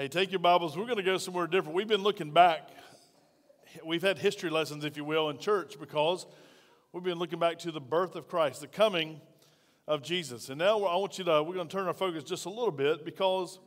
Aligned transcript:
Hey, 0.00 0.08
take 0.08 0.32
your 0.32 0.38
Bibles. 0.38 0.78
We're 0.78 0.86
going 0.86 0.96
to 0.96 1.02
go 1.02 1.18
somewhere 1.18 1.46
different. 1.46 1.76
We've 1.76 1.86
been 1.86 2.02
looking 2.02 2.30
back. 2.30 2.70
We've 3.84 4.00
had 4.00 4.16
history 4.16 4.48
lessons, 4.48 4.86
if 4.86 4.96
you 4.96 5.04
will, 5.04 5.28
in 5.28 5.36
church 5.36 5.78
because 5.78 6.24
we've 6.90 7.04
been 7.04 7.18
looking 7.18 7.38
back 7.38 7.58
to 7.58 7.70
the 7.70 7.82
birth 7.82 8.16
of 8.16 8.26
Christ, 8.26 8.62
the 8.62 8.66
coming 8.66 9.20
of 9.86 10.02
Jesus. 10.02 10.48
And 10.48 10.58
now 10.58 10.84
I 10.84 10.96
want 10.96 11.18
you 11.18 11.24
to, 11.24 11.42
we're 11.42 11.52
going 11.52 11.68
to 11.68 11.76
turn 11.76 11.86
our 11.86 11.92
focus 11.92 12.24
just 12.24 12.46
a 12.46 12.48
little 12.48 12.70
bit 12.70 13.04
because 13.04 13.58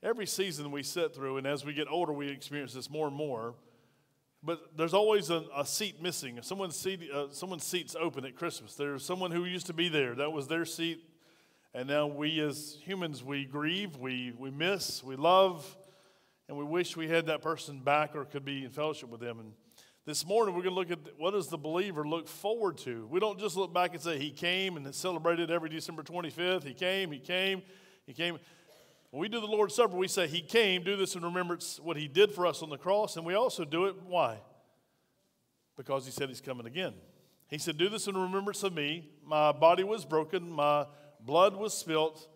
every 0.00 0.26
season 0.26 0.70
we 0.70 0.84
sit 0.84 1.12
through, 1.12 1.38
and 1.38 1.46
as 1.48 1.64
we 1.64 1.72
get 1.72 1.88
older, 1.90 2.12
we 2.12 2.28
experience 2.28 2.72
this 2.72 2.88
more 2.88 3.08
and 3.08 3.16
more. 3.16 3.56
But 4.44 4.76
there's 4.76 4.94
always 4.94 5.28
a, 5.30 5.42
a 5.56 5.66
seat 5.66 6.00
missing. 6.00 6.38
Someone's, 6.42 6.76
seat, 6.76 7.10
uh, 7.12 7.32
someone's 7.32 7.64
seat's 7.64 7.96
open 8.00 8.24
at 8.24 8.36
Christmas. 8.36 8.76
There's 8.76 9.04
someone 9.04 9.32
who 9.32 9.44
used 9.44 9.66
to 9.66 9.72
be 9.72 9.88
there. 9.88 10.14
That 10.14 10.30
was 10.30 10.46
their 10.46 10.64
seat 10.64 11.02
and 11.74 11.88
now 11.88 12.06
we 12.06 12.38
as 12.40 12.76
humans, 12.84 13.24
we 13.24 13.44
grieve, 13.44 13.96
we, 13.96 14.32
we 14.38 14.50
miss, 14.50 15.02
we 15.02 15.16
love, 15.16 15.76
and 16.48 16.56
we 16.56 16.64
wish 16.64 16.96
we 16.96 17.08
had 17.08 17.26
that 17.26 17.40
person 17.40 17.80
back 17.80 18.14
or 18.14 18.26
could 18.26 18.44
be 18.44 18.64
in 18.64 18.70
fellowship 18.70 19.08
with 19.08 19.20
them. 19.20 19.40
And 19.40 19.52
this 20.04 20.26
morning, 20.26 20.54
we're 20.54 20.62
going 20.62 20.74
to 20.74 20.78
look 20.78 20.90
at 20.90 21.18
what 21.18 21.30
does 21.30 21.48
the 21.48 21.56
believer 21.56 22.06
look 22.06 22.28
forward 22.28 22.76
to. 22.78 23.06
We 23.10 23.20
don't 23.20 23.38
just 23.38 23.56
look 23.56 23.72
back 23.72 23.94
and 23.94 24.02
say, 24.02 24.18
He 24.18 24.30
came 24.30 24.76
and 24.76 24.94
celebrated 24.94 25.50
every 25.50 25.70
December 25.70 26.02
25th. 26.02 26.64
He 26.64 26.74
came, 26.74 27.10
He 27.10 27.20
came, 27.20 27.62
He 28.04 28.12
came. 28.12 28.38
When 29.10 29.20
we 29.20 29.28
do 29.28 29.40
the 29.40 29.46
Lord's 29.46 29.74
Supper, 29.74 29.96
we 29.96 30.08
say, 30.08 30.26
He 30.26 30.42
came, 30.42 30.82
do 30.82 30.96
this 30.96 31.14
in 31.14 31.22
remembrance 31.22 31.80
what 31.82 31.96
He 31.96 32.06
did 32.06 32.32
for 32.32 32.46
us 32.46 32.62
on 32.62 32.68
the 32.68 32.76
cross. 32.76 33.16
And 33.16 33.24
we 33.24 33.34
also 33.34 33.64
do 33.64 33.86
it, 33.86 33.94
why? 34.06 34.40
Because 35.76 36.04
He 36.04 36.12
said 36.12 36.28
He's 36.28 36.42
coming 36.42 36.66
again. 36.66 36.92
He 37.46 37.56
said, 37.56 37.78
Do 37.78 37.88
this 37.88 38.08
in 38.08 38.14
remembrance 38.14 38.62
of 38.62 38.74
me. 38.74 39.08
My 39.24 39.52
body 39.52 39.84
was 39.84 40.04
broken, 40.04 40.50
my 40.50 40.84
blood 41.24 41.56
was 41.56 41.72
spilt. 41.74 42.28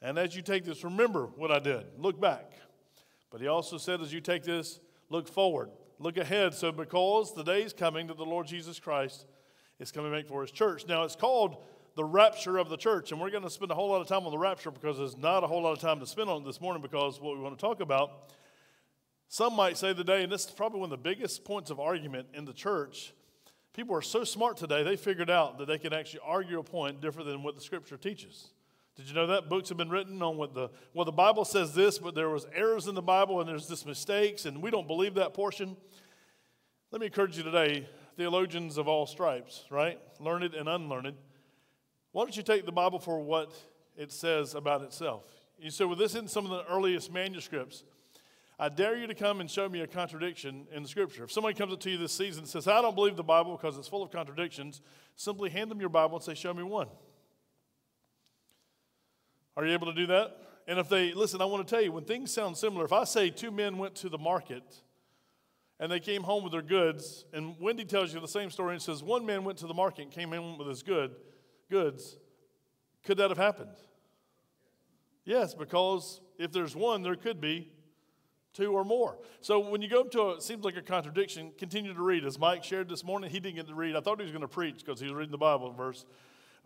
And 0.00 0.18
as 0.18 0.36
you 0.36 0.42
take 0.42 0.64
this, 0.64 0.84
remember 0.84 1.26
what 1.36 1.50
I 1.50 1.58
did. 1.58 1.84
Look 1.96 2.20
back. 2.20 2.52
But 3.30 3.40
he 3.40 3.48
also 3.48 3.78
said, 3.78 4.00
as 4.00 4.12
you 4.12 4.20
take 4.20 4.44
this, 4.44 4.80
look 5.10 5.28
forward, 5.28 5.70
look 5.98 6.16
ahead. 6.16 6.54
So, 6.54 6.72
because 6.72 7.34
the 7.34 7.42
day 7.42 7.62
is 7.62 7.72
coming 7.72 8.06
that 8.06 8.16
the 8.16 8.24
Lord 8.24 8.46
Jesus 8.46 8.78
Christ 8.78 9.26
is 9.78 9.92
coming 9.92 10.12
back 10.12 10.26
for 10.26 10.42
his 10.42 10.50
church. 10.50 10.86
Now, 10.86 11.02
it's 11.02 11.16
called 11.16 11.56
the 11.94 12.04
rapture 12.04 12.58
of 12.58 12.68
the 12.68 12.76
church. 12.76 13.10
And 13.10 13.20
we're 13.20 13.30
going 13.30 13.42
to 13.42 13.50
spend 13.50 13.70
a 13.70 13.74
whole 13.74 13.88
lot 13.88 14.00
of 14.00 14.06
time 14.06 14.24
on 14.24 14.30
the 14.30 14.38
rapture 14.38 14.70
because 14.70 14.98
there's 14.98 15.16
not 15.16 15.42
a 15.42 15.46
whole 15.46 15.62
lot 15.62 15.72
of 15.72 15.80
time 15.80 15.98
to 16.00 16.06
spend 16.06 16.30
on 16.30 16.42
it 16.42 16.44
this 16.44 16.60
morning 16.60 16.80
because 16.80 17.20
what 17.20 17.36
we 17.36 17.42
want 17.42 17.58
to 17.58 17.60
talk 17.60 17.80
about. 17.80 18.32
Some 19.28 19.54
might 19.54 19.76
say 19.76 19.92
today, 19.92 20.22
and 20.22 20.32
this 20.32 20.46
is 20.46 20.50
probably 20.52 20.80
one 20.80 20.86
of 20.86 21.02
the 21.02 21.08
biggest 21.08 21.44
points 21.44 21.70
of 21.70 21.78
argument 21.78 22.28
in 22.32 22.44
the 22.44 22.52
church, 22.52 23.12
People 23.78 23.94
are 23.94 24.02
so 24.02 24.24
smart 24.24 24.56
today, 24.56 24.82
they 24.82 24.96
figured 24.96 25.30
out 25.30 25.56
that 25.58 25.68
they 25.68 25.78
can 25.78 25.92
actually 25.92 26.18
argue 26.24 26.58
a 26.58 26.64
point 26.64 27.00
different 27.00 27.28
than 27.28 27.44
what 27.44 27.54
the 27.54 27.60
scripture 27.60 27.96
teaches. 27.96 28.48
Did 28.96 29.06
you 29.06 29.14
know 29.14 29.28
that? 29.28 29.48
Books 29.48 29.68
have 29.68 29.78
been 29.78 29.88
written 29.88 30.20
on 30.20 30.36
what 30.36 30.52
the, 30.52 30.68
well, 30.94 31.04
the 31.04 31.12
Bible 31.12 31.44
says 31.44 31.74
this, 31.76 31.96
but 31.96 32.16
there 32.16 32.28
was 32.28 32.44
errors 32.52 32.88
in 32.88 32.96
the 32.96 33.02
Bible 33.02 33.38
and 33.38 33.48
there's 33.48 33.68
just 33.68 33.86
mistakes, 33.86 34.46
and 34.46 34.60
we 34.60 34.72
don't 34.72 34.88
believe 34.88 35.14
that 35.14 35.32
portion. 35.32 35.76
Let 36.90 37.00
me 37.00 37.06
encourage 37.06 37.36
you 37.36 37.44
today, 37.44 37.88
theologians 38.16 38.78
of 38.78 38.88
all 38.88 39.06
stripes, 39.06 39.62
right? 39.70 40.00
Learned 40.18 40.54
and 40.54 40.68
unlearned. 40.68 41.14
Why 42.10 42.24
don't 42.24 42.36
you 42.36 42.42
take 42.42 42.66
the 42.66 42.72
Bible 42.72 42.98
for 42.98 43.20
what 43.20 43.52
it 43.96 44.10
says 44.10 44.56
about 44.56 44.82
itself? 44.82 45.24
You 45.56 45.70
say, 45.70 45.84
well, 45.84 45.94
this 45.94 46.16
in 46.16 46.26
some 46.26 46.46
of 46.46 46.50
the 46.50 46.64
earliest 46.68 47.12
manuscripts. 47.12 47.84
I 48.60 48.68
dare 48.68 48.96
you 48.96 49.06
to 49.06 49.14
come 49.14 49.40
and 49.40 49.48
show 49.48 49.68
me 49.68 49.82
a 49.82 49.86
contradiction 49.86 50.66
in 50.72 50.82
the 50.82 50.88
scripture. 50.88 51.22
If 51.22 51.30
somebody 51.30 51.54
comes 51.54 51.72
up 51.72 51.80
to 51.80 51.90
you 51.90 51.96
this 51.96 52.12
season 52.12 52.42
and 52.42 52.48
says, 52.48 52.66
I 52.66 52.82
don't 52.82 52.96
believe 52.96 53.16
the 53.16 53.22
Bible 53.22 53.56
because 53.56 53.78
it's 53.78 53.86
full 53.86 54.02
of 54.02 54.10
contradictions, 54.10 54.80
simply 55.14 55.48
hand 55.48 55.70
them 55.70 55.78
your 55.78 55.90
Bible 55.90 56.16
and 56.16 56.24
say, 56.24 56.34
Show 56.34 56.52
me 56.52 56.64
one. 56.64 56.88
Are 59.56 59.64
you 59.64 59.72
able 59.72 59.86
to 59.86 59.94
do 59.94 60.06
that? 60.06 60.36
And 60.66 60.78
if 60.78 60.88
they, 60.88 61.12
listen, 61.12 61.40
I 61.40 61.44
want 61.44 61.66
to 61.66 61.74
tell 61.74 61.82
you, 61.82 61.92
when 61.92 62.04
things 62.04 62.32
sound 62.32 62.56
similar, 62.56 62.84
if 62.84 62.92
I 62.92 63.04
say 63.04 63.30
two 63.30 63.50
men 63.50 63.78
went 63.78 63.94
to 63.96 64.08
the 64.08 64.18
market 64.18 64.62
and 65.80 65.90
they 65.90 66.00
came 66.00 66.22
home 66.22 66.42
with 66.42 66.52
their 66.52 66.62
goods, 66.62 67.24
and 67.32 67.56
Wendy 67.60 67.84
tells 67.84 68.12
you 68.12 68.20
the 68.20 68.28
same 68.28 68.50
story 68.50 68.74
and 68.74 68.82
says, 68.82 69.02
one 69.02 69.24
man 69.24 69.44
went 69.44 69.58
to 69.58 69.66
the 69.66 69.74
market 69.74 70.02
and 70.02 70.10
came 70.12 70.32
in 70.32 70.58
with 70.58 70.68
his 70.68 70.82
good, 70.82 71.14
goods, 71.70 72.18
could 73.04 73.18
that 73.18 73.30
have 73.30 73.38
happened? 73.38 73.76
Yes, 75.24 75.54
because 75.54 76.20
if 76.38 76.52
there's 76.52 76.76
one, 76.76 77.02
there 77.02 77.16
could 77.16 77.40
be 77.40 77.70
two 78.58 78.72
or 78.72 78.84
more. 78.84 79.16
So 79.40 79.60
when 79.60 79.80
you 79.82 79.88
go 79.88 80.02
to 80.02 80.20
a, 80.20 80.34
it 80.34 80.42
seems 80.42 80.64
like 80.64 80.76
a 80.76 80.82
contradiction, 80.82 81.52
continue 81.56 81.94
to 81.94 82.02
read. 82.02 82.24
As 82.24 82.38
Mike 82.38 82.64
shared 82.64 82.88
this 82.88 83.04
morning, 83.04 83.30
he 83.30 83.38
didn't 83.38 83.54
get 83.54 83.68
to 83.68 83.74
read. 83.74 83.94
I 83.94 84.00
thought 84.00 84.18
he 84.18 84.24
was 84.24 84.32
going 84.32 84.42
to 84.42 84.48
preach 84.48 84.84
because 84.84 84.98
he 84.98 85.06
was 85.06 85.14
reading 85.14 85.30
the 85.30 85.38
Bible 85.38 85.72
verse, 85.72 86.04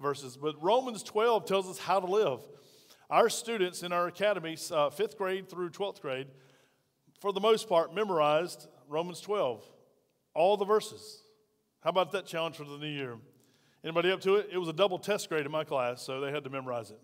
verses. 0.01 0.39
But 0.39 0.61
Romans 0.63 1.03
12 1.03 1.45
tells 1.45 1.69
us 1.69 1.79
how 1.79 2.01
to 2.01 2.07
live. 2.07 2.41
Our 3.11 3.29
students 3.29 3.83
in 3.83 3.93
our 3.93 4.07
academies, 4.07 4.73
uh, 4.73 4.89
fifth 4.89 5.19
grade 5.19 5.51
through 5.51 5.69
12th 5.71 6.01
grade, 6.01 6.29
for 7.21 7.31
the 7.31 7.41
most 7.41 7.69
part, 7.69 7.95
memorized 7.95 8.69
Romans 8.89 9.21
12, 9.21 9.63
all 10.35 10.57
the 10.57 10.65
verses. 10.65 11.23
How 11.83 11.91
about 11.91 12.11
that 12.13 12.25
challenge 12.25 12.57
for 12.57 12.65
the 12.65 12.79
new 12.79 12.87
year? 12.87 13.19
Anybody 13.85 14.13
up 14.13 14.23
to 14.23 14.37
it? 14.37 14.49
It 14.51 14.57
was 14.57 14.69
a 14.69 14.73
double 14.73 14.99
test 14.99 15.29
grade 15.29 15.45
in 15.45 15.53
my 15.53 15.65
class, 15.65 16.01
so 16.01 16.21
they 16.21 16.31
had 16.31 16.45
to 16.45 16.51
memorize 16.51 16.91
it. 16.91 17.01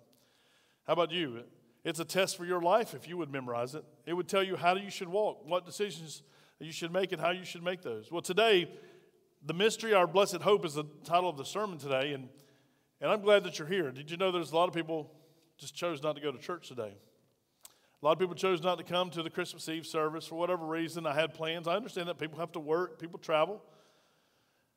How 0.86 0.94
about 0.94 1.12
you? 1.12 1.42
It's 1.88 2.00
a 2.00 2.04
test 2.04 2.36
for 2.36 2.44
your 2.44 2.60
life 2.60 2.92
if 2.92 3.08
you 3.08 3.16
would 3.16 3.32
memorize 3.32 3.74
it. 3.74 3.82
It 4.04 4.12
would 4.12 4.28
tell 4.28 4.42
you 4.42 4.56
how 4.56 4.76
you 4.76 4.90
should 4.90 5.08
walk, 5.08 5.46
what 5.46 5.64
decisions 5.64 6.22
you 6.60 6.70
should 6.70 6.92
make, 6.92 7.12
and 7.12 7.20
how 7.20 7.30
you 7.30 7.46
should 7.46 7.62
make 7.62 7.80
those. 7.80 8.12
Well, 8.12 8.20
today, 8.20 8.70
the 9.46 9.54
mystery, 9.54 9.94
our 9.94 10.06
blessed 10.06 10.42
hope, 10.42 10.66
is 10.66 10.74
the 10.74 10.84
title 11.02 11.30
of 11.30 11.38
the 11.38 11.46
sermon 11.46 11.78
today, 11.78 12.12
and, 12.12 12.28
and 13.00 13.10
I'm 13.10 13.22
glad 13.22 13.42
that 13.44 13.58
you're 13.58 13.68
here. 13.68 13.90
Did 13.90 14.10
you 14.10 14.18
know 14.18 14.30
there's 14.30 14.52
a 14.52 14.54
lot 14.54 14.68
of 14.68 14.74
people 14.74 15.10
just 15.56 15.74
chose 15.74 16.02
not 16.02 16.14
to 16.16 16.20
go 16.20 16.30
to 16.30 16.36
church 16.36 16.68
today? 16.68 16.92
A 18.02 18.04
lot 18.04 18.12
of 18.12 18.18
people 18.18 18.34
chose 18.34 18.62
not 18.62 18.76
to 18.76 18.84
come 18.84 19.08
to 19.08 19.22
the 19.22 19.30
Christmas 19.30 19.66
Eve 19.66 19.86
service 19.86 20.26
for 20.26 20.34
whatever 20.34 20.66
reason. 20.66 21.06
I 21.06 21.14
had 21.14 21.32
plans. 21.32 21.66
I 21.66 21.74
understand 21.74 22.06
that 22.10 22.18
people 22.18 22.38
have 22.38 22.52
to 22.52 22.60
work, 22.60 23.00
people 23.00 23.18
travel. 23.18 23.62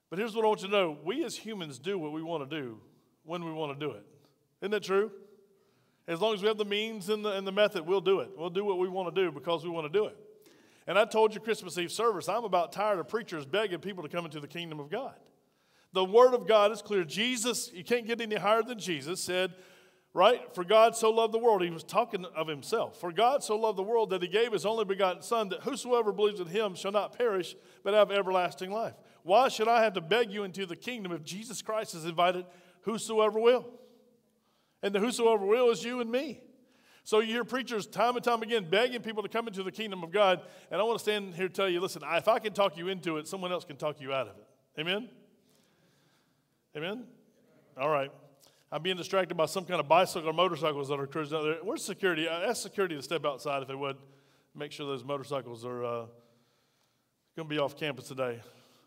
But 0.10 0.18
here's 0.18 0.34
what 0.34 0.46
I 0.46 0.48
want 0.48 0.62
you 0.62 0.70
to 0.70 0.74
know 0.74 0.98
we 1.04 1.26
as 1.26 1.36
humans 1.36 1.78
do 1.78 2.00
what 2.00 2.14
we 2.14 2.24
want 2.24 2.50
to 2.50 2.62
do 2.62 2.78
when 3.26 3.44
we 3.44 3.52
want 3.52 3.78
to 3.78 3.86
do 3.86 3.92
it. 3.92 4.06
Isn't 4.62 4.72
that 4.72 4.84
true? 4.84 5.12
As 6.12 6.20
long 6.20 6.34
as 6.34 6.42
we 6.42 6.50
have 6.50 6.58
the 6.58 6.66
means 6.66 7.08
and 7.08 7.24
the, 7.24 7.32
and 7.32 7.48
the 7.48 7.54
method, 7.54 7.88
we'll 7.88 8.02
do 8.02 8.20
it. 8.20 8.32
We'll 8.36 8.50
do 8.50 8.66
what 8.66 8.78
we 8.78 8.90
want 8.90 9.16
to 9.16 9.22
do 9.24 9.32
because 9.32 9.64
we 9.64 9.70
want 9.70 9.92
to 9.92 9.98
do 9.98 10.08
it. 10.08 10.18
And 10.86 11.00
I 11.00 11.06
told 11.06 11.34
you 11.34 11.40
Christmas 11.40 11.78
Eve 11.78 11.90
service, 11.90 12.28
I'm 12.28 12.44
about 12.44 12.74
tired 12.74 13.00
of 13.00 13.08
preachers 13.08 13.46
begging 13.46 13.80
people 13.80 14.04
to 14.04 14.10
come 14.10 14.26
into 14.26 14.42
the 14.42 14.48
kingdom 14.48 14.82
of 14.82 14.90
God. 14.90 15.16
The 15.94 16.04
word 16.04 16.34
of 16.34 16.46
God 16.50 16.74
is 16.74 16.82
clear. 16.82 17.06
Jesus, 17.06 17.72
you 17.74 17.86
can't 17.86 18.06
get 18.06 18.20
any 18.20 18.36
higher 18.36 18.62
than 18.62 18.78
Jesus, 18.78 19.22
said, 19.22 19.54
right? 20.14 20.54
For 20.54 20.66
God 20.66 20.98
so 20.98 21.12
loved 21.12 21.34
the 21.34 21.40
world. 21.40 21.62
He 21.62 21.70
was 21.70 21.84
talking 21.84 22.26
of 22.36 22.46
himself. 22.46 23.00
For 23.00 23.14
God 23.14 23.42
so 23.42 23.56
loved 23.56 23.78
the 23.78 23.84
world 23.84 24.10
that 24.10 24.22
he 24.22 24.28
gave 24.28 24.52
his 24.52 24.66
only 24.66 24.84
begotten 24.84 25.22
Son, 25.22 25.48
that 25.48 25.62
whosoever 25.62 26.12
believes 26.12 26.42
in 26.42 26.48
him 26.48 26.76
shall 26.76 26.92
not 26.92 27.18
perish, 27.18 27.56
but 27.86 27.94
have 27.94 28.12
everlasting 28.12 28.72
life. 28.72 28.96
Why 29.24 29.48
should 29.48 29.70
I 29.70 29.82
have 29.84 29.94
to 29.94 30.02
beg 30.02 30.30
you 30.30 30.44
into 30.44 30.66
the 30.66 30.76
kingdom 30.76 31.14
if 31.14 31.24
Jesus 31.24 31.62
Christ 31.62 31.94
has 31.94 32.04
invited 32.04 32.46
whosoever 32.82 33.40
will? 33.40 33.66
And 34.84 34.94
the 34.94 35.00
whosoever 35.00 35.46
will 35.46 35.70
is 35.70 35.84
you 35.84 36.02
and 36.02 36.12
me. 36.12 36.42
So 37.04 37.20
you 37.20 37.34
hear 37.34 37.44
preachers 37.44 37.88
time 37.88 38.16
and 38.16 38.24
time 38.24 38.42
again 38.44 38.70
begging 38.70 39.02
people 39.02 39.24
to 39.24 39.30
come 39.30 39.48
into 39.48 39.64
the 39.64 39.72
kingdom 39.72 40.04
of 40.04 40.12
God. 40.12 40.42
And 40.70 40.80
I 40.80 40.84
want 40.84 41.00
to 41.00 41.04
stand 41.04 41.34
here 41.34 41.46
and 41.46 41.54
tell 41.54 41.68
you 41.68 41.80
listen, 41.80 42.04
if 42.06 42.28
I 42.28 42.40
can 42.40 42.54
talk 42.54 42.78
you 42.78 42.88
into 42.90 43.18
it, 43.18 43.28
someone 43.28 43.52
else 43.52 43.66
can 43.66 43.78
talk 43.78 44.00
you 44.00 44.14
out 44.14 44.28
of 44.28 44.38
it. 44.38 44.82
Amen? 44.82 45.10
Amen? 46.76 47.04
All 47.80 47.90
right. 47.90 48.12
I'm 48.72 48.82
being 48.82 48.96
distracted 48.96 49.36
by 49.36 49.48
some 49.48 49.66
kind 49.66 49.80
of 49.82 49.90
bicycle 49.90 50.30
or 50.30 50.34
motorcycles 50.34 50.88
that 50.88 51.00
are 51.00 51.08
cruising 51.08 51.38
out 51.38 51.44
there. 51.44 51.58
Where's 51.62 51.84
security? 51.84 52.30
I 52.30 52.46
ask 52.46 52.62
security 52.62 52.96
to 52.96 53.02
step 53.02 53.26
outside 53.26 53.62
if 53.62 53.68
they 53.68 53.76
would. 53.76 53.98
Make 54.56 54.72
sure 54.72 54.86
those 54.86 55.04
motorcycles 55.04 55.66
are 55.66 55.84
uh, 55.84 56.06
going 57.36 57.48
to 57.48 57.54
be 57.54 57.58
off 57.58 57.76
campus 57.76 58.08
today. 58.08 58.40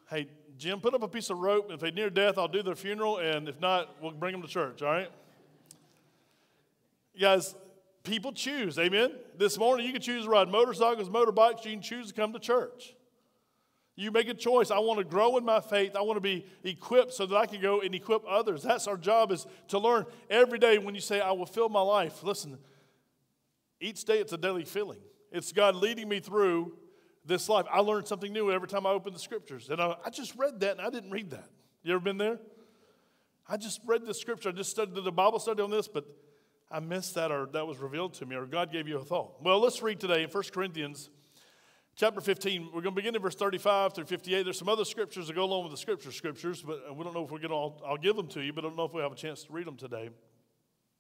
Hey, 0.09 0.29
Jim, 0.57 0.81
put 0.81 0.95
up 0.95 1.03
a 1.03 1.09
piece 1.09 1.29
of 1.31 1.39
rope. 1.39 1.71
If 1.71 1.81
they're 1.81 1.91
near 1.91 2.09
death, 2.09 2.39
I'll 2.39 2.49
do 2.49 2.63
their 2.63 2.75
funeral. 2.75 3.19
And 3.19 3.49
if 3.49 3.61
not, 3.61 3.97
we'll 4.01 4.13
bring 4.13 4.33
them 4.33 4.43
to 4.43 4.49
church, 4.49 4.81
all 4.81 4.93
right? 4.93 5.11
Guys, 7.19 7.55
people 8.03 8.33
choose. 8.33 8.79
Amen. 8.79 9.13
This 9.37 9.59
morning, 9.59 9.87
you 9.87 9.93
can 9.93 10.03
choose 10.03 10.25
to 10.25 10.31
ride 10.31 10.49
motorcycles, 10.49 11.09
motorbikes. 11.09 11.65
You 11.65 11.73
can 11.73 11.83
choose 11.83 12.09
to 12.09 12.15
come 12.15 12.33
to 12.33 12.39
church. 12.39 12.95
You 13.97 14.11
make 14.11 14.29
a 14.29 14.35
choice. 14.35 14.73
I 14.73 14.81
want 14.81 14.99
to 14.99 15.05
grow 15.05 15.37
in 15.37 15.45
my 15.45 15.61
faith. 15.61 15.95
I 15.95 16.03
want 16.03 16.17
to 16.17 16.21
be 16.21 16.45
equipped 16.65 17.13
so 17.15 17.27
that 17.27 17.37
I 17.37 17.47
can 17.47 17.61
go 17.61 17.81
and 17.81 17.95
equip 17.95 18.25
others. 18.29 18.63
That's 18.63 18.89
our 18.89 18.97
job 18.97 19.31
is 19.31 19.47
to 19.69 19.79
learn 19.79 20.07
every 20.29 20.59
day 20.59 20.79
when 20.79 20.97
you 20.97 21.01
say, 21.01 21.21
I 21.21 21.31
will 21.31 21.47
fill 21.47 21.69
my 21.69 21.81
life. 21.81 22.25
Listen, 22.25 22.59
each 23.81 24.05
day 24.05 24.19
it's 24.19 24.33
a 24.33 24.39
daily 24.39 24.65
filling. 24.65 24.99
It's 25.31 25.53
God 25.53 25.77
leading 25.77 26.09
me 26.09 26.19
through 26.19 26.77
this 27.25 27.49
life. 27.49 27.67
I 27.71 27.81
learn 27.81 28.05
something 28.05 28.33
new 28.33 28.51
every 28.51 28.67
time 28.67 28.85
I 28.85 28.91
open 28.91 29.13
the 29.13 29.19
scriptures. 29.21 29.71
And 29.71 29.81
I, 29.81 29.95
I 30.05 30.11
just 30.11 30.35
read 30.37 30.59
that 30.61 30.73
and 30.73 30.81
I 30.81 30.91
didn't 30.91 31.11
read 31.11 31.31
that. 31.31 31.49
You 31.85 31.95
ever 31.95 32.01
been 32.01 32.19
there? 32.19 32.41
I 33.49 33.57
just 33.57 33.81
read 33.87 34.05
the 34.05 34.15
scripture. 34.15 34.49
I 34.49 34.53
just 34.53 34.71
studied 34.71 34.95
the 34.95 35.13
Bible 35.13 35.39
study 35.39 35.63
on 35.63 35.71
this, 35.71 35.87
but 35.87 36.05
I 36.75 36.81
missed 36.81 37.15
that 37.15 37.31
or 37.31 37.47
that 37.53 37.69
was 37.69 37.79
revealed 37.79 38.15
to 38.15 38.27
me 38.27 38.35
or 38.35 38.47
God 38.47 38.73
gave 38.73 38.89
you 38.89 38.99
a 38.99 39.05
thought. 39.05 39.41
Well, 39.41 39.61
let's 39.61 39.81
read 39.81 40.01
today 40.01 40.25
in 40.25 40.29
1 40.29 40.43
Corinthians 40.53 41.09
chapter 41.95 42.21
15. 42.21 42.65
We're 42.65 42.81
going 42.81 42.87
to 42.87 42.91
begin 42.91 43.15
in 43.15 43.23
verse 43.23 43.37
35 43.37 43.95
through 43.95 44.07
58. 44.07 44.43
There's 44.43 44.59
some 44.59 44.69
other 44.69 44.85
scriptures 44.85 45.29
that 45.29 45.35
go 45.35 45.45
along 45.45 45.63
with 45.63 45.71
the 45.71 45.79
scripture 45.79 46.11
scriptures, 46.11 46.65
but 46.67 46.81
uh, 46.91 46.93
we 46.93 47.05
don't 47.05 47.15
know 47.15 47.23
if 47.23 47.31
we're 47.31 47.39
going 47.39 47.51
to, 47.51 47.55
I'll, 47.55 47.81
I'll 47.87 47.97
give 47.97 48.17
them 48.17 48.27
to 48.27 48.41
you, 48.41 48.53
but 48.53 48.65
I 48.65 48.67
don't 48.67 48.77
know 48.77 48.87
if 48.87 48.93
we 48.93 49.01
have 49.03 49.13
a 49.13 49.15
chance 49.15 49.45
to 49.45 49.53
read 49.53 49.69
them 49.69 49.77
today. 49.77 50.11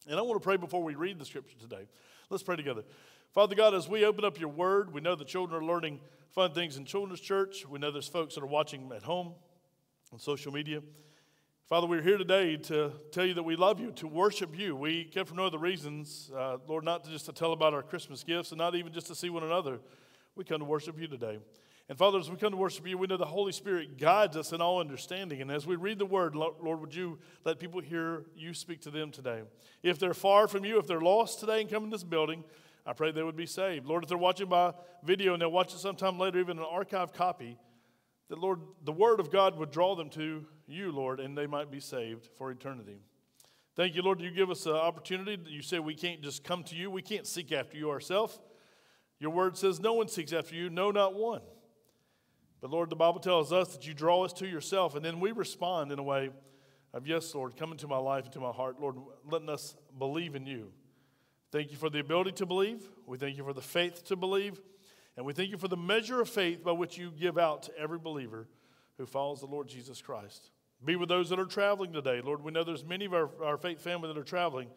And 0.06 0.16
I 0.16 0.22
want 0.22 0.40
to 0.40 0.44
pray 0.44 0.56
before 0.56 0.80
we 0.80 0.94
read 0.94 1.18
the 1.18 1.24
scripture 1.24 1.58
today. 1.58 1.88
Let's 2.30 2.44
pray 2.44 2.54
together. 2.54 2.84
Father 3.32 3.56
God, 3.56 3.74
as 3.74 3.88
we 3.88 4.04
open 4.04 4.24
up 4.24 4.38
your 4.38 4.50
word, 4.50 4.94
we 4.94 5.00
know 5.00 5.16
the 5.16 5.24
children 5.24 5.60
are 5.60 5.66
learning 5.66 5.98
fun 6.30 6.52
things 6.52 6.76
in 6.76 6.84
children's 6.84 7.20
church. 7.20 7.66
We 7.68 7.80
know 7.80 7.90
there's 7.90 8.06
folks 8.06 8.36
that 8.36 8.44
are 8.44 8.46
watching 8.46 8.92
at 8.94 9.02
home 9.02 9.32
on 10.12 10.20
social 10.20 10.52
media. 10.52 10.82
Father, 11.66 11.86
we're 11.86 12.02
here 12.02 12.18
today 12.18 12.58
to 12.58 12.92
tell 13.10 13.24
you 13.24 13.32
that 13.32 13.42
we 13.42 13.56
love 13.56 13.80
you, 13.80 13.90
to 13.92 14.06
worship 14.06 14.50
you. 14.54 14.76
We 14.76 15.04
came 15.04 15.24
for 15.24 15.34
no 15.34 15.46
other 15.46 15.56
reasons, 15.56 16.30
uh, 16.36 16.58
Lord, 16.68 16.84
not 16.84 17.08
just 17.08 17.24
to 17.24 17.32
tell 17.32 17.52
about 17.54 17.72
our 17.72 17.82
Christmas 17.82 18.22
gifts 18.22 18.50
and 18.50 18.58
not 18.58 18.74
even 18.74 18.92
just 18.92 19.06
to 19.06 19.14
see 19.14 19.30
one 19.30 19.42
another. 19.42 19.80
We 20.36 20.44
come 20.44 20.58
to 20.58 20.66
worship 20.66 21.00
you 21.00 21.06
today. 21.06 21.38
And 21.88 21.96
Father, 21.96 22.18
as 22.18 22.28
we 22.28 22.36
come 22.36 22.50
to 22.50 22.58
worship 22.58 22.86
you, 22.86 22.98
we 22.98 23.06
know 23.06 23.16
the 23.16 23.24
Holy 23.24 23.50
Spirit 23.50 23.96
guides 23.96 24.36
us 24.36 24.52
in 24.52 24.60
all 24.60 24.78
understanding. 24.78 25.40
And 25.40 25.50
as 25.50 25.66
we 25.66 25.76
read 25.76 25.98
the 25.98 26.04
word, 26.04 26.34
Lord, 26.36 26.82
would 26.82 26.94
you 26.94 27.18
let 27.46 27.58
people 27.58 27.80
hear 27.80 28.26
you 28.36 28.52
speak 28.52 28.82
to 28.82 28.90
them 28.90 29.10
today? 29.10 29.40
If 29.82 29.98
they're 29.98 30.12
far 30.12 30.46
from 30.48 30.66
you, 30.66 30.78
if 30.78 30.86
they're 30.86 31.00
lost 31.00 31.40
today 31.40 31.62
and 31.62 31.70
come 31.70 31.84
in 31.84 31.88
this 31.88 32.04
building, 32.04 32.44
I 32.84 32.92
pray 32.92 33.10
they 33.10 33.22
would 33.22 33.36
be 33.36 33.46
saved. 33.46 33.86
Lord, 33.86 34.02
if 34.02 34.10
they're 34.10 34.18
watching 34.18 34.50
by 34.50 34.74
video 35.02 35.32
and 35.32 35.40
they'll 35.40 35.50
watch 35.50 35.72
it 35.72 35.78
sometime 35.78 36.18
later, 36.18 36.40
even 36.40 36.58
an 36.58 36.66
archive 36.70 37.14
copy, 37.14 37.56
that, 38.28 38.38
Lord, 38.38 38.60
the 38.84 38.92
Word 38.92 39.18
of 39.18 39.32
God 39.32 39.58
would 39.58 39.70
draw 39.70 39.94
them 39.94 40.10
to 40.10 40.44
you, 40.66 40.92
Lord, 40.92 41.20
and 41.20 41.36
they 41.36 41.46
might 41.46 41.70
be 41.70 41.80
saved 41.80 42.28
for 42.36 42.50
eternity. 42.50 42.98
Thank 43.76 43.96
you, 43.96 44.02
Lord, 44.02 44.20
you 44.20 44.30
give 44.30 44.50
us 44.50 44.66
an 44.66 44.72
opportunity. 44.72 45.36
You 45.48 45.62
say 45.62 45.78
we 45.80 45.94
can't 45.94 46.22
just 46.22 46.44
come 46.44 46.62
to 46.64 46.76
you, 46.76 46.90
we 46.90 47.02
can't 47.02 47.26
seek 47.26 47.52
after 47.52 47.76
you 47.76 47.90
ourselves. 47.90 48.38
Your 49.18 49.30
Word 49.30 49.56
says 49.56 49.80
no 49.80 49.94
one 49.94 50.08
seeks 50.08 50.32
after 50.32 50.54
you, 50.54 50.70
no, 50.70 50.90
not 50.90 51.14
one. 51.14 51.40
But 52.60 52.70
Lord, 52.70 52.90
the 52.90 52.96
Bible 52.96 53.20
tells 53.20 53.52
us 53.52 53.72
that 53.74 53.86
you 53.86 53.94
draw 53.94 54.24
us 54.24 54.32
to 54.34 54.46
yourself, 54.46 54.94
and 54.94 55.04
then 55.04 55.20
we 55.20 55.32
respond 55.32 55.92
in 55.92 55.98
a 55.98 56.02
way 56.02 56.30
of, 56.92 57.06
Yes, 57.06 57.34
Lord, 57.34 57.56
come 57.56 57.72
into 57.72 57.88
my 57.88 57.98
life, 57.98 58.26
into 58.26 58.40
my 58.40 58.52
heart. 58.52 58.80
Lord, 58.80 58.96
letting 59.28 59.50
us 59.50 59.74
believe 59.98 60.34
in 60.34 60.46
you. 60.46 60.70
Thank 61.50 61.70
you 61.70 61.76
for 61.76 61.90
the 61.90 62.00
ability 62.00 62.32
to 62.32 62.46
believe. 62.46 62.88
We 63.06 63.18
thank 63.18 63.36
you 63.36 63.44
for 63.44 63.52
the 63.52 63.60
faith 63.60 64.04
to 64.06 64.16
believe. 64.16 64.60
And 65.16 65.24
we 65.26 65.32
thank 65.32 65.50
you 65.50 65.58
for 65.58 65.68
the 65.68 65.76
measure 65.76 66.20
of 66.20 66.28
faith 66.28 66.64
by 66.64 66.72
which 66.72 66.98
you 66.98 67.12
give 67.12 67.38
out 67.38 67.64
to 67.64 67.78
every 67.78 67.98
believer 67.98 68.48
who 68.98 69.06
follows 69.06 69.40
the 69.40 69.46
Lord 69.46 69.68
Jesus 69.68 70.00
Christ. 70.00 70.50
Be 70.84 70.96
with 70.96 71.08
those 71.08 71.30
that 71.30 71.38
are 71.38 71.46
traveling 71.46 71.92
today. 71.92 72.20
Lord, 72.22 72.42
we 72.42 72.52
know 72.52 72.64
there's 72.64 72.84
many 72.84 73.04
of 73.06 73.14
our, 73.14 73.30
our 73.42 73.56
faith 73.56 73.80
family 73.80 74.08
that 74.08 74.18
are 74.18 74.24
traveling. 74.24 74.68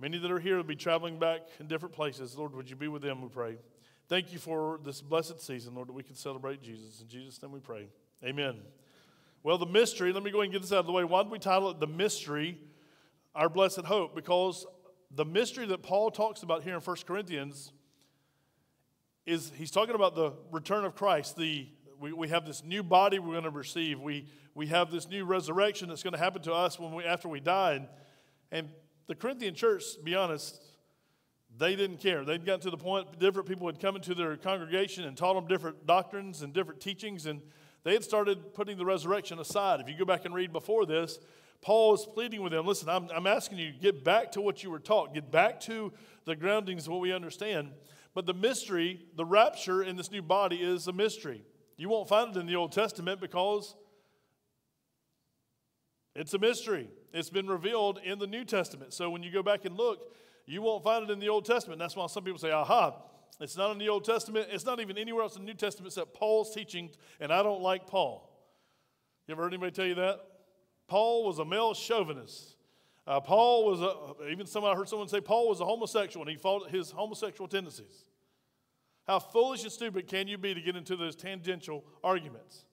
Many 0.00 0.18
that 0.18 0.30
are 0.30 0.40
here 0.40 0.56
will 0.56 0.64
be 0.64 0.76
traveling 0.76 1.18
back 1.18 1.42
in 1.58 1.66
different 1.66 1.94
places. 1.94 2.36
Lord, 2.36 2.54
would 2.54 2.70
you 2.70 2.76
be 2.76 2.88
with 2.88 3.02
them, 3.02 3.22
we 3.22 3.28
pray. 3.28 3.58
Thank 4.08 4.32
you 4.32 4.38
for 4.38 4.80
this 4.84 5.00
blessed 5.00 5.40
season, 5.40 5.74
Lord, 5.74 5.88
that 5.88 5.92
we 5.92 6.02
can 6.02 6.16
celebrate 6.16 6.62
Jesus. 6.62 7.00
In 7.00 7.08
Jesus' 7.08 7.40
name 7.42 7.52
we 7.52 7.60
pray. 7.60 7.86
Amen. 8.24 8.56
Well, 9.42 9.56
the 9.56 9.66
mystery, 9.66 10.12
let 10.12 10.22
me 10.22 10.30
go 10.30 10.38
ahead 10.38 10.46
and 10.46 10.52
get 10.52 10.62
this 10.62 10.72
out 10.72 10.80
of 10.80 10.86
the 10.86 10.92
way. 10.92 11.04
Why 11.04 11.22
did 11.22 11.30
we 11.30 11.38
title 11.38 11.70
it 11.70 11.80
The 11.80 11.86
Mystery, 11.86 12.58
Our 13.34 13.48
Blessed 13.48 13.82
Hope? 13.82 14.14
Because 14.14 14.66
the 15.14 15.24
mystery 15.24 15.66
that 15.66 15.82
Paul 15.82 16.10
talks 16.10 16.42
about 16.42 16.62
here 16.62 16.74
in 16.74 16.80
1 16.80 16.96
Corinthians 17.06 17.72
is 19.26 19.52
he's 19.56 19.70
talking 19.70 19.94
about 19.94 20.14
the 20.14 20.32
return 20.50 20.84
of 20.84 20.94
Christ. 20.94 21.36
The, 21.36 21.68
we, 22.00 22.12
we 22.12 22.28
have 22.28 22.46
this 22.46 22.64
new 22.64 22.82
body 22.82 23.18
we're 23.18 23.32
going 23.32 23.44
to 23.44 23.50
receive. 23.50 24.00
We, 24.00 24.26
we 24.54 24.66
have 24.68 24.90
this 24.90 25.08
new 25.08 25.24
resurrection 25.24 25.88
that's 25.88 26.02
going 26.02 26.14
to 26.14 26.18
happen 26.18 26.42
to 26.42 26.52
us 26.52 26.78
when 26.78 26.94
we, 26.94 27.04
after 27.04 27.28
we 27.28 27.40
die. 27.40 27.86
And, 28.50 28.68
the 29.10 29.16
Corinthian 29.16 29.56
church, 29.56 29.82
be 30.04 30.14
honest, 30.14 30.62
they 31.58 31.74
didn't 31.74 31.96
care. 31.96 32.24
They'd 32.24 32.46
gotten 32.46 32.60
to 32.60 32.70
the 32.70 32.76
point 32.76 33.18
different 33.18 33.48
people 33.48 33.66
had 33.66 33.80
come 33.80 33.96
into 33.96 34.14
their 34.14 34.36
congregation 34.36 35.02
and 35.02 35.16
taught 35.16 35.34
them 35.34 35.48
different 35.48 35.84
doctrines 35.84 36.42
and 36.42 36.52
different 36.54 36.80
teachings, 36.80 37.26
and 37.26 37.42
they 37.82 37.92
had 37.92 38.04
started 38.04 38.54
putting 38.54 38.78
the 38.78 38.84
resurrection 38.84 39.40
aside. 39.40 39.80
If 39.80 39.88
you 39.88 39.98
go 39.98 40.04
back 40.04 40.26
and 40.26 40.32
read 40.32 40.52
before 40.52 40.86
this, 40.86 41.18
Paul 41.60 41.94
is 41.94 42.06
pleading 42.14 42.40
with 42.40 42.52
them 42.52 42.64
listen, 42.64 42.88
I'm, 42.88 43.08
I'm 43.12 43.26
asking 43.26 43.58
you, 43.58 43.72
get 43.72 44.04
back 44.04 44.30
to 44.32 44.40
what 44.40 44.62
you 44.62 44.70
were 44.70 44.78
taught, 44.78 45.12
get 45.12 45.32
back 45.32 45.58
to 45.62 45.92
the 46.24 46.36
groundings 46.36 46.86
of 46.86 46.92
what 46.92 47.00
we 47.00 47.12
understand. 47.12 47.72
But 48.14 48.26
the 48.26 48.34
mystery, 48.34 49.06
the 49.16 49.24
rapture 49.24 49.82
in 49.82 49.96
this 49.96 50.12
new 50.12 50.22
body 50.22 50.58
is 50.58 50.86
a 50.86 50.92
mystery. 50.92 51.42
You 51.80 51.88
won't 51.88 52.10
find 52.10 52.36
it 52.36 52.38
in 52.38 52.44
the 52.44 52.56
Old 52.56 52.72
Testament 52.72 53.22
because 53.22 53.74
it's 56.14 56.34
a 56.34 56.38
mystery. 56.38 56.90
It's 57.14 57.30
been 57.30 57.46
revealed 57.48 58.00
in 58.04 58.18
the 58.18 58.26
New 58.26 58.44
Testament. 58.44 58.92
So 58.92 59.08
when 59.08 59.22
you 59.22 59.32
go 59.32 59.42
back 59.42 59.64
and 59.64 59.74
look, 59.78 60.14
you 60.44 60.60
won't 60.60 60.84
find 60.84 61.08
it 61.08 61.10
in 61.10 61.20
the 61.20 61.30
Old 61.30 61.46
Testament. 61.46 61.78
That's 61.78 61.96
why 61.96 62.06
some 62.08 62.22
people 62.22 62.38
say, 62.38 62.50
aha, 62.50 63.00
it's 63.40 63.56
not 63.56 63.70
in 63.70 63.78
the 63.78 63.88
Old 63.88 64.04
Testament. 64.04 64.48
It's 64.50 64.66
not 64.66 64.78
even 64.78 64.98
anywhere 64.98 65.22
else 65.22 65.36
in 65.36 65.40
the 65.40 65.46
New 65.46 65.56
Testament 65.56 65.90
except 65.90 66.12
Paul's 66.12 66.54
teaching, 66.54 66.90
and 67.18 67.32
I 67.32 67.42
don't 67.42 67.62
like 67.62 67.86
Paul. 67.86 68.30
You 69.26 69.32
ever 69.32 69.44
heard 69.44 69.54
anybody 69.54 69.72
tell 69.72 69.86
you 69.86 69.94
that? 69.94 70.20
Paul 70.86 71.24
was 71.24 71.38
a 71.38 71.46
male 71.46 71.72
chauvinist. 71.72 72.56
Uh, 73.06 73.20
Paul 73.20 73.64
was 73.64 73.80
a, 73.80 74.30
even 74.30 74.44
somebody 74.44 74.74
I 74.74 74.76
heard 74.76 74.90
someone 74.90 75.08
say 75.08 75.22
Paul 75.22 75.48
was 75.48 75.60
a 75.60 75.64
homosexual 75.64 76.26
and 76.26 76.30
he 76.30 76.36
fought 76.36 76.68
his 76.68 76.90
homosexual 76.90 77.48
tendencies. 77.48 78.04
How 79.10 79.18
foolish 79.18 79.64
and 79.64 79.72
stupid 79.72 80.06
can 80.06 80.28
you 80.28 80.38
be 80.38 80.54
to 80.54 80.60
get 80.60 80.76
into 80.76 80.94
those 80.94 81.16
tangential 81.16 81.84
arguments? 82.04 82.66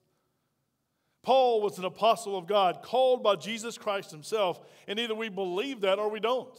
Paul 1.24 1.60
was 1.60 1.78
an 1.78 1.84
apostle 1.84 2.38
of 2.38 2.46
God, 2.46 2.80
called 2.80 3.24
by 3.24 3.34
Jesus 3.34 3.76
Christ 3.76 4.12
himself, 4.12 4.60
and 4.86 5.00
either 5.00 5.16
we 5.16 5.30
believe 5.30 5.80
that 5.80 5.98
or 5.98 6.08
we 6.08 6.20
don't. 6.20 6.56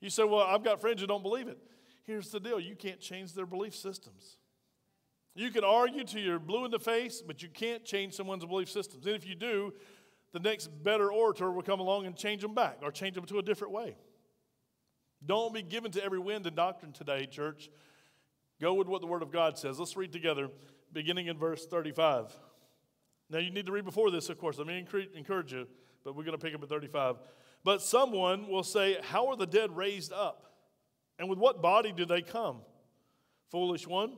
You 0.00 0.08
say, 0.08 0.24
Well, 0.24 0.40
I've 0.40 0.64
got 0.64 0.80
friends 0.80 1.02
who 1.02 1.06
don't 1.06 1.22
believe 1.22 1.46
it. 1.46 1.58
Here's 2.06 2.30
the 2.30 2.40
deal 2.40 2.58
you 2.58 2.74
can't 2.74 2.98
change 2.98 3.34
their 3.34 3.44
belief 3.44 3.74
systems. 3.74 4.38
You 5.34 5.50
can 5.50 5.62
argue 5.62 6.04
till 6.04 6.22
you're 6.22 6.38
blue 6.38 6.64
in 6.64 6.70
the 6.70 6.78
face, 6.78 7.20
but 7.20 7.42
you 7.42 7.50
can't 7.50 7.84
change 7.84 8.14
someone's 8.14 8.46
belief 8.46 8.70
systems. 8.70 9.04
And 9.04 9.14
if 9.14 9.26
you 9.28 9.34
do, 9.34 9.74
the 10.32 10.40
next 10.40 10.68
better 10.68 11.12
orator 11.12 11.52
will 11.52 11.60
come 11.60 11.80
along 11.80 12.06
and 12.06 12.16
change 12.16 12.40
them 12.40 12.54
back 12.54 12.78
or 12.80 12.90
change 12.90 13.14
them 13.14 13.26
to 13.26 13.40
a 13.40 13.42
different 13.42 13.74
way. 13.74 13.98
Don't 15.26 15.52
be 15.52 15.60
given 15.60 15.92
to 15.92 16.02
every 16.02 16.18
wind 16.18 16.46
and 16.46 16.56
doctrine 16.56 16.92
today, 16.92 17.26
church. 17.26 17.68
Go 18.60 18.74
with 18.74 18.88
what 18.88 19.00
the 19.00 19.06
Word 19.06 19.22
of 19.22 19.32
God 19.32 19.58
says. 19.58 19.78
Let's 19.78 19.96
read 19.96 20.12
together, 20.12 20.48
beginning 20.92 21.28
in 21.28 21.38
verse 21.38 21.66
35. 21.66 22.34
Now, 23.30 23.38
you 23.38 23.50
need 23.50 23.66
to 23.66 23.72
read 23.72 23.84
before 23.84 24.10
this, 24.10 24.28
of 24.28 24.38
course. 24.38 24.58
Let 24.58 24.66
me 24.66 24.84
encourage 25.14 25.52
you, 25.52 25.66
but 26.04 26.14
we're 26.14 26.24
going 26.24 26.36
to 26.36 26.44
pick 26.44 26.54
up 26.54 26.62
at 26.62 26.68
35. 26.68 27.16
But 27.64 27.80
someone 27.80 28.48
will 28.48 28.62
say, 28.62 28.98
How 29.02 29.28
are 29.28 29.36
the 29.36 29.46
dead 29.46 29.76
raised 29.76 30.12
up? 30.12 30.46
And 31.18 31.28
with 31.28 31.38
what 31.38 31.62
body 31.62 31.92
do 31.92 32.04
they 32.04 32.22
come? 32.22 32.58
Foolish 33.50 33.86
one, 33.86 34.16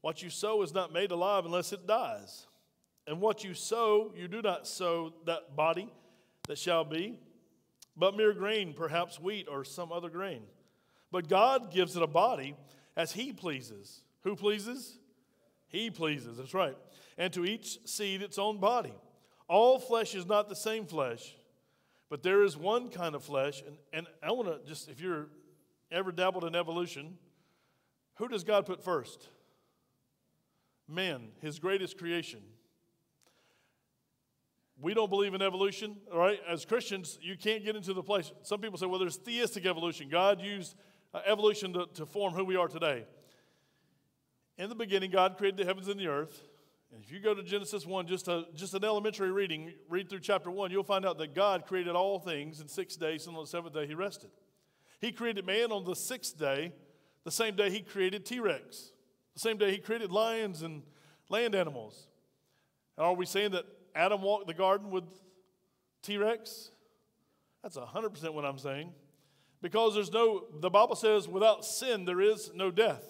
what 0.00 0.22
you 0.22 0.30
sow 0.30 0.62
is 0.62 0.74
not 0.74 0.92
made 0.92 1.10
alive 1.10 1.44
unless 1.44 1.72
it 1.72 1.86
dies. 1.86 2.46
And 3.06 3.20
what 3.20 3.44
you 3.44 3.54
sow, 3.54 4.12
you 4.16 4.28
do 4.28 4.42
not 4.42 4.66
sow 4.66 5.12
that 5.26 5.56
body 5.56 5.92
that 6.48 6.58
shall 6.58 6.84
be, 6.84 7.18
but 7.96 8.16
mere 8.16 8.32
grain, 8.32 8.72
perhaps 8.72 9.20
wheat 9.20 9.46
or 9.48 9.64
some 9.64 9.92
other 9.92 10.08
grain. 10.08 10.42
But 11.10 11.28
God 11.28 11.72
gives 11.72 11.96
it 11.96 12.02
a 12.02 12.06
body 12.06 12.54
as 12.96 13.12
He 13.12 13.32
pleases. 13.32 14.00
Who 14.22 14.36
pleases? 14.36 14.98
He 15.68 15.90
pleases, 15.90 16.36
that's 16.36 16.54
right. 16.54 16.76
And 17.18 17.32
to 17.32 17.44
each 17.44 17.78
seed 17.84 18.22
its 18.22 18.38
own 18.38 18.58
body. 18.58 18.94
All 19.48 19.78
flesh 19.78 20.14
is 20.14 20.26
not 20.26 20.48
the 20.48 20.56
same 20.56 20.86
flesh, 20.86 21.36
but 22.08 22.22
there 22.22 22.42
is 22.42 22.56
one 22.56 22.88
kind 22.88 23.14
of 23.14 23.22
flesh. 23.22 23.62
And, 23.66 23.76
and 23.92 24.06
I 24.22 24.32
want 24.32 24.48
to 24.48 24.68
just, 24.68 24.88
if 24.88 25.00
you're 25.00 25.26
ever 25.90 26.12
dabbled 26.12 26.44
in 26.44 26.54
evolution, 26.54 27.18
who 28.16 28.28
does 28.28 28.44
God 28.44 28.66
put 28.66 28.82
first? 28.82 29.28
Man, 30.88 31.28
His 31.40 31.58
greatest 31.58 31.98
creation. 31.98 32.40
We 34.80 34.92
don't 34.92 35.10
believe 35.10 35.34
in 35.34 35.42
evolution, 35.42 35.96
right? 36.12 36.38
As 36.48 36.64
Christians, 36.64 37.18
you 37.22 37.36
can't 37.36 37.64
get 37.64 37.76
into 37.76 37.94
the 37.94 38.02
place. 38.02 38.32
Some 38.42 38.60
people 38.60 38.78
say, 38.78 38.86
well, 38.86 38.98
there's 38.98 39.16
theistic 39.16 39.66
evolution. 39.66 40.08
God 40.08 40.40
used 40.40 40.74
uh, 41.14 41.20
evolution 41.26 41.72
to, 41.72 41.86
to 41.94 42.04
form 42.04 42.34
who 42.34 42.44
we 42.44 42.56
are 42.56 42.68
today. 42.68 43.06
In 44.58 44.68
the 44.68 44.74
beginning, 44.74 45.10
God 45.10 45.38
created 45.38 45.58
the 45.58 45.64
heavens 45.64 45.88
and 45.88 45.98
the 45.98 46.08
earth. 46.08 46.42
And 46.92 47.02
if 47.02 47.10
you 47.10 47.20
go 47.20 47.34
to 47.34 47.42
Genesis 47.42 47.86
1, 47.86 48.06
just, 48.06 48.28
a, 48.28 48.44
just 48.54 48.74
an 48.74 48.84
elementary 48.84 49.30
reading, 49.32 49.72
read 49.88 50.08
through 50.08 50.20
chapter 50.20 50.50
1, 50.50 50.70
you'll 50.70 50.84
find 50.84 51.06
out 51.06 51.18
that 51.18 51.34
God 51.34 51.66
created 51.66 51.94
all 51.94 52.18
things 52.18 52.60
in 52.60 52.68
six 52.68 52.96
days, 52.96 53.26
and 53.26 53.36
on 53.36 53.44
the 53.44 53.48
seventh 53.48 53.74
day, 53.74 53.86
He 53.86 53.94
rested. 53.94 54.30
He 55.00 55.10
created 55.10 55.44
man 55.44 55.72
on 55.72 55.84
the 55.84 55.96
sixth 55.96 56.38
day, 56.38 56.72
the 57.24 57.30
same 57.30 57.56
day 57.56 57.70
He 57.70 57.80
created 57.80 58.24
T 58.24 58.38
Rex, 58.38 58.92
the 59.34 59.40
same 59.40 59.56
day 59.56 59.72
He 59.72 59.78
created 59.78 60.12
lions 60.12 60.62
and 60.62 60.82
land 61.28 61.54
animals. 61.54 62.06
And 62.96 63.06
are 63.06 63.14
we 63.14 63.26
saying 63.26 63.52
that 63.52 63.64
Adam 63.94 64.22
walked 64.22 64.46
the 64.46 64.54
garden 64.54 64.90
with 64.90 65.04
T 66.02 66.16
Rex? 66.16 66.70
That's 67.62 67.76
100% 67.76 68.34
what 68.34 68.44
I'm 68.44 68.58
saying. 68.58 68.92
Because 69.64 69.94
there's 69.94 70.12
no, 70.12 70.44
the 70.60 70.68
Bible 70.68 70.94
says, 70.94 71.26
without 71.26 71.64
sin, 71.64 72.04
there 72.04 72.20
is 72.20 72.50
no 72.54 72.70
death. 72.70 73.02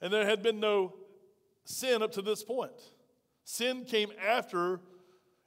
And 0.00 0.12
there 0.12 0.24
had 0.24 0.40
been 0.40 0.60
no 0.60 0.94
sin 1.64 2.00
up 2.00 2.12
to 2.12 2.22
this 2.22 2.44
point. 2.44 2.70
Sin 3.42 3.84
came 3.84 4.12
after 4.24 4.78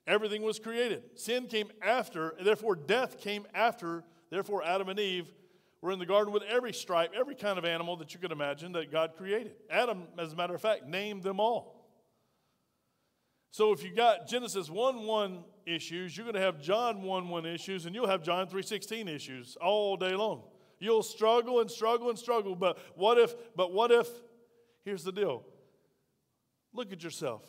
everything 0.06 0.42
was 0.42 0.60
created. 0.60 1.18
Sin 1.18 1.48
came 1.48 1.72
after, 1.82 2.32
and 2.32 2.46
therefore 2.46 2.76
death 2.76 3.22
came 3.22 3.48
after. 3.54 4.04
Therefore, 4.30 4.66
Adam 4.66 4.90
and 4.90 5.00
Eve 5.00 5.32
were 5.80 5.92
in 5.92 6.00
the 6.00 6.06
garden 6.06 6.34
with 6.34 6.44
every 6.44 6.74
stripe, 6.74 7.14
every 7.16 7.36
kind 7.36 7.58
of 7.58 7.64
animal 7.64 7.96
that 7.96 8.14
you 8.14 8.20
could 8.20 8.34
imagine 8.34 8.74
that 8.74 8.92
God 8.92 9.14
created. 9.16 9.54
Adam, 9.70 10.08
as 10.20 10.34
a 10.34 10.36
matter 10.36 10.56
of 10.56 10.62
fact, 10.62 10.88
named 10.88 11.24
them 11.24 11.40
all. 11.40 11.73
So 13.54 13.72
if 13.72 13.84
you 13.84 13.92
got 13.92 14.28
Genesis 14.28 14.68
1 14.68 15.06
1 15.06 15.44
issues, 15.68 16.18
you're 16.18 16.24
going 16.24 16.34
to 16.34 16.42
have 16.42 16.60
John 16.60 17.04
1 17.04 17.30
1 17.30 17.46
issues, 17.46 17.86
and 17.86 17.94
you'll 17.94 18.08
have 18.08 18.24
John 18.24 18.48
3 18.48 18.64
16 18.64 19.08
issues 19.08 19.56
all 19.62 19.96
day 19.96 20.16
long. 20.16 20.42
You'll 20.80 21.04
struggle 21.04 21.60
and 21.60 21.70
struggle 21.70 22.10
and 22.10 22.18
struggle. 22.18 22.56
But 22.56 22.80
what 22.96 23.20
if, 23.20 23.36
but 23.56 23.72
what 23.72 23.92
if, 23.92 24.08
here's 24.84 25.04
the 25.04 25.12
deal. 25.12 25.44
Look 26.74 26.92
at 26.92 27.04
yourself. 27.04 27.44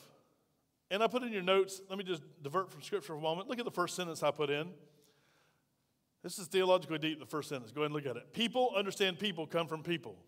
And 0.90 1.02
I 1.02 1.06
put 1.06 1.22
in 1.22 1.32
your 1.32 1.42
notes, 1.42 1.80
let 1.88 1.96
me 1.96 2.04
just 2.04 2.22
divert 2.42 2.70
from 2.70 2.82
scripture 2.82 3.06
for 3.06 3.14
a 3.14 3.20
moment. 3.22 3.48
Look 3.48 3.58
at 3.58 3.64
the 3.64 3.70
first 3.70 3.96
sentence 3.96 4.22
I 4.22 4.30
put 4.30 4.50
in. 4.50 4.72
This 6.22 6.38
is 6.38 6.48
theologically 6.48 6.98
deep, 6.98 7.18
the 7.18 7.24
first 7.24 7.48
sentence. 7.48 7.72
Go 7.72 7.80
ahead 7.80 7.92
and 7.92 7.94
look 7.94 8.04
at 8.04 8.18
it. 8.18 8.34
People 8.34 8.74
understand 8.76 9.18
people 9.18 9.46
come 9.46 9.68
from 9.68 9.82
people. 9.82 10.18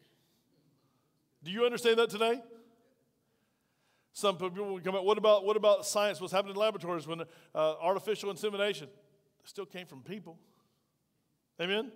Do 1.45 1.51
you 1.51 1.67
understand 1.67 1.99
that 1.99 2.09
today? 2.09 2.41
Some 4.17 4.39
people 4.39 4.73
would 4.73 4.83
come 4.83 4.97
out, 4.97 5.05
what 5.05 5.19
about, 5.19 5.45
what 5.45 5.59
about 5.59 5.85
science? 5.85 6.23
What's 6.23 6.33
happening 6.33 6.55
in 6.55 6.59
laboratories 6.59 7.07
when 7.07 7.21
uh, 7.21 7.25
artificial 7.55 8.31
insemination? 8.31 8.89
still 9.45 9.67
came 9.67 9.87
from 9.87 10.01
people. 10.01 10.39
Amen? 11.61 11.93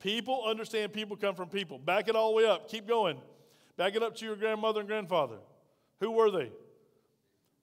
People 0.00 0.42
understand 0.44 0.92
people 0.92 1.16
come 1.16 1.36
from 1.36 1.48
people. 1.48 1.78
Back 1.78 2.08
it 2.08 2.16
all 2.16 2.30
the 2.30 2.36
way 2.38 2.44
up. 2.44 2.68
Keep 2.68 2.88
going. 2.88 3.20
Back 3.76 3.94
it 3.94 4.02
up 4.02 4.16
to 4.16 4.24
your 4.24 4.34
grandmother 4.34 4.80
and 4.80 4.88
grandfather. 4.88 5.36
Who 6.00 6.10
were 6.10 6.32
they? 6.32 6.50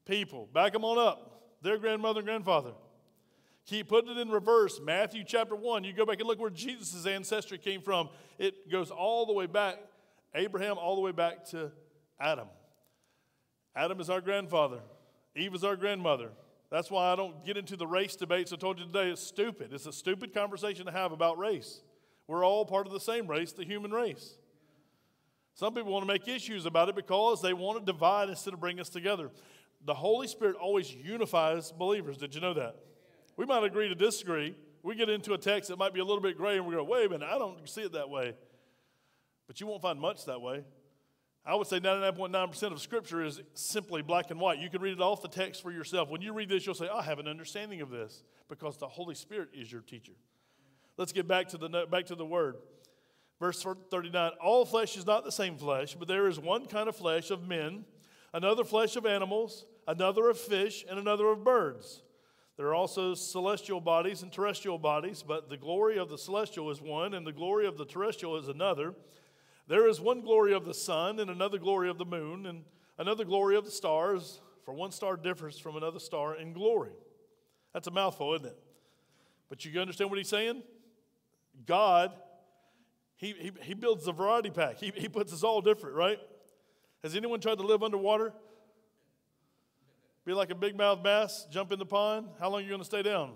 People. 0.05 0.47
Back 0.53 0.71
them 0.71 0.85
on 0.85 0.97
up. 0.97 1.41
Their 1.61 1.77
grandmother 1.77 2.21
and 2.21 2.27
grandfather. 2.27 2.71
Keep 3.65 3.89
putting 3.89 4.11
it 4.11 4.17
in 4.17 4.29
reverse. 4.29 4.79
Matthew 4.81 5.25
chapter 5.27 5.53
1. 5.53 5.83
You 5.83 5.91
go 5.91 6.05
back 6.05 6.19
and 6.19 6.29
look 6.29 6.39
where 6.39 6.49
Jesus' 6.49 7.05
ancestry 7.05 7.57
came 7.57 7.81
from. 7.81 8.07
It 8.39 8.71
goes 8.71 8.89
all 8.89 9.25
the 9.25 9.33
way 9.33 9.47
back, 9.47 9.79
Abraham, 10.33 10.77
all 10.77 10.95
the 10.95 11.01
way 11.01 11.11
back 11.11 11.43
to 11.47 11.73
Adam. 12.17 12.47
Adam 13.75 13.99
is 13.99 14.09
our 14.09 14.21
grandfather, 14.21 14.79
Eve 15.35 15.55
is 15.55 15.63
our 15.63 15.75
grandmother. 15.75 16.29
That's 16.69 16.89
why 16.89 17.11
I 17.11 17.17
don't 17.17 17.45
get 17.45 17.57
into 17.57 17.75
the 17.75 17.85
race 17.85 18.15
debates 18.15 18.53
I 18.53 18.55
told 18.55 18.79
you 18.79 18.85
today. 18.85 19.09
It's 19.09 19.21
stupid. 19.21 19.73
It's 19.73 19.87
a 19.87 19.91
stupid 19.91 20.33
conversation 20.33 20.85
to 20.85 20.91
have 20.93 21.11
about 21.11 21.37
race. 21.37 21.81
We're 22.27 22.45
all 22.45 22.65
part 22.65 22.87
of 22.87 22.93
the 22.93 22.99
same 22.99 23.27
race, 23.27 23.51
the 23.51 23.65
human 23.65 23.91
race. 23.91 24.37
Some 25.53 25.73
people 25.73 25.91
want 25.91 26.03
to 26.03 26.07
make 26.07 26.29
issues 26.29 26.65
about 26.65 26.87
it 26.87 26.95
because 26.95 27.41
they 27.41 27.51
want 27.51 27.79
to 27.79 27.85
divide 27.85 28.29
instead 28.29 28.53
of 28.53 28.61
bring 28.61 28.79
us 28.79 28.87
together. 28.87 29.29
The 29.85 29.93
Holy 29.93 30.27
Spirit 30.27 30.55
always 30.55 30.93
unifies 30.93 31.73
believers. 31.73 32.17
Did 32.17 32.33
you 32.33 32.39
know 32.39 32.53
that? 32.53 32.77
We 33.35 33.45
might 33.45 33.63
agree 33.65 33.89
to 33.89 33.95
disagree. 33.95 34.55
We 34.81 34.95
get 34.95 35.09
into 35.09 35.33
a 35.33 35.37
text 35.37 35.69
that 35.69 35.77
might 35.77 35.93
be 35.93 35.99
a 35.99 36.05
little 36.05 36.21
bit 36.21 36.37
gray 36.37 36.55
and 36.55 36.65
we 36.65 36.75
go, 36.75 36.83
wait 36.83 37.05
a 37.05 37.09
minute, 37.09 37.27
I 37.29 37.37
don't 37.37 37.67
see 37.67 37.81
it 37.81 37.91
that 37.91 38.09
way. 38.09 38.33
But 39.47 39.59
you 39.59 39.67
won't 39.67 39.81
find 39.81 39.99
much 39.99 40.25
that 40.25 40.39
way. 40.41 40.63
I 41.45 41.55
would 41.55 41.67
say 41.67 41.79
99.9% 41.79 42.71
of 42.71 42.81
Scripture 42.81 43.23
is 43.23 43.41
simply 43.55 44.03
black 44.03 44.29
and 44.29 44.39
white. 44.39 44.59
You 44.59 44.69
can 44.69 44.81
read 44.81 44.93
it 44.93 45.01
off 45.01 45.23
the 45.23 45.27
text 45.27 45.63
for 45.63 45.71
yourself. 45.71 46.09
When 46.09 46.21
you 46.21 46.33
read 46.33 46.49
this, 46.49 46.65
you'll 46.65 46.75
say, 46.75 46.87
I 46.87 47.01
have 47.01 47.17
an 47.17 47.27
understanding 47.27 47.81
of 47.81 47.89
this 47.89 48.23
because 48.47 48.77
the 48.77 48.87
Holy 48.87 49.15
Spirit 49.15 49.49
is 49.53 49.71
your 49.71 49.81
teacher. 49.81 50.13
Let's 50.97 51.11
get 51.11 51.27
back 51.27 51.47
to 51.49 51.57
the, 51.57 51.87
back 51.89 52.05
to 52.07 52.15
the 52.15 52.25
word. 52.25 52.57
Verse 53.39 53.65
39 53.89 54.33
All 54.39 54.65
flesh 54.65 54.95
is 54.95 55.07
not 55.07 55.25
the 55.25 55.31
same 55.31 55.57
flesh, 55.57 55.95
but 55.95 56.07
there 56.07 56.27
is 56.27 56.39
one 56.39 56.67
kind 56.67 56.87
of 56.87 56.95
flesh 56.95 57.31
of 57.31 57.47
men, 57.47 57.85
another 58.33 58.63
flesh 58.63 58.95
of 58.95 59.07
animals, 59.07 59.65
another 59.87 60.29
of 60.29 60.37
fish, 60.37 60.85
and 60.87 60.99
another 60.99 61.27
of 61.29 61.43
birds. 61.43 62.03
There 62.55 62.67
are 62.67 62.75
also 62.75 63.15
celestial 63.15 63.81
bodies 63.81 64.21
and 64.21 64.31
terrestrial 64.31 64.77
bodies, 64.77 65.23
but 65.27 65.49
the 65.49 65.57
glory 65.57 65.97
of 65.97 66.09
the 66.09 66.17
celestial 66.19 66.69
is 66.69 66.79
one, 66.79 67.15
and 67.15 67.25
the 67.25 67.31
glory 67.31 67.65
of 67.65 67.79
the 67.79 67.85
terrestrial 67.85 68.37
is 68.37 68.47
another. 68.47 68.93
There 69.67 69.87
is 69.87 70.01
one 70.01 70.21
glory 70.21 70.53
of 70.53 70.65
the 70.65 70.73
sun, 70.73 71.19
and 71.19 71.29
another 71.29 71.57
glory 71.57 71.89
of 71.89 71.97
the 71.97 72.05
moon, 72.05 72.45
and 72.45 72.63
another 72.97 73.23
glory 73.25 73.55
of 73.55 73.65
the 73.65 73.71
stars, 73.71 74.41
for 74.65 74.73
one 74.73 74.91
star 74.91 75.15
differs 75.15 75.57
from 75.57 75.75
another 75.75 75.99
star 75.99 76.35
in 76.35 76.53
glory. 76.53 76.91
That's 77.73 77.87
a 77.87 77.91
mouthful, 77.91 78.33
isn't 78.35 78.47
it? 78.47 78.57
But 79.49 79.65
you 79.65 79.79
understand 79.79 80.09
what 80.09 80.17
he's 80.17 80.29
saying? 80.29 80.63
God, 81.65 82.11
he, 83.15 83.33
he, 83.37 83.51
he 83.61 83.73
builds 83.73 84.05
the 84.05 84.11
variety 84.11 84.49
pack. 84.49 84.77
He, 84.77 84.91
he 84.95 85.07
puts 85.07 85.33
us 85.33 85.43
all 85.43 85.61
different, 85.61 85.95
right? 85.95 86.19
Has 87.03 87.15
anyone 87.15 87.39
tried 87.39 87.57
to 87.57 87.63
live 87.63 87.83
underwater? 87.83 88.33
Be 90.25 90.33
like 90.33 90.51
a 90.51 90.55
big 90.55 90.77
mouth 90.77 91.01
bass, 91.01 91.47
jump 91.51 91.71
in 91.71 91.79
the 91.79 91.85
pond. 91.85 92.27
How 92.39 92.49
long 92.49 92.59
are 92.59 92.63
you 92.63 92.69
going 92.69 92.81
to 92.81 92.85
stay 92.85 93.01
down? 93.01 93.31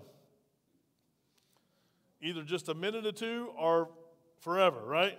Either 2.22 2.42
just 2.42 2.68
a 2.68 2.74
minute 2.74 3.04
or 3.04 3.12
two 3.12 3.50
or 3.58 3.90
forever, 4.40 4.80
right? 4.84 5.18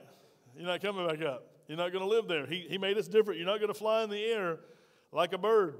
You're 0.57 0.67
not 0.67 0.81
coming 0.81 1.07
back 1.07 1.21
up. 1.21 1.45
You're 1.67 1.77
not 1.77 1.91
going 1.91 2.03
to 2.03 2.09
live 2.09 2.27
there. 2.27 2.45
He, 2.45 2.65
he 2.69 2.77
made 2.77 2.97
us 2.97 3.07
different. 3.07 3.39
You're 3.39 3.47
not 3.47 3.59
going 3.59 3.71
to 3.71 3.77
fly 3.77 4.03
in 4.03 4.09
the 4.09 4.23
air 4.23 4.59
like 5.11 5.33
a 5.33 5.37
bird. 5.37 5.75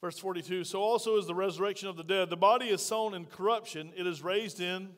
Verse 0.00 0.18
42 0.18 0.64
So 0.64 0.80
also 0.80 1.16
is 1.18 1.26
the 1.26 1.34
resurrection 1.34 1.88
of 1.88 1.96
the 1.96 2.04
dead. 2.04 2.30
The 2.30 2.36
body 2.36 2.66
is 2.66 2.84
sown 2.84 3.14
in 3.14 3.26
corruption, 3.26 3.92
it 3.96 4.06
is 4.06 4.22
raised 4.22 4.60
in 4.60 4.90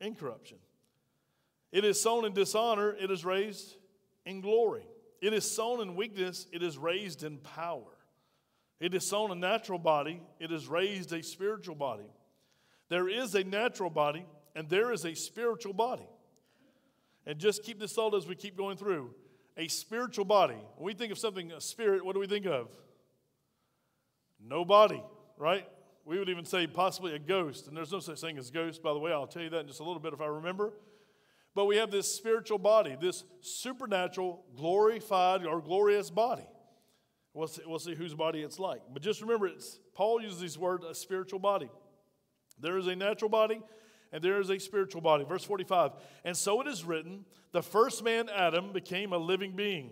incorruption. 0.00 0.58
It 1.72 1.84
is 1.84 2.00
sown 2.00 2.24
in 2.24 2.32
dishonor, 2.32 2.96
it 2.98 3.10
is 3.10 3.24
raised 3.24 3.76
in 4.24 4.40
glory. 4.40 4.86
It 5.20 5.34
is 5.34 5.48
sown 5.48 5.80
in 5.80 5.94
weakness, 5.94 6.46
it 6.52 6.62
is 6.62 6.78
raised 6.78 7.22
in 7.22 7.38
power. 7.38 7.98
It 8.80 8.94
is 8.94 9.06
sown 9.06 9.30
a 9.30 9.34
natural 9.34 9.78
body, 9.78 10.22
it 10.38 10.50
is 10.50 10.66
raised 10.66 11.12
a 11.12 11.22
spiritual 11.22 11.74
body. 11.74 12.10
There 12.88 13.08
is 13.08 13.34
a 13.34 13.44
natural 13.44 13.90
body, 13.90 14.26
and 14.56 14.68
there 14.68 14.92
is 14.92 15.04
a 15.04 15.14
spiritual 15.14 15.74
body. 15.74 16.08
And 17.26 17.38
just 17.38 17.62
keep 17.62 17.78
this 17.78 17.92
thought 17.92 18.14
as 18.14 18.26
we 18.26 18.34
keep 18.34 18.56
going 18.56 18.76
through. 18.76 19.14
A 19.56 19.68
spiritual 19.68 20.24
body. 20.24 20.58
When 20.76 20.86
we 20.86 20.94
think 20.94 21.12
of 21.12 21.18
something, 21.18 21.52
a 21.52 21.60
spirit, 21.60 22.04
what 22.04 22.14
do 22.14 22.20
we 22.20 22.26
think 22.26 22.46
of? 22.46 22.68
No 24.42 24.64
body, 24.64 25.02
right? 25.36 25.68
We 26.04 26.18
would 26.18 26.28
even 26.28 26.44
say 26.44 26.66
possibly 26.66 27.14
a 27.14 27.18
ghost. 27.18 27.68
And 27.68 27.76
there's 27.76 27.92
no 27.92 28.00
such 28.00 28.20
thing 28.20 28.38
as 28.38 28.50
ghost, 28.50 28.82
by 28.82 28.92
the 28.92 28.98
way. 28.98 29.12
I'll 29.12 29.26
tell 29.26 29.42
you 29.42 29.50
that 29.50 29.60
in 29.60 29.66
just 29.66 29.80
a 29.80 29.84
little 29.84 30.00
bit 30.00 30.12
if 30.12 30.20
I 30.20 30.26
remember. 30.26 30.72
But 31.54 31.66
we 31.66 31.76
have 31.76 31.90
this 31.90 32.12
spiritual 32.12 32.58
body, 32.58 32.96
this 33.00 33.24
supernatural, 33.40 34.44
glorified, 34.56 35.44
or 35.44 35.60
glorious 35.60 36.08
body. 36.08 36.46
We'll 37.34 37.48
see, 37.48 37.62
we'll 37.66 37.78
see 37.78 37.94
whose 37.94 38.14
body 38.14 38.40
it's 38.40 38.58
like. 38.58 38.80
But 38.92 39.02
just 39.02 39.20
remember, 39.20 39.46
it's, 39.46 39.78
Paul 39.94 40.22
uses 40.22 40.40
these 40.40 40.58
words, 40.58 40.84
a 40.84 40.94
spiritual 40.94 41.38
body. 41.38 41.70
There 42.58 42.76
is 42.78 42.86
a 42.86 42.96
natural 42.96 43.28
body 43.28 43.60
and 44.12 44.22
there 44.22 44.40
is 44.40 44.50
a 44.50 44.58
spiritual 44.58 45.00
body. 45.00 45.24
Verse 45.24 45.44
45 45.44 45.92
And 46.24 46.36
so 46.36 46.60
it 46.60 46.66
is 46.66 46.84
written, 46.84 47.24
the 47.52 47.62
first 47.62 48.04
man, 48.04 48.28
Adam, 48.28 48.72
became 48.72 49.12
a 49.12 49.18
living 49.18 49.52
being. 49.56 49.90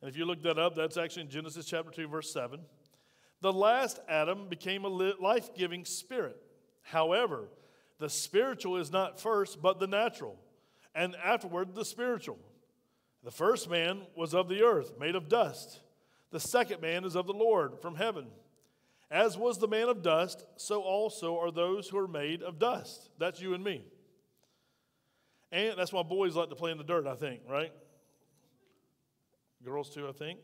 And 0.00 0.10
if 0.10 0.16
you 0.16 0.24
look 0.24 0.42
that 0.42 0.58
up, 0.58 0.76
that's 0.76 0.96
actually 0.96 1.22
in 1.22 1.30
Genesis 1.30 1.66
chapter 1.66 1.90
2, 1.90 2.08
verse 2.08 2.32
7. 2.32 2.60
The 3.40 3.52
last 3.52 3.98
Adam 4.08 4.48
became 4.48 4.84
a 4.84 4.88
life 4.88 5.54
giving 5.54 5.84
spirit. 5.84 6.36
However, 6.82 7.48
the 7.98 8.10
spiritual 8.10 8.76
is 8.76 8.92
not 8.92 9.20
first, 9.20 9.60
but 9.60 9.80
the 9.80 9.86
natural, 9.86 10.38
and 10.94 11.16
afterward 11.16 11.74
the 11.74 11.84
spiritual. 11.84 12.38
The 13.24 13.30
first 13.30 13.68
man 13.68 14.02
was 14.14 14.34
of 14.34 14.48
the 14.48 14.62
earth, 14.62 14.98
made 14.98 15.16
of 15.16 15.28
dust. 15.28 15.80
The 16.30 16.40
second 16.40 16.80
man 16.80 17.04
is 17.04 17.16
of 17.16 17.26
the 17.26 17.32
Lord, 17.32 17.80
from 17.80 17.96
heaven. 17.96 18.26
As 19.10 19.38
was 19.38 19.58
the 19.58 19.68
man 19.68 19.88
of 19.88 20.02
dust, 20.02 20.44
so 20.56 20.82
also 20.82 21.38
are 21.38 21.52
those 21.52 21.88
who 21.88 21.98
are 21.98 22.08
made 22.08 22.42
of 22.42 22.58
dust. 22.58 23.10
That's 23.18 23.40
you 23.40 23.54
and 23.54 23.62
me. 23.62 23.84
And 25.52 25.74
that's 25.78 25.92
why 25.92 26.02
boys 26.02 26.34
like 26.34 26.48
to 26.48 26.56
play 26.56 26.72
in 26.72 26.78
the 26.78 26.84
dirt, 26.84 27.06
I 27.06 27.14
think, 27.14 27.40
right? 27.48 27.72
Girls 29.64 29.90
too, 29.94 30.08
I 30.08 30.12
think. 30.12 30.40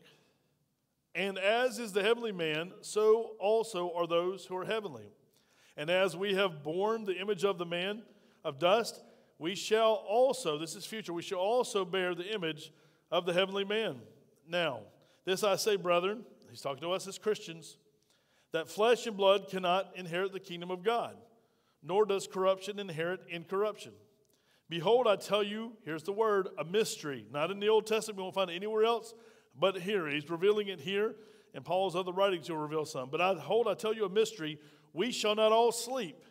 And 1.13 1.37
as 1.37 1.77
is 1.77 1.91
the 1.91 2.01
heavenly 2.01 2.31
man, 2.31 2.71
so 2.81 3.31
also 3.39 3.91
are 3.95 4.07
those 4.07 4.45
who 4.45 4.55
are 4.57 4.65
heavenly. 4.65 5.11
And 5.75 5.89
as 5.89 6.15
we 6.15 6.35
have 6.35 6.63
borne 6.63 7.03
the 7.03 7.19
image 7.19 7.43
of 7.43 7.57
the 7.57 7.65
man 7.65 8.03
of 8.43 8.59
dust, 8.59 9.01
we 9.37 9.55
shall 9.55 10.03
also, 10.07 10.57
this 10.57 10.75
is 10.75 10.85
future, 10.85 11.13
we 11.13 11.21
shall 11.21 11.39
also 11.39 11.83
bear 11.83 12.15
the 12.15 12.33
image 12.33 12.71
of 13.11 13.25
the 13.25 13.33
heavenly 13.33 13.65
man. 13.65 13.97
Now, 14.47 14.81
this 15.25 15.43
I 15.43 15.57
say, 15.57 15.75
brethren, 15.75 16.23
he's 16.49 16.61
talking 16.61 16.81
to 16.81 16.91
us 16.91 17.07
as 17.07 17.17
Christians 17.17 17.77
that 18.53 18.69
flesh 18.69 19.05
and 19.05 19.17
blood 19.17 19.49
cannot 19.49 19.91
inherit 19.95 20.31
the 20.31 20.39
kingdom 20.39 20.71
of 20.71 20.83
God, 20.83 21.15
nor 21.83 22.05
does 22.05 22.27
corruption 22.27 22.79
inherit 22.79 23.19
incorruption. 23.29 23.91
Behold, 24.69 25.07
I 25.07 25.17
tell 25.17 25.43
you, 25.43 25.73
here's 25.83 26.03
the 26.03 26.13
word, 26.13 26.47
a 26.57 26.63
mystery. 26.63 27.25
Not 27.31 27.51
in 27.51 27.59
the 27.59 27.67
Old 27.67 27.85
Testament, 27.85 28.17
we 28.17 28.23
won't 28.23 28.35
find 28.35 28.49
it 28.49 28.55
anywhere 28.55 28.85
else, 28.85 29.13
but 29.59 29.77
here. 29.77 30.07
He's 30.07 30.29
revealing 30.29 30.69
it 30.69 30.79
here. 30.79 31.15
In 31.53 31.61
Paul's 31.61 31.95
other 31.95 32.11
writings, 32.11 32.47
he'll 32.47 32.55
reveal 32.55 32.85
some. 32.85 33.09
But 33.09 33.21
I 33.21 33.33
hold, 33.35 33.67
I 33.67 33.75
tell 33.75 33.93
you 33.93 34.05
a 34.05 34.09
mystery. 34.09 34.59
We 34.93 35.11
shall 35.11 35.35
not 35.35 35.51
all 35.51 35.71
sleep, 35.71 36.23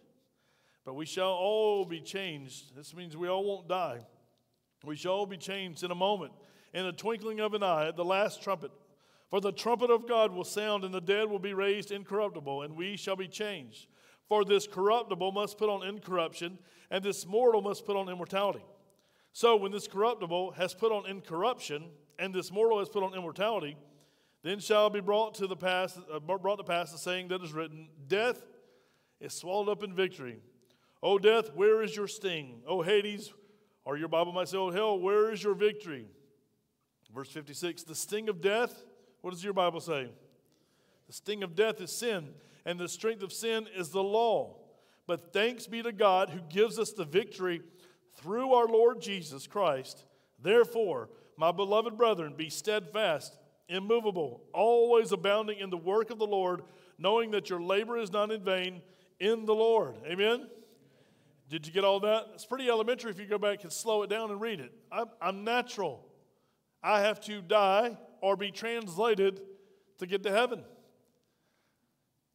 but 0.84 0.94
we 0.94 1.06
shall 1.06 1.30
all 1.30 1.84
be 1.84 2.00
changed. 2.00 2.74
This 2.74 2.94
means 2.94 3.16
we 3.16 3.28
all 3.28 3.44
won't 3.44 3.68
die. 3.68 4.00
We 4.84 4.96
shall 4.96 5.12
all 5.12 5.26
be 5.26 5.36
changed 5.36 5.84
in 5.84 5.92
a 5.92 5.96
moment, 5.96 6.32
in 6.74 6.84
the 6.84 6.92
twinkling 6.92 7.38
of 7.38 7.54
an 7.54 7.62
eye, 7.62 7.86
at 7.86 7.96
the 7.96 8.04
last 8.04 8.42
trumpet. 8.42 8.72
For 9.32 9.40
the 9.40 9.50
trumpet 9.50 9.90
of 9.90 10.06
God 10.06 10.30
will 10.30 10.44
sound, 10.44 10.84
and 10.84 10.92
the 10.92 11.00
dead 11.00 11.30
will 11.30 11.38
be 11.38 11.54
raised 11.54 11.90
incorruptible, 11.90 12.60
and 12.60 12.76
we 12.76 12.98
shall 12.98 13.16
be 13.16 13.28
changed. 13.28 13.86
For 14.28 14.44
this 14.44 14.66
corruptible 14.66 15.32
must 15.32 15.56
put 15.56 15.70
on 15.70 15.88
incorruption, 15.88 16.58
and 16.90 17.02
this 17.02 17.24
mortal 17.24 17.62
must 17.62 17.86
put 17.86 17.96
on 17.96 18.10
immortality. 18.10 18.62
So 19.32 19.56
when 19.56 19.72
this 19.72 19.88
corruptible 19.88 20.50
has 20.58 20.74
put 20.74 20.92
on 20.92 21.06
incorruption, 21.06 21.84
and 22.18 22.34
this 22.34 22.52
mortal 22.52 22.78
has 22.80 22.90
put 22.90 23.02
on 23.02 23.14
immortality, 23.14 23.78
then 24.42 24.58
shall 24.58 24.90
be 24.90 25.00
brought 25.00 25.32
to 25.36 25.46
the 25.46 25.56
pass, 25.56 25.98
uh, 26.12 26.20
brought 26.20 26.56
to 26.56 26.64
pass 26.64 26.92
the 26.92 26.98
saying 26.98 27.28
that 27.28 27.40
is 27.40 27.54
written: 27.54 27.88
Death 28.08 28.44
is 29.18 29.32
swallowed 29.32 29.70
up 29.70 29.82
in 29.82 29.94
victory. 29.94 30.40
O 31.02 31.18
death, 31.18 31.54
where 31.54 31.82
is 31.82 31.96
your 31.96 32.06
sting? 32.06 32.60
O 32.68 32.82
Hades, 32.82 33.32
or 33.86 33.96
your 33.96 34.08
Bible 34.08 34.32
might 34.32 34.50
say, 34.50 34.58
O 34.58 34.70
hell, 34.70 34.98
where 34.98 35.32
is 35.32 35.42
your 35.42 35.54
victory? 35.54 36.06
Verse 37.14 37.30
56 37.30 37.84
The 37.84 37.94
sting 37.94 38.28
of 38.28 38.42
death, 38.42 38.84
what 39.22 39.30
does 39.30 39.42
your 39.42 39.54
Bible 39.54 39.80
say? 39.80 40.08
The 41.06 41.12
sting 41.12 41.42
of 41.42 41.56
death 41.56 41.80
is 41.80 41.90
sin, 41.90 42.28
and 42.66 42.78
the 42.78 42.88
strength 42.88 43.22
of 43.22 43.32
sin 43.32 43.66
is 43.74 43.90
the 43.90 44.02
law. 44.02 44.56
But 45.06 45.32
thanks 45.32 45.66
be 45.66 45.82
to 45.82 45.92
God 45.92 46.30
who 46.30 46.40
gives 46.48 46.78
us 46.78 46.92
the 46.92 47.04
victory 47.04 47.62
through 48.16 48.52
our 48.52 48.66
Lord 48.66 49.00
Jesus 49.00 49.46
Christ. 49.46 50.04
Therefore, 50.40 51.08
my 51.36 51.52
beloved 51.52 51.96
brethren, 51.96 52.34
be 52.36 52.50
steadfast, 52.50 53.36
immovable, 53.68 54.42
always 54.52 55.12
abounding 55.12 55.58
in 55.58 55.70
the 55.70 55.76
work 55.76 56.10
of 56.10 56.18
the 56.18 56.26
Lord, 56.26 56.62
knowing 56.98 57.30
that 57.32 57.48
your 57.48 57.60
labor 57.60 57.96
is 57.96 58.12
not 58.12 58.30
in 58.30 58.42
vain 58.42 58.82
in 59.18 59.44
the 59.44 59.54
Lord. 59.54 59.96
Amen? 60.06 60.48
Did 61.48 61.66
you 61.66 61.72
get 61.72 61.84
all 61.84 62.00
that? 62.00 62.28
It's 62.34 62.46
pretty 62.46 62.68
elementary 62.68 63.10
if 63.10 63.18
you 63.18 63.26
go 63.26 63.38
back 63.38 63.62
and 63.62 63.72
slow 63.72 64.02
it 64.02 64.10
down 64.10 64.30
and 64.30 64.40
read 64.40 64.60
it. 64.60 64.72
I'm, 64.90 65.06
I'm 65.20 65.44
natural. 65.44 66.04
I 66.82 67.00
have 67.00 67.20
to 67.22 67.42
die 67.42 67.96
or 68.22 68.36
be 68.36 68.50
translated 68.50 69.42
to 69.98 70.06
get 70.06 70.22
to 70.22 70.30
heaven. 70.30 70.64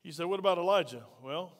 You 0.03 0.12
said, 0.12 0.27
what 0.27 0.39
about 0.39 0.60
Elijah? 0.60 1.03
Well, 1.24 1.53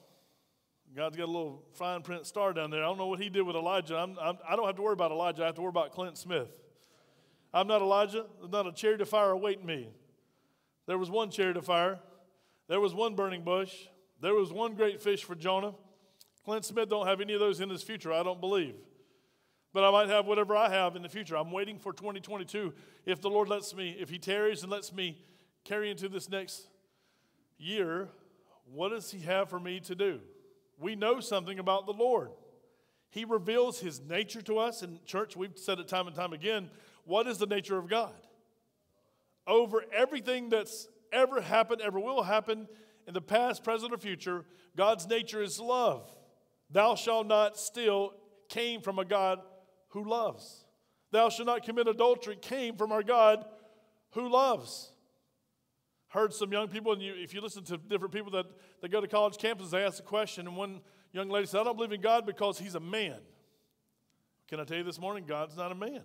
God's 0.94 1.16
got 1.16 1.24
a 1.24 1.26
little 1.26 1.64
fine 1.72 2.02
print 2.02 2.26
star 2.26 2.52
down 2.52 2.70
there. 2.70 2.82
I 2.82 2.86
don't 2.86 2.98
know 2.98 3.08
what 3.08 3.20
he 3.20 3.28
did 3.28 3.42
with 3.42 3.56
Elijah. 3.56 3.96
I'm, 3.96 4.16
I'm, 4.20 4.38
I 4.46 4.52
do 4.52 4.62
not 4.62 4.66
have 4.68 4.76
to 4.76 4.82
worry 4.82 4.92
about 4.92 5.10
Elijah. 5.10 5.42
I 5.42 5.46
have 5.46 5.54
to 5.56 5.62
worry 5.62 5.70
about 5.70 5.92
Clint 5.92 6.16
Smith. 6.16 6.48
I'm 7.52 7.66
not 7.66 7.82
Elijah. 7.82 8.26
There's 8.38 8.52
not 8.52 8.66
a 8.66 8.72
chariot 8.72 9.00
of 9.00 9.08
fire 9.08 9.30
awaiting 9.30 9.66
me. 9.66 9.88
There 10.86 10.98
was 10.98 11.10
one 11.10 11.30
chariot 11.30 11.56
of 11.56 11.64
fire. 11.64 11.98
There 12.68 12.80
was 12.80 12.94
one 12.94 13.14
burning 13.14 13.42
bush. 13.42 13.74
There 14.20 14.34
was 14.34 14.52
one 14.52 14.74
great 14.74 15.02
fish 15.02 15.24
for 15.24 15.34
Jonah. 15.34 15.74
Clint 16.44 16.64
Smith 16.64 16.88
don't 16.88 17.06
have 17.06 17.20
any 17.20 17.34
of 17.34 17.40
those 17.40 17.60
in 17.60 17.70
his 17.70 17.82
future, 17.82 18.12
I 18.12 18.22
don't 18.22 18.40
believe. 18.40 18.74
But 19.72 19.84
I 19.84 19.90
might 19.90 20.08
have 20.08 20.26
whatever 20.26 20.56
I 20.56 20.70
have 20.70 20.96
in 20.96 21.02
the 21.02 21.08
future. 21.08 21.36
I'm 21.36 21.50
waiting 21.50 21.78
for 21.78 21.92
2022. 21.92 22.72
If 23.04 23.20
the 23.20 23.30
Lord 23.30 23.48
lets 23.48 23.74
me, 23.74 23.96
if 23.98 24.08
He 24.08 24.18
tarries 24.18 24.62
and 24.62 24.72
lets 24.72 24.92
me 24.92 25.18
carry 25.64 25.90
into 25.90 26.08
this 26.08 26.28
next 26.28 26.68
year, 27.58 28.08
what 28.72 28.90
does 28.90 29.10
He 29.10 29.20
have 29.20 29.50
for 29.50 29.60
me 29.60 29.80
to 29.80 29.94
do? 29.94 30.20
We 30.80 30.96
know 30.96 31.20
something 31.20 31.58
about 31.58 31.86
the 31.86 31.92
Lord. 31.92 32.30
He 33.10 33.24
reveals 33.24 33.80
His 33.80 34.00
nature 34.00 34.42
to 34.42 34.58
us. 34.58 34.82
In 34.82 35.00
church, 35.04 35.36
we've 35.36 35.56
said 35.56 35.78
it 35.78 35.88
time 35.88 36.06
and 36.06 36.16
time 36.16 36.32
again. 36.32 36.70
What 37.04 37.26
is 37.26 37.38
the 37.38 37.46
nature 37.46 37.78
of 37.78 37.88
God? 37.88 38.14
Over 39.46 39.84
everything 39.94 40.48
that's 40.48 40.88
ever 41.12 41.40
happened, 41.40 41.80
ever 41.80 42.00
will 42.00 42.22
happen 42.22 42.68
in 43.06 43.14
the 43.14 43.20
past, 43.20 43.64
present, 43.64 43.92
or 43.92 43.98
future, 43.98 44.44
God's 44.76 45.08
nature 45.08 45.42
is 45.42 45.58
love. 45.58 46.08
Thou 46.70 46.94
shalt 46.94 47.26
not 47.26 47.58
steal 47.58 48.12
came 48.48 48.80
from 48.80 48.98
a 48.98 49.04
God 49.04 49.40
who 49.88 50.04
loves. 50.04 50.64
Thou 51.10 51.28
shalt 51.28 51.46
not 51.46 51.64
commit 51.64 51.88
adultery 51.88 52.36
came 52.36 52.76
from 52.76 52.92
our 52.92 53.02
God 53.02 53.44
who 54.12 54.28
loves. 54.28 54.92
Heard 56.08 56.32
some 56.32 56.52
young 56.52 56.68
people, 56.68 56.92
and 56.92 57.02
you, 57.02 57.14
if 57.16 57.34
you 57.34 57.40
listen 57.40 57.64
to 57.64 57.76
different 57.76 58.14
people 58.14 58.30
that, 58.32 58.46
that 58.80 58.90
go 58.90 59.00
to 59.00 59.08
college 59.08 59.36
campuses, 59.36 59.70
they 59.70 59.84
ask 59.84 60.00
a 60.00 60.06
question, 60.06 60.46
and 60.46 60.56
one 60.56 60.80
young 61.12 61.28
lady 61.28 61.46
said, 61.46 61.60
I 61.60 61.64
don't 61.64 61.76
believe 61.76 61.92
in 61.92 62.00
God 62.00 62.24
because 62.24 62.58
he's 62.58 62.74
a 62.74 62.80
man. 62.80 63.18
Can 64.48 64.60
I 64.60 64.64
tell 64.64 64.78
you 64.78 64.84
this 64.84 64.98
morning, 64.98 65.24
God's 65.26 65.56
not 65.56 65.70
a 65.70 65.74
man. 65.74 66.02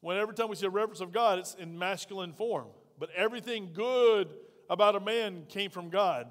When 0.00 0.16
every 0.16 0.34
time 0.34 0.48
we 0.48 0.56
see 0.56 0.66
a 0.66 0.70
reference 0.70 1.00
of 1.00 1.12
God, 1.12 1.38
it's 1.38 1.54
in 1.54 1.78
masculine 1.78 2.32
form. 2.32 2.68
But 2.98 3.10
everything 3.14 3.70
good 3.72 4.34
about 4.70 4.96
a 4.96 5.00
man 5.00 5.44
came 5.48 5.70
from 5.70 5.90
God. 5.90 6.30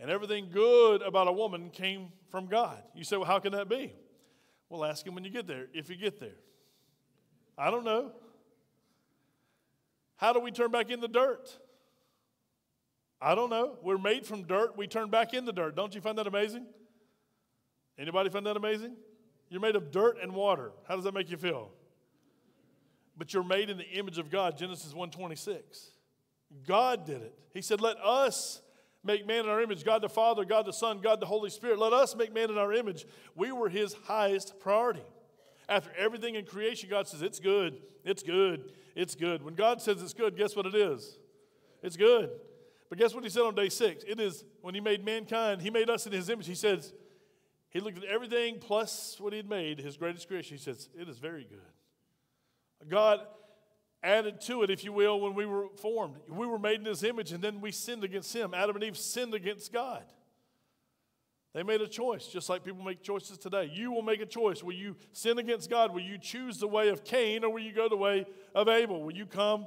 And 0.00 0.10
everything 0.10 0.48
good 0.50 1.02
about 1.02 1.28
a 1.28 1.32
woman 1.32 1.70
came 1.70 2.08
from 2.30 2.46
God. 2.46 2.82
You 2.94 3.04
say, 3.04 3.16
well, 3.16 3.26
how 3.26 3.38
can 3.38 3.52
that 3.52 3.68
be? 3.68 3.92
Well, 4.74 4.90
ask 4.90 5.06
him 5.06 5.14
when 5.14 5.22
you 5.22 5.30
get 5.30 5.46
there, 5.46 5.68
if 5.72 5.88
you 5.88 5.94
get 5.94 6.18
there. 6.18 6.34
I 7.56 7.70
don't 7.70 7.84
know. 7.84 8.10
How 10.16 10.32
do 10.32 10.40
we 10.40 10.50
turn 10.50 10.72
back 10.72 10.90
in 10.90 10.98
the 10.98 11.06
dirt? 11.06 11.56
I 13.20 13.36
don't 13.36 13.50
know. 13.50 13.78
We're 13.84 13.98
made 13.98 14.26
from 14.26 14.42
dirt. 14.42 14.76
We 14.76 14.88
turn 14.88 15.10
back 15.10 15.32
in 15.32 15.44
the 15.44 15.52
dirt. 15.52 15.76
Don't 15.76 15.94
you 15.94 16.00
find 16.00 16.18
that 16.18 16.26
amazing? 16.26 16.66
Anybody 17.96 18.30
find 18.30 18.44
that 18.46 18.56
amazing? 18.56 18.96
You're 19.48 19.60
made 19.60 19.76
of 19.76 19.92
dirt 19.92 20.16
and 20.20 20.34
water. 20.34 20.72
How 20.88 20.96
does 20.96 21.04
that 21.04 21.14
make 21.14 21.30
you 21.30 21.36
feel? 21.36 21.70
But 23.16 23.32
you're 23.32 23.44
made 23.44 23.70
in 23.70 23.78
the 23.78 23.88
image 23.90 24.18
of 24.18 24.28
God, 24.28 24.58
Genesis 24.58 24.92
1:26. 24.92 25.92
God 26.66 27.06
did 27.06 27.22
it. 27.22 27.38
He 27.52 27.62
said, 27.62 27.80
"Let 27.80 27.96
us 27.98 28.60
make 29.04 29.26
man 29.26 29.44
in 29.44 29.50
our 29.50 29.60
image 29.60 29.84
God 29.84 30.02
the 30.02 30.08
Father, 30.08 30.44
God 30.44 30.66
the 30.66 30.72
Son, 30.72 31.00
God 31.00 31.20
the 31.20 31.26
Holy 31.26 31.50
Spirit. 31.50 31.78
Let 31.78 31.92
us 31.92 32.16
make 32.16 32.32
man 32.32 32.50
in 32.50 32.58
our 32.58 32.72
image. 32.72 33.06
We 33.34 33.52
were 33.52 33.68
his 33.68 33.94
highest 34.04 34.58
priority. 34.60 35.04
After 35.68 35.90
everything 35.96 36.34
in 36.34 36.44
creation, 36.44 36.90
God 36.90 37.08
says, 37.08 37.22
It's 37.22 37.40
good, 37.40 37.78
it's 38.04 38.22
good, 38.22 38.72
it's 38.94 39.14
good. 39.14 39.42
When 39.42 39.54
God 39.54 39.80
says 39.80 40.02
it's 40.02 40.14
good, 40.14 40.36
guess 40.36 40.56
what 40.56 40.66
it 40.66 40.74
is? 40.74 41.18
It's 41.82 41.96
good. 41.96 42.30
But 42.88 42.98
guess 42.98 43.14
what 43.14 43.24
he 43.24 43.30
said 43.30 43.42
on 43.42 43.54
day 43.54 43.68
six? 43.68 44.04
It 44.06 44.20
is 44.20 44.44
when 44.60 44.74
he 44.74 44.80
made 44.80 45.04
mankind, 45.04 45.62
he 45.62 45.70
made 45.70 45.90
us 45.90 46.06
in 46.06 46.12
his 46.12 46.28
image. 46.28 46.46
He 46.46 46.54
says, 46.54 46.92
He 47.70 47.80
looked 47.80 47.98
at 47.98 48.04
everything 48.04 48.58
plus 48.60 49.16
what 49.18 49.32
he 49.32 49.38
had 49.38 49.48
made, 49.48 49.78
his 49.78 49.96
greatest 49.96 50.28
creation. 50.28 50.56
He 50.56 50.62
says, 50.62 50.88
It 50.98 51.08
is 51.08 51.18
very 51.18 51.44
good. 51.44 52.88
God 52.88 53.20
added 54.04 54.40
to 54.42 54.62
it, 54.62 54.70
if 54.70 54.84
you 54.84 54.92
will, 54.92 55.20
when 55.20 55.34
we 55.34 55.46
were 55.46 55.68
formed. 55.76 56.16
We 56.28 56.46
were 56.46 56.58
made 56.58 56.80
in 56.80 56.86
his 56.86 57.02
image, 57.02 57.32
and 57.32 57.42
then 57.42 57.60
we 57.60 57.72
sinned 57.72 58.04
against 58.04 58.34
him. 58.34 58.54
Adam 58.54 58.76
and 58.76 58.84
Eve 58.84 58.96
sinned 58.96 59.34
against 59.34 59.72
God. 59.72 60.04
They 61.54 61.62
made 61.62 61.80
a 61.80 61.88
choice, 61.88 62.26
just 62.26 62.48
like 62.48 62.64
people 62.64 62.84
make 62.84 63.02
choices 63.02 63.38
today. 63.38 63.70
You 63.72 63.92
will 63.92 64.02
make 64.02 64.20
a 64.20 64.26
choice. 64.26 64.62
Will 64.62 64.74
you 64.74 64.96
sin 65.12 65.38
against 65.38 65.70
God? 65.70 65.94
Will 65.94 66.02
you 66.02 66.18
choose 66.18 66.58
the 66.58 66.66
way 66.66 66.88
of 66.88 67.04
Cain, 67.04 67.44
or 67.44 67.50
will 67.50 67.62
you 67.62 67.72
go 67.72 67.88
the 67.88 67.96
way 67.96 68.26
of 68.54 68.68
Abel? 68.68 69.02
Will 69.02 69.14
you 69.14 69.24
come 69.24 69.66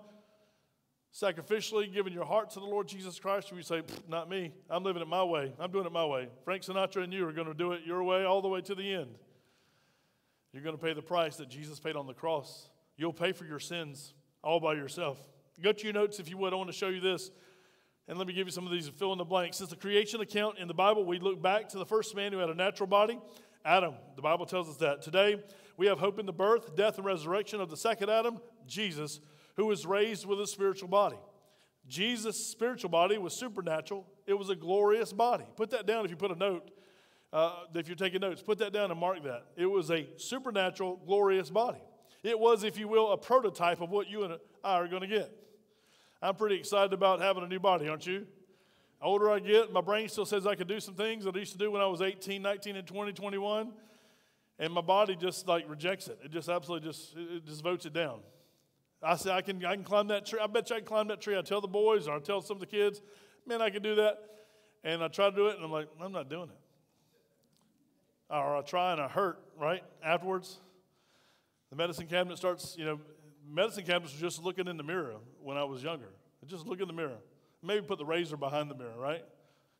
sacrificially, 1.13 1.91
giving 1.91 2.13
your 2.13 2.25
heart 2.25 2.49
to 2.51 2.59
the 2.59 2.65
Lord 2.65 2.87
Jesus 2.87 3.19
Christ, 3.19 3.51
or 3.51 3.55
will 3.55 3.59
you 3.59 3.63
say, 3.63 3.81
Not 4.07 4.29
me. 4.29 4.51
I'm 4.69 4.83
living 4.83 5.01
it 5.01 5.07
my 5.07 5.23
way. 5.23 5.53
I'm 5.59 5.71
doing 5.71 5.85
it 5.85 5.91
my 5.91 6.05
way. 6.05 6.29
Frank 6.43 6.63
Sinatra 6.63 7.03
and 7.03 7.13
you 7.13 7.27
are 7.27 7.31
going 7.31 7.47
to 7.47 7.53
do 7.53 7.71
it 7.71 7.81
your 7.85 8.03
way 8.03 8.23
all 8.23 8.41
the 8.41 8.47
way 8.47 8.61
to 8.61 8.75
the 8.75 8.93
end. 8.93 9.15
You're 10.53 10.63
going 10.63 10.77
to 10.77 10.81
pay 10.81 10.93
the 10.93 11.01
price 11.01 11.37
that 11.37 11.49
Jesus 11.49 11.79
paid 11.79 11.95
on 11.95 12.07
the 12.07 12.13
cross. 12.13 12.69
You'll 12.97 13.13
pay 13.13 13.31
for 13.31 13.45
your 13.45 13.59
sins 13.59 14.13
all 14.47 14.61
by 14.61 14.73
yourself. 14.73 15.21
Go 15.61 15.73
to 15.73 15.83
your 15.83 15.93
notes 15.93 16.19
if 16.19 16.29
you 16.29 16.37
would. 16.37 16.53
I 16.53 16.55
want 16.55 16.69
to 16.69 16.75
show 16.75 16.87
you 16.87 17.01
this. 17.01 17.31
And 18.07 18.17
let 18.17 18.27
me 18.27 18.33
give 18.33 18.47
you 18.47 18.51
some 18.51 18.65
of 18.65 18.71
these 18.71 18.87
fill 18.87 19.11
in 19.11 19.17
the 19.17 19.25
blanks. 19.25 19.57
Since 19.57 19.71
the 19.71 19.75
creation 19.75 20.21
account 20.21 20.57
in 20.57 20.69
the 20.69 20.73
Bible, 20.73 21.03
we 21.03 21.19
look 21.19 21.41
back 21.41 21.67
to 21.69 21.77
the 21.77 21.85
first 21.85 22.15
man 22.15 22.31
who 22.31 22.37
had 22.37 22.49
a 22.49 22.55
natural 22.55 22.87
body, 22.87 23.19
Adam. 23.65 23.95
The 24.15 24.21
Bible 24.21 24.45
tells 24.45 24.69
us 24.69 24.77
that. 24.77 25.01
Today, 25.01 25.43
we 25.75 25.87
have 25.87 25.99
hope 25.99 26.17
in 26.17 26.25
the 26.25 26.31
birth, 26.31 26.77
death, 26.77 26.95
and 26.95 27.05
resurrection 27.05 27.59
of 27.59 27.69
the 27.69 27.75
second 27.75 28.09
Adam, 28.09 28.39
Jesus, 28.65 29.19
who 29.57 29.65
was 29.65 29.85
raised 29.85 30.25
with 30.25 30.39
a 30.39 30.47
spiritual 30.47 30.87
body. 30.87 31.17
Jesus' 31.89 32.47
spiritual 32.47 32.89
body 32.89 33.17
was 33.17 33.33
supernatural, 33.33 34.07
it 34.25 34.33
was 34.33 34.49
a 34.49 34.55
glorious 34.55 35.11
body. 35.11 35.45
Put 35.57 35.71
that 35.71 35.85
down 35.85 36.05
if 36.05 36.11
you 36.11 36.17
put 36.17 36.31
a 36.31 36.35
note. 36.35 36.71
Uh, 37.33 37.63
if 37.75 37.87
you're 37.87 37.97
taking 37.97 38.21
notes, 38.21 38.41
put 38.41 38.59
that 38.59 38.71
down 38.71 38.91
and 38.91 38.99
mark 38.99 39.21
that. 39.23 39.43
It 39.57 39.65
was 39.65 39.91
a 39.91 40.07
supernatural, 40.15 41.01
glorious 41.05 41.49
body. 41.49 41.81
It 42.27 42.37
was, 42.37 42.65
if 42.65 42.77
you 42.77 42.89
will, 42.89 43.13
a 43.13 43.17
prototype 43.17 43.79
of 43.79 43.89
what 43.89 44.09
you 44.09 44.25
and 44.25 44.37
I 44.61 44.73
are 44.73 44.87
going 44.89 45.01
to 45.01 45.07
get. 45.07 45.31
I'm 46.21 46.35
pretty 46.35 46.57
excited 46.57 46.91
about 46.91 47.21
having 47.21 47.41
a 47.41 47.47
new 47.47 47.59
body, 47.59 47.87
aren't 47.87 48.05
you? 48.05 48.27
The 48.99 49.05
older 49.05 49.31
I 49.31 49.39
get, 49.39 49.71
my 49.71 49.79
brain 49.79 50.09
still 50.09 50.25
says 50.25 50.45
I 50.45 50.55
can 50.55 50.67
do 50.67 50.81
some 50.81 50.93
things 50.93 51.23
that 51.23 51.33
I 51.33 51.39
used 51.39 51.53
to 51.53 51.57
do 51.57 51.71
when 51.71 51.81
I 51.81 51.85
was 51.85 52.01
18, 52.01 52.41
19, 52.41 52.75
and 52.75 52.85
20, 52.85 53.13
21. 53.13 53.71
And 54.59 54.73
my 54.73 54.81
body 54.81 55.15
just 55.15 55.47
like 55.47 55.69
rejects 55.69 56.09
it. 56.09 56.19
It 56.21 56.31
just 56.31 56.49
absolutely 56.49 56.89
just, 56.89 57.15
it 57.15 57.45
just 57.45 57.63
votes 57.63 57.85
it 57.85 57.93
down. 57.93 58.19
I 59.01 59.15
say 59.15 59.31
I 59.31 59.41
can, 59.41 59.63
I 59.63 59.75
can 59.75 59.85
climb 59.85 60.09
that 60.09 60.25
tree. 60.25 60.39
I 60.43 60.47
bet 60.47 60.69
you 60.69 60.75
I 60.75 60.79
can 60.79 60.87
climb 60.87 61.07
that 61.07 61.21
tree. 61.21 61.37
I 61.37 61.41
tell 61.41 61.61
the 61.61 61.67
boys 61.69 62.09
or 62.09 62.17
I 62.17 62.19
tell 62.19 62.41
some 62.41 62.57
of 62.57 62.61
the 62.61 62.67
kids, 62.67 63.01
man, 63.45 63.61
I 63.61 63.69
can 63.69 63.81
do 63.81 63.95
that. 63.95 64.17
And 64.83 65.01
I 65.01 65.07
try 65.07 65.29
to 65.29 65.35
do 65.35 65.47
it 65.47 65.55
and 65.55 65.63
I'm 65.63 65.71
like, 65.71 65.87
I'm 66.01 66.11
not 66.11 66.29
doing 66.29 66.49
it. 66.49 66.57
Or 68.29 68.57
I 68.57 68.61
try 68.63 68.91
and 68.91 68.99
I 68.99 69.07
hurt, 69.07 69.39
right? 69.57 69.83
Afterwards, 70.03 70.57
the 71.69 71.75
medicine 71.75 72.07
cabinet 72.07 72.37
starts, 72.37 72.75
you 72.77 72.85
know, 72.85 72.99
medicine 73.49 73.83
cabinets 73.83 74.13
were 74.13 74.21
just 74.21 74.43
looking 74.43 74.67
in 74.67 74.77
the 74.77 74.83
mirror 74.83 75.15
when 75.41 75.57
I 75.57 75.63
was 75.63 75.83
younger. 75.83 76.09
Just 76.45 76.65
look 76.65 76.79
in 76.79 76.87
the 76.87 76.93
mirror. 76.93 77.17
Maybe 77.61 77.85
put 77.85 77.97
the 77.97 78.05
razor 78.05 78.37
behind 78.37 78.69
the 78.69 78.75
mirror, 78.75 78.97
right? 78.97 79.23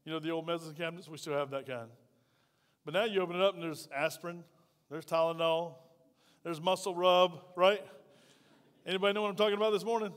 You 0.04 0.12
know, 0.12 0.20
the 0.20 0.32
old 0.32 0.48
medicine 0.48 0.74
cabinets, 0.74 1.08
we 1.08 1.18
still 1.18 1.34
have 1.34 1.52
that 1.52 1.68
kind. 1.68 1.90
But 2.84 2.94
now 2.94 3.06
you 3.06 3.22
open 3.22 3.36
it 3.36 3.42
up 3.42 3.54
and 3.54 3.64
there's 3.64 3.88
aspirin, 3.96 4.44
there's 4.90 5.06
Tylenol, 5.06 5.76
there's 6.44 6.62
muscle 6.62 6.96
rub, 6.96 7.42
right? 7.56 7.86
Anybody 8.86 9.14
know 9.14 9.22
what 9.22 9.30
I'm 9.30 9.36
talking 9.36 9.58
about 9.58 9.72
this 9.72 9.84
morning? 9.84 10.14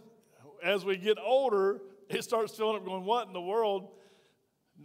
As 0.62 0.84
we 0.84 0.96
get 0.96 1.18
older, 1.18 1.80
it 2.08 2.22
starts 2.24 2.54
filling 2.54 2.76
up 2.76 2.84
going, 2.84 3.04
what 3.04 3.26
in 3.26 3.32
the 3.32 3.40
world? 3.40 3.88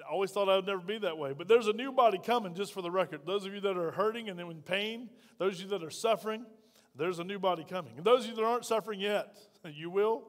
I 0.05 0.11
always 0.11 0.31
thought 0.31 0.49
I 0.49 0.55
would 0.55 0.65
never 0.65 0.81
be 0.81 0.97
that 0.99 1.17
way. 1.17 1.33
But 1.33 1.47
there's 1.47 1.67
a 1.67 1.73
new 1.73 1.91
body 1.91 2.19
coming, 2.23 2.53
just 2.53 2.73
for 2.73 2.81
the 2.81 2.91
record. 2.91 3.21
Those 3.25 3.45
of 3.45 3.53
you 3.53 3.61
that 3.61 3.77
are 3.77 3.91
hurting 3.91 4.29
and 4.29 4.39
in 4.39 4.61
pain, 4.61 5.09
those 5.37 5.55
of 5.55 5.65
you 5.65 5.69
that 5.69 5.83
are 5.83 5.91
suffering, 5.91 6.45
there's 6.97 7.19
a 7.19 7.23
new 7.23 7.39
body 7.39 7.65
coming. 7.67 7.93
And 7.97 8.05
those 8.05 8.23
of 8.23 8.29
you 8.29 8.35
that 8.35 8.43
aren't 8.43 8.65
suffering 8.65 8.99
yet, 8.99 9.35
you 9.65 9.89
will 9.89 10.23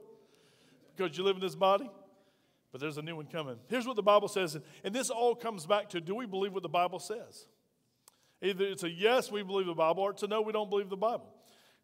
because 0.97 1.17
you 1.17 1.25
live 1.25 1.37
in 1.37 1.43
this 1.43 1.55
body, 1.55 1.91
but 2.73 2.81
there's 2.81 2.99
a 2.99 3.03
new 3.03 3.17
one 3.17 3.27
coming. 3.27 3.57
Here's 3.69 3.87
what 3.87 3.97
the 3.97 4.03
Bible 4.03 4.29
says, 4.29 4.59
and 4.83 4.95
this 4.95 5.11
all 5.11 5.35
comes 5.35 5.67
back 5.67 5.91
to 5.91 6.01
do 6.01 6.15
we 6.15 6.27
believe 6.27 6.53
what 6.53 6.63
the 6.63 6.69
Bible 6.69 6.99
says? 6.99 7.47
Either 8.43 8.65
it's 8.65 8.83
a 8.83 8.91
yes, 8.91 9.31
we 9.31 9.43
believe 9.43 9.67
the 9.67 9.75
Bible, 9.75 10.03
or 10.03 10.11
it's 10.11 10.23
a 10.23 10.27
no, 10.27 10.43
we 10.43 10.53
don't 10.53 10.71
believe 10.71 10.89
the 10.89 10.97
Bible. 10.97 11.33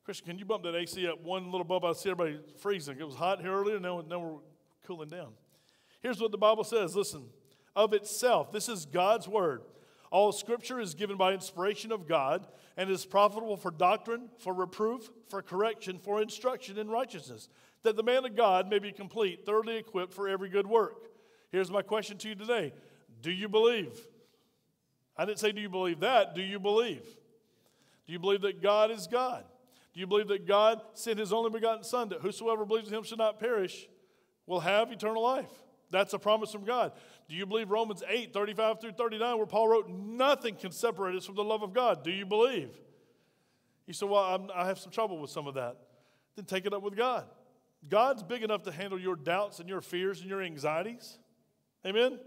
Christian, 0.05 0.27
can 0.27 0.39
you 0.39 0.45
bump 0.45 0.65
that 0.65 0.75
AC 0.75 1.07
up 1.07 1.23
one 1.23 1.51
little 1.51 1.65
bump? 1.65 1.85
I 1.85 1.93
see 1.93 2.11
everybody 2.11 2.41
freezing. 2.59 2.99
It 2.99 3.05
was 3.05 3.15
hot 3.15 3.41
here 3.41 3.53
earlier, 3.53 3.79
now, 3.79 4.03
now 4.07 4.19
we're 4.19 4.39
cooling 4.87 5.09
down. 5.09 5.33
Here's 6.01 6.21
what 6.21 6.33
the 6.33 6.39
Bible 6.39 6.65
says 6.65 6.97
listen, 6.97 7.25
of 7.77 7.93
itself, 7.93 8.53
this 8.53 8.69
is 8.69 8.85
God's 8.85 9.29
word. 9.29 9.63
All 10.13 10.31
scripture 10.31 10.79
is 10.79 10.95
given 10.95 11.17
by 11.17 11.33
inspiration 11.33 11.91
of 11.91 12.07
God 12.07 12.47
and 12.77 12.91
is 12.91 13.07
profitable 13.07 13.57
for 13.57 13.71
doctrine, 13.71 14.29
for 14.41 14.53
reproof, 14.53 15.09
for 15.31 15.41
correction, 15.41 15.99
for 15.99 16.21
instruction 16.21 16.77
in 16.77 16.91
righteousness, 16.91 17.49
that 17.83 17.97
the 17.97 18.03
man 18.03 18.27
of 18.27 18.37
God 18.37 18.69
may 18.69 18.79
be 18.79 18.93
complete, 18.93 19.47
thoroughly 19.47 19.79
equipped 19.79 20.13
for 20.13 20.29
every 20.29 20.51
good 20.51 20.67
work. 20.67 21.09
Here's 21.51 21.71
my 21.71 21.81
question 21.81 22.19
to 22.19 22.29
you 22.29 22.35
today 22.35 22.75
Do 23.23 23.33
you 23.33 23.49
believe? 23.49 23.99
I 25.17 25.25
didn't 25.25 25.39
say, 25.39 25.51
Do 25.51 25.63
you 25.63 25.71
believe 25.71 26.01
that? 26.01 26.35
Do 26.35 26.43
you 26.43 26.61
believe? 26.61 27.05
Do 28.07 28.13
you 28.13 28.19
believe 28.19 28.43
that 28.43 28.63
God 28.63 28.91
is 28.91 29.07
God? 29.07 29.45
Do 29.95 30.01
you 30.01 30.07
believe 30.07 30.29
that 30.29 30.47
God 30.47 30.83
sent 30.93 31.19
his 31.19 31.33
only 31.33 31.49
begotten 31.49 31.85
Son 31.85 32.11
that 32.11 32.21
whosoever 32.21 32.67
believes 32.67 32.89
in 32.89 32.95
him 32.95 33.03
should 33.03 33.19
not 33.19 33.41
perish, 33.41 33.89
will 34.47 34.61
have 34.61 34.93
eternal 34.93 35.23
life? 35.23 35.51
That's 35.91 36.13
a 36.13 36.19
promise 36.19 36.53
from 36.53 36.65
God. 36.65 36.93
Do 37.33 37.39
you 37.39 37.47
believe 37.47 37.71
Romans 37.71 38.03
8, 38.07 38.35
35 38.35 38.83
through 38.83 38.93
39, 38.93 39.39
where 39.39 39.47
Paul 39.47 39.67
wrote, 39.67 39.89
Nothing 39.89 40.55
can 40.55 40.71
separate 40.71 41.17
us 41.17 41.25
from 41.25 41.35
the 41.35 41.43
love 41.43 41.63
of 41.63 41.73
God? 41.73 42.05
Do 42.05 42.11
you 42.11 42.27
believe? 42.27 42.69
You 43.87 43.95
say, 43.95 44.05
Well, 44.05 44.23
I'm, 44.23 44.51
i 44.55 44.67
have 44.67 44.79
some 44.79 44.93
trouble 44.93 45.19
with 45.19 45.31
some 45.31 45.47
of 45.47 45.55
that. 45.55 45.79
Then 46.37 46.45
take 46.45 46.67
it 46.67 46.75
up 46.75 46.83
with 46.83 46.95
God. 46.95 47.25
God's 47.89 48.23
big 48.23 48.43
enough 48.43 48.65
to 48.65 48.71
handle 48.71 49.01
your 49.01 49.17
doubts 49.17 49.61
and 49.61 49.69
your 49.71 49.81
fears 49.81 50.21
and 50.21 50.29
your 50.29 50.43
anxieties. 50.43 51.17
Amen? 51.87 52.19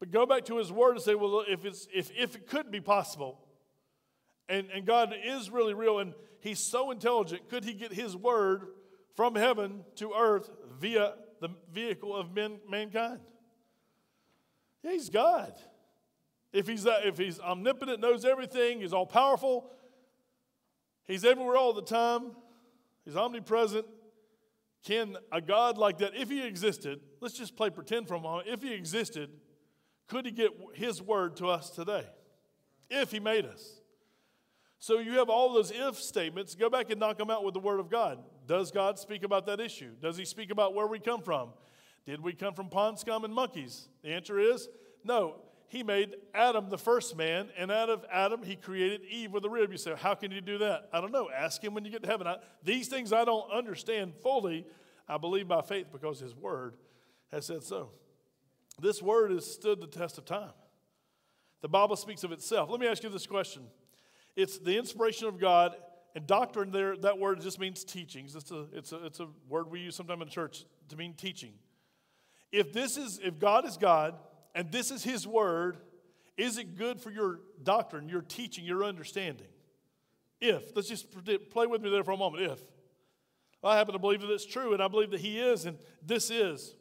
But 0.00 0.10
go 0.10 0.26
back 0.26 0.46
to 0.46 0.56
his 0.56 0.72
word 0.72 0.96
and 0.96 1.00
say, 1.00 1.14
well, 1.14 1.44
if, 1.46 1.64
it's, 1.64 1.86
if, 1.94 2.10
if 2.18 2.34
it 2.34 2.48
could 2.48 2.72
be 2.72 2.80
possible, 2.80 3.38
and, 4.48 4.66
and 4.74 4.84
God 4.84 5.14
is 5.24 5.48
really 5.48 5.74
real 5.74 6.00
and 6.00 6.12
he's 6.40 6.58
so 6.58 6.90
intelligent, 6.90 7.48
could 7.48 7.62
he 7.62 7.72
get 7.72 7.92
his 7.92 8.16
word 8.16 8.66
from 9.14 9.36
heaven 9.36 9.84
to 9.94 10.12
earth 10.12 10.50
via 10.80 11.14
the 11.40 11.50
vehicle 11.72 12.16
of 12.16 12.34
men, 12.34 12.58
mankind? 12.68 13.20
He's 14.88 15.10
God. 15.10 15.52
If 16.52 16.66
he's, 16.68 16.84
that, 16.84 17.04
if 17.04 17.18
he's 17.18 17.40
omnipotent, 17.40 18.00
knows 18.00 18.24
everything, 18.24 18.80
he's 18.80 18.92
all 18.92 19.06
powerful, 19.06 19.70
he's 21.04 21.24
everywhere 21.24 21.56
all 21.56 21.72
the 21.72 21.82
time, 21.82 22.30
he's 23.04 23.16
omnipresent, 23.16 23.84
can 24.84 25.16
a 25.32 25.40
God 25.40 25.76
like 25.76 25.98
that, 25.98 26.14
if 26.14 26.30
he 26.30 26.46
existed, 26.46 27.00
let's 27.20 27.36
just 27.36 27.56
play 27.56 27.68
pretend 27.68 28.06
for 28.08 28.14
a 28.14 28.20
moment, 28.20 28.48
if 28.48 28.62
he 28.62 28.72
existed, 28.72 29.30
could 30.06 30.24
he 30.24 30.30
get 30.30 30.52
his 30.74 31.02
word 31.02 31.36
to 31.36 31.48
us 31.48 31.68
today? 31.70 32.06
If 32.88 33.10
he 33.10 33.18
made 33.18 33.44
us. 33.44 33.80
So 34.78 35.00
you 35.00 35.18
have 35.18 35.28
all 35.28 35.52
those 35.52 35.72
if 35.74 35.98
statements. 35.98 36.54
Go 36.54 36.70
back 36.70 36.90
and 36.90 37.00
knock 37.00 37.18
them 37.18 37.30
out 37.30 37.42
with 37.42 37.54
the 37.54 37.60
word 37.60 37.80
of 37.80 37.90
God. 37.90 38.18
Does 38.46 38.70
God 38.70 38.98
speak 38.98 39.24
about 39.24 39.46
that 39.46 39.58
issue? 39.58 39.90
Does 40.00 40.16
he 40.16 40.24
speak 40.24 40.50
about 40.50 40.74
where 40.74 40.86
we 40.86 41.00
come 41.00 41.22
from? 41.22 41.50
Did 42.06 42.20
we 42.20 42.32
come 42.32 42.54
from 42.54 42.68
pond 42.68 42.98
scum 42.98 43.24
and 43.24 43.34
monkeys? 43.34 43.88
The 44.02 44.10
answer 44.10 44.38
is 44.38 44.68
no. 45.04 45.36
He 45.68 45.82
made 45.82 46.14
Adam 46.32 46.70
the 46.70 46.78
first 46.78 47.16
man, 47.16 47.48
and 47.58 47.72
out 47.72 47.90
of 47.90 48.04
Adam, 48.10 48.44
he 48.44 48.54
created 48.54 49.00
Eve 49.10 49.32
with 49.32 49.44
a 49.44 49.50
rib. 49.50 49.72
You 49.72 49.78
say, 49.78 49.94
How 49.96 50.14
can 50.14 50.30
you 50.30 50.40
do 50.40 50.58
that? 50.58 50.88
I 50.92 51.00
don't 51.00 51.10
know. 51.10 51.28
Ask 51.28 51.62
him 51.62 51.74
when 51.74 51.84
you 51.84 51.90
get 51.90 52.02
to 52.02 52.08
heaven. 52.08 52.26
I, 52.26 52.36
these 52.62 52.86
things 52.86 53.12
I 53.12 53.24
don't 53.24 53.50
understand 53.50 54.14
fully. 54.22 54.64
I 55.08 55.18
believe 55.18 55.48
by 55.48 55.62
faith 55.62 55.86
because 55.92 56.20
his 56.20 56.34
word 56.34 56.76
has 57.30 57.46
said 57.46 57.62
so. 57.62 57.90
This 58.80 59.02
word 59.02 59.30
has 59.30 59.44
stood 59.44 59.80
the 59.80 59.86
test 59.86 60.18
of 60.18 60.24
time. 60.24 60.52
The 61.62 61.68
Bible 61.68 61.96
speaks 61.96 62.22
of 62.22 62.32
itself. 62.32 62.70
Let 62.70 62.80
me 62.80 62.86
ask 62.86 63.02
you 63.02 63.08
this 63.08 63.26
question 63.26 63.64
it's 64.36 64.58
the 64.58 64.76
inspiration 64.76 65.26
of 65.26 65.40
God, 65.40 65.74
and 66.14 66.26
doctrine 66.26 66.70
there, 66.70 66.96
that 66.98 67.18
word 67.18 67.40
just 67.40 67.58
means 67.58 67.84
teachings. 67.84 68.36
It's 68.36 68.50
a, 68.50 68.66
it's 68.72 68.92
a, 68.92 69.06
it's 69.06 69.20
a 69.20 69.28
word 69.48 69.70
we 69.70 69.80
use 69.80 69.96
sometimes 69.96 70.22
in 70.22 70.28
church 70.28 70.64
to 70.90 70.96
mean 70.96 71.14
teaching. 71.14 71.54
If 72.52 72.72
this 72.72 72.96
is, 72.96 73.20
if 73.22 73.38
God 73.38 73.66
is 73.66 73.76
God, 73.76 74.14
and 74.54 74.70
this 74.72 74.90
is 74.90 75.02
His 75.02 75.26
word, 75.26 75.76
is 76.36 76.58
it 76.58 76.76
good 76.76 77.00
for 77.00 77.10
your 77.10 77.40
doctrine, 77.62 78.08
your 78.08 78.22
teaching, 78.22 78.64
your 78.64 78.84
understanding? 78.84 79.48
If, 80.40 80.74
let's 80.76 80.88
just 80.88 81.06
play 81.50 81.66
with 81.66 81.82
me 81.82 81.90
there 81.90 82.04
for 82.04 82.12
a 82.12 82.16
moment. 82.16 82.44
If. 82.44 82.60
I 83.64 83.76
happen 83.76 83.94
to 83.94 83.98
believe 83.98 84.20
that 84.20 84.30
it's 84.30 84.46
true, 84.46 84.74
and 84.74 84.82
I 84.82 84.88
believe 84.88 85.10
that 85.10 85.20
He 85.20 85.40
is, 85.40 85.66
and 85.66 85.76
this 86.04 86.30
is. 86.30 86.76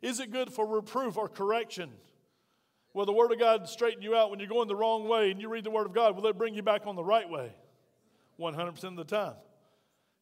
Is 0.00 0.20
it 0.20 0.30
good 0.30 0.52
for 0.52 0.66
reproof 0.66 1.16
or 1.16 1.28
correction? 1.28 1.90
Will 2.94 3.04
the 3.04 3.12
Word 3.12 3.32
of 3.32 3.38
God 3.38 3.68
straighten 3.68 4.02
you 4.02 4.14
out 4.14 4.30
when 4.30 4.38
you're 4.38 4.48
going 4.48 4.68
the 4.68 4.76
wrong 4.76 5.08
way 5.08 5.30
and 5.30 5.40
you 5.40 5.48
read 5.48 5.64
the 5.64 5.70
Word 5.70 5.86
of 5.86 5.92
God? 5.92 6.16
Will 6.16 6.26
it 6.26 6.38
bring 6.38 6.54
you 6.54 6.62
back 6.62 6.86
on 6.86 6.96
the 6.96 7.04
right 7.04 7.28
way? 7.28 7.52
100% 8.40 8.84
of 8.84 8.96
the 8.96 9.04
time. 9.04 9.34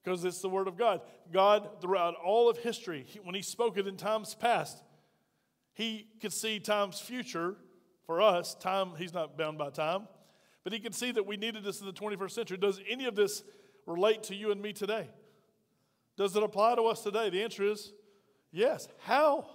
Because 0.03 0.25
it's 0.25 0.41
the 0.41 0.49
Word 0.49 0.69
of 0.69 0.77
God. 0.77 1.01
God, 1.33 1.81
throughout 1.81 2.15
all 2.17 2.51
of 2.51 2.59
history, 2.59 3.07
when 3.23 3.35
He 3.35 3.43
spoke 3.43 3.77
it 3.79 3.87
in 3.87 3.97
times 3.97 4.35
past, 4.35 4.83
He 5.75 6.09
could 6.21 6.33
see 6.33 6.59
times 6.59 7.01
future 7.01 7.57
for 8.07 8.21
us. 8.21 8.55
Time, 8.55 8.93
He's 8.99 9.15
not 9.15 9.39
bound 9.39 9.59
by 9.59 9.71
time. 9.71 10.09
But 10.65 10.73
He 10.73 10.81
could 10.81 10.95
see 10.95 11.13
that 11.13 11.27
we 11.27 11.37
needed 11.37 11.65
this 11.65 11.81
in 11.81 11.87
the 11.87 11.93
21st 11.93 12.31
century. 12.33 12.57
Does 12.57 12.81
any 12.89 13.07
of 13.07 13.15
this 13.15 13.45
relate 13.87 14.25
to 14.25 14.35
you 14.35 14.51
and 14.51 14.61
me 14.61 14.73
today? 14.73 15.09
Does 16.17 16.37
it 16.37 16.43
apply 16.43 16.75
to 16.77 16.83
us 16.83 17.03
today? 17.03 17.31
The 17.31 17.43
answer 17.43 17.65
is 17.65 17.93
yes. 18.51 18.89
How? 18.99 19.47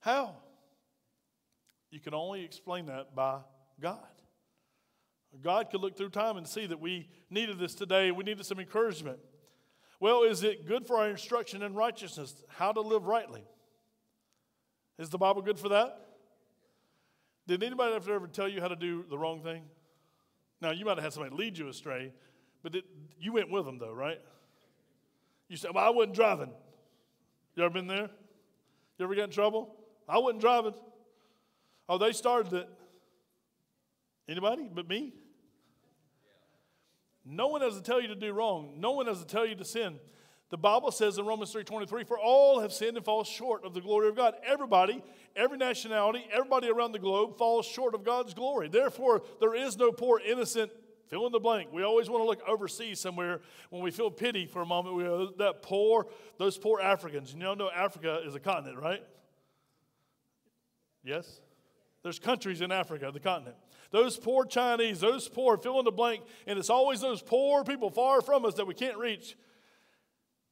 How? 0.00 0.36
You 1.90 2.00
can 2.00 2.14
only 2.14 2.44
explain 2.44 2.86
that 2.86 3.14
by 3.14 3.40
God. 3.80 3.98
God 5.42 5.70
could 5.70 5.80
look 5.80 5.96
through 5.96 6.10
time 6.10 6.36
and 6.36 6.46
see 6.46 6.66
that 6.66 6.80
we 6.80 7.08
needed 7.30 7.58
this 7.58 7.74
today. 7.74 8.10
We 8.10 8.24
needed 8.24 8.44
some 8.46 8.58
encouragement. 8.58 9.18
Well, 10.00 10.22
is 10.22 10.42
it 10.42 10.66
good 10.66 10.86
for 10.86 10.96
our 10.96 11.08
instruction 11.08 11.62
in 11.62 11.74
righteousness, 11.74 12.42
how 12.48 12.72
to 12.72 12.80
live 12.80 13.06
rightly? 13.06 13.44
Is 14.98 15.10
the 15.10 15.18
Bible 15.18 15.42
good 15.42 15.58
for 15.58 15.68
that? 15.70 16.00
Did 17.46 17.62
anybody 17.62 17.94
ever 17.94 18.26
tell 18.26 18.48
you 18.48 18.60
how 18.60 18.68
to 18.68 18.76
do 18.76 19.04
the 19.08 19.18
wrong 19.18 19.42
thing? 19.42 19.62
Now, 20.60 20.70
you 20.70 20.84
might 20.84 20.96
have 20.96 21.04
had 21.04 21.12
somebody 21.12 21.34
lead 21.34 21.56
you 21.56 21.68
astray, 21.68 22.12
but 22.62 22.74
it, 22.74 22.84
you 23.18 23.32
went 23.32 23.50
with 23.50 23.64
them, 23.64 23.78
though, 23.78 23.92
right? 23.92 24.20
You 25.48 25.56
said, 25.56 25.70
Well, 25.74 25.84
I 25.84 25.90
wasn't 25.90 26.14
driving. 26.14 26.50
You 27.54 27.64
ever 27.64 27.72
been 27.72 27.86
there? 27.86 28.10
You 28.98 29.04
ever 29.04 29.14
get 29.14 29.24
in 29.24 29.30
trouble? 29.30 29.74
I 30.08 30.18
wasn't 30.18 30.40
driving. 30.40 30.74
Oh, 31.88 31.98
they 31.98 32.12
started 32.12 32.52
it. 32.52 32.68
Anybody 34.28 34.68
but 34.72 34.88
me? 34.88 35.14
No 37.24 37.48
one 37.48 37.60
has 37.60 37.74
to 37.76 37.82
tell 37.82 38.00
you 38.00 38.08
to 38.08 38.14
do 38.14 38.32
wrong. 38.32 38.74
No 38.78 38.92
one 38.92 39.06
has 39.06 39.20
to 39.20 39.26
tell 39.26 39.46
you 39.46 39.54
to 39.54 39.64
sin. 39.64 39.98
The 40.50 40.56
Bible 40.56 40.90
says 40.90 41.18
in 41.18 41.26
Romans 41.26 41.52
3:23, 41.52 42.04
"For 42.04 42.18
all 42.18 42.60
have 42.60 42.72
sinned 42.72 42.96
and 42.96 43.04
fall 43.04 43.22
short 43.22 43.64
of 43.64 43.74
the 43.74 43.82
glory 43.82 44.08
of 44.08 44.16
God." 44.16 44.34
Everybody, 44.42 45.02
every 45.36 45.58
nationality, 45.58 46.26
everybody 46.30 46.68
around 46.68 46.92
the 46.92 46.98
globe 46.98 47.36
falls 47.36 47.66
short 47.66 47.94
of 47.94 48.02
God's 48.02 48.32
glory. 48.32 48.68
Therefore, 48.68 49.22
there 49.40 49.54
is 49.54 49.76
no 49.76 49.92
poor 49.92 50.20
innocent 50.20 50.72
fill 51.08 51.26
in 51.26 51.32
the 51.32 51.40
blank. 51.40 51.70
We 51.72 51.82
always 51.82 52.08
want 52.08 52.22
to 52.22 52.26
look 52.26 52.46
overseas 52.48 52.98
somewhere 52.98 53.42
when 53.68 53.82
we 53.82 53.90
feel 53.90 54.10
pity 54.10 54.46
for 54.46 54.62
a 54.62 54.66
moment. 54.66 54.96
We 54.96 55.04
go, 55.04 55.26
that 55.32 55.62
poor, 55.62 56.06
those 56.38 56.56
poor 56.56 56.80
Africans. 56.80 57.34
You 57.34 57.40
know, 57.40 57.70
Africa 57.70 58.22
is 58.24 58.34
a 58.34 58.40
continent, 58.40 58.78
right? 58.78 59.02
Yes? 61.02 61.40
There's 62.02 62.18
countries 62.18 62.60
in 62.60 62.72
Africa, 62.72 63.10
the 63.12 63.20
continent. 63.20 63.56
Those 63.90 64.18
poor 64.18 64.44
Chinese, 64.44 65.00
those 65.00 65.28
poor, 65.28 65.56
fill 65.56 65.78
in 65.78 65.84
the 65.84 65.92
blank, 65.92 66.22
and 66.46 66.58
it's 66.58 66.70
always 66.70 67.00
those 67.00 67.22
poor 67.22 67.64
people 67.64 67.90
far 67.90 68.20
from 68.20 68.44
us 68.44 68.54
that 68.54 68.66
we 68.66 68.74
can't 68.74 68.98
reach. 68.98 69.36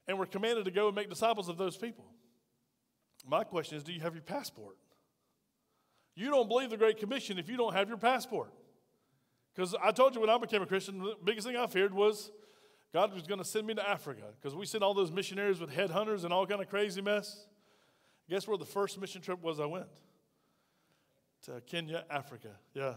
And 0.08 0.18
we're 0.18 0.26
commanded 0.26 0.64
to 0.64 0.70
go 0.70 0.86
and 0.86 0.96
make 0.96 1.10
disciples 1.10 1.48
of 1.48 1.58
those 1.58 1.76
people. 1.76 2.04
My 3.26 3.44
question 3.44 3.76
is 3.76 3.84
do 3.84 3.92
you 3.92 4.00
have 4.00 4.14
your 4.14 4.22
passport? 4.22 4.76
You 6.14 6.30
don't 6.30 6.48
believe 6.48 6.70
the 6.70 6.76
Great 6.76 6.98
Commission 6.98 7.38
if 7.38 7.48
you 7.48 7.56
don't 7.56 7.74
have 7.74 7.88
your 7.88 7.98
passport. 7.98 8.52
Because 9.54 9.74
I 9.82 9.90
told 9.90 10.14
you 10.14 10.20
when 10.20 10.30
I 10.30 10.38
became 10.38 10.62
a 10.62 10.66
Christian, 10.66 10.98
the 10.98 11.14
biggest 11.22 11.46
thing 11.46 11.56
I 11.56 11.66
feared 11.66 11.92
was 11.92 12.30
God 12.92 13.12
was 13.12 13.24
going 13.24 13.38
to 13.38 13.44
send 13.44 13.66
me 13.66 13.74
to 13.74 13.86
Africa. 13.86 14.22
Because 14.40 14.54
we 14.54 14.64
sent 14.64 14.82
all 14.82 14.94
those 14.94 15.12
missionaries 15.12 15.60
with 15.60 15.70
headhunters 15.70 16.24
and 16.24 16.32
all 16.32 16.46
kind 16.46 16.62
of 16.62 16.68
crazy 16.68 17.02
mess. 17.02 17.46
Guess 18.30 18.48
where 18.48 18.56
the 18.56 18.64
first 18.64 18.98
mission 19.00 19.20
trip 19.20 19.42
was 19.42 19.60
I 19.60 19.66
went? 19.66 19.86
To 21.44 21.60
Kenya, 21.66 22.04
Africa. 22.10 22.50
Yeah. 22.74 22.94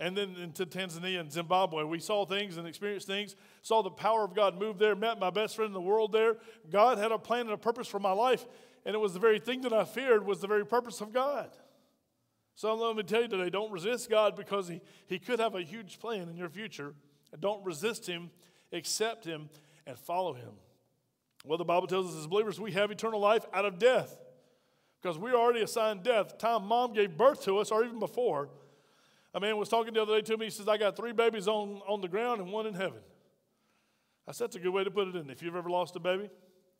And 0.00 0.16
then 0.16 0.36
into 0.36 0.64
Tanzania 0.64 1.18
and 1.18 1.32
Zimbabwe. 1.32 1.82
We 1.82 1.98
saw 1.98 2.24
things 2.24 2.56
and 2.56 2.68
experienced 2.68 3.06
things, 3.06 3.34
saw 3.62 3.82
the 3.82 3.90
power 3.90 4.24
of 4.24 4.34
God 4.34 4.58
move 4.58 4.78
there, 4.78 4.94
met 4.94 5.18
my 5.18 5.30
best 5.30 5.56
friend 5.56 5.68
in 5.68 5.72
the 5.72 5.80
world 5.80 6.12
there. 6.12 6.36
God 6.70 6.98
had 6.98 7.10
a 7.10 7.18
plan 7.18 7.42
and 7.42 7.50
a 7.50 7.58
purpose 7.58 7.88
for 7.88 7.98
my 7.98 8.12
life, 8.12 8.46
and 8.86 8.94
it 8.94 8.98
was 8.98 9.12
the 9.12 9.18
very 9.18 9.40
thing 9.40 9.62
that 9.62 9.72
I 9.72 9.84
feared 9.84 10.24
was 10.24 10.40
the 10.40 10.46
very 10.46 10.64
purpose 10.64 11.00
of 11.00 11.12
God. 11.12 11.50
So 12.54 12.74
let 12.74 12.96
me 12.96 13.02
tell 13.02 13.22
you 13.22 13.28
today 13.28 13.50
don't 13.50 13.72
resist 13.72 14.08
God 14.08 14.36
because 14.36 14.68
he, 14.68 14.80
he 15.06 15.18
could 15.18 15.40
have 15.40 15.54
a 15.54 15.62
huge 15.62 15.98
plan 15.98 16.28
in 16.28 16.36
your 16.36 16.48
future. 16.48 16.94
Don't 17.38 17.64
resist 17.64 18.06
Him, 18.06 18.30
accept 18.72 19.24
Him, 19.24 19.48
and 19.86 19.98
follow 19.98 20.32
Him. 20.32 20.50
Well, 21.44 21.58
the 21.58 21.64
Bible 21.64 21.86
tells 21.86 22.10
us 22.10 22.18
as 22.18 22.26
believers 22.26 22.60
we 22.60 22.72
have 22.72 22.90
eternal 22.90 23.20
life 23.20 23.44
out 23.52 23.64
of 23.64 23.78
death 23.78 24.16
because 25.00 25.18
we 25.18 25.30
are 25.30 25.36
already 25.36 25.62
assigned 25.62 26.02
death. 26.02 26.38
Time 26.38 26.64
mom 26.64 26.92
gave 26.92 27.16
birth 27.16 27.44
to 27.44 27.58
us, 27.58 27.70
or 27.70 27.84
even 27.84 27.98
before, 27.98 28.48
A 29.34 29.40
man 29.40 29.56
was 29.56 29.68
talking 29.68 29.92
the 29.92 30.02
other 30.02 30.16
day 30.16 30.22
to 30.22 30.36
me. 30.38 30.46
He 30.46 30.50
says, 30.50 30.68
I 30.68 30.78
got 30.78 30.96
three 30.96 31.12
babies 31.12 31.48
on, 31.48 31.80
on 31.86 32.00
the 32.00 32.08
ground 32.08 32.40
and 32.40 32.50
one 32.50 32.66
in 32.66 32.74
heaven. 32.74 33.00
I 34.26 34.32
said, 34.32 34.46
That's 34.46 34.56
a 34.56 34.60
good 34.60 34.72
way 34.72 34.84
to 34.84 34.90
put 34.90 35.08
it 35.08 35.16
in. 35.16 35.30
If 35.30 35.42
you've 35.42 35.56
ever 35.56 35.70
lost 35.70 35.96
a 35.96 36.00
baby, 36.00 36.30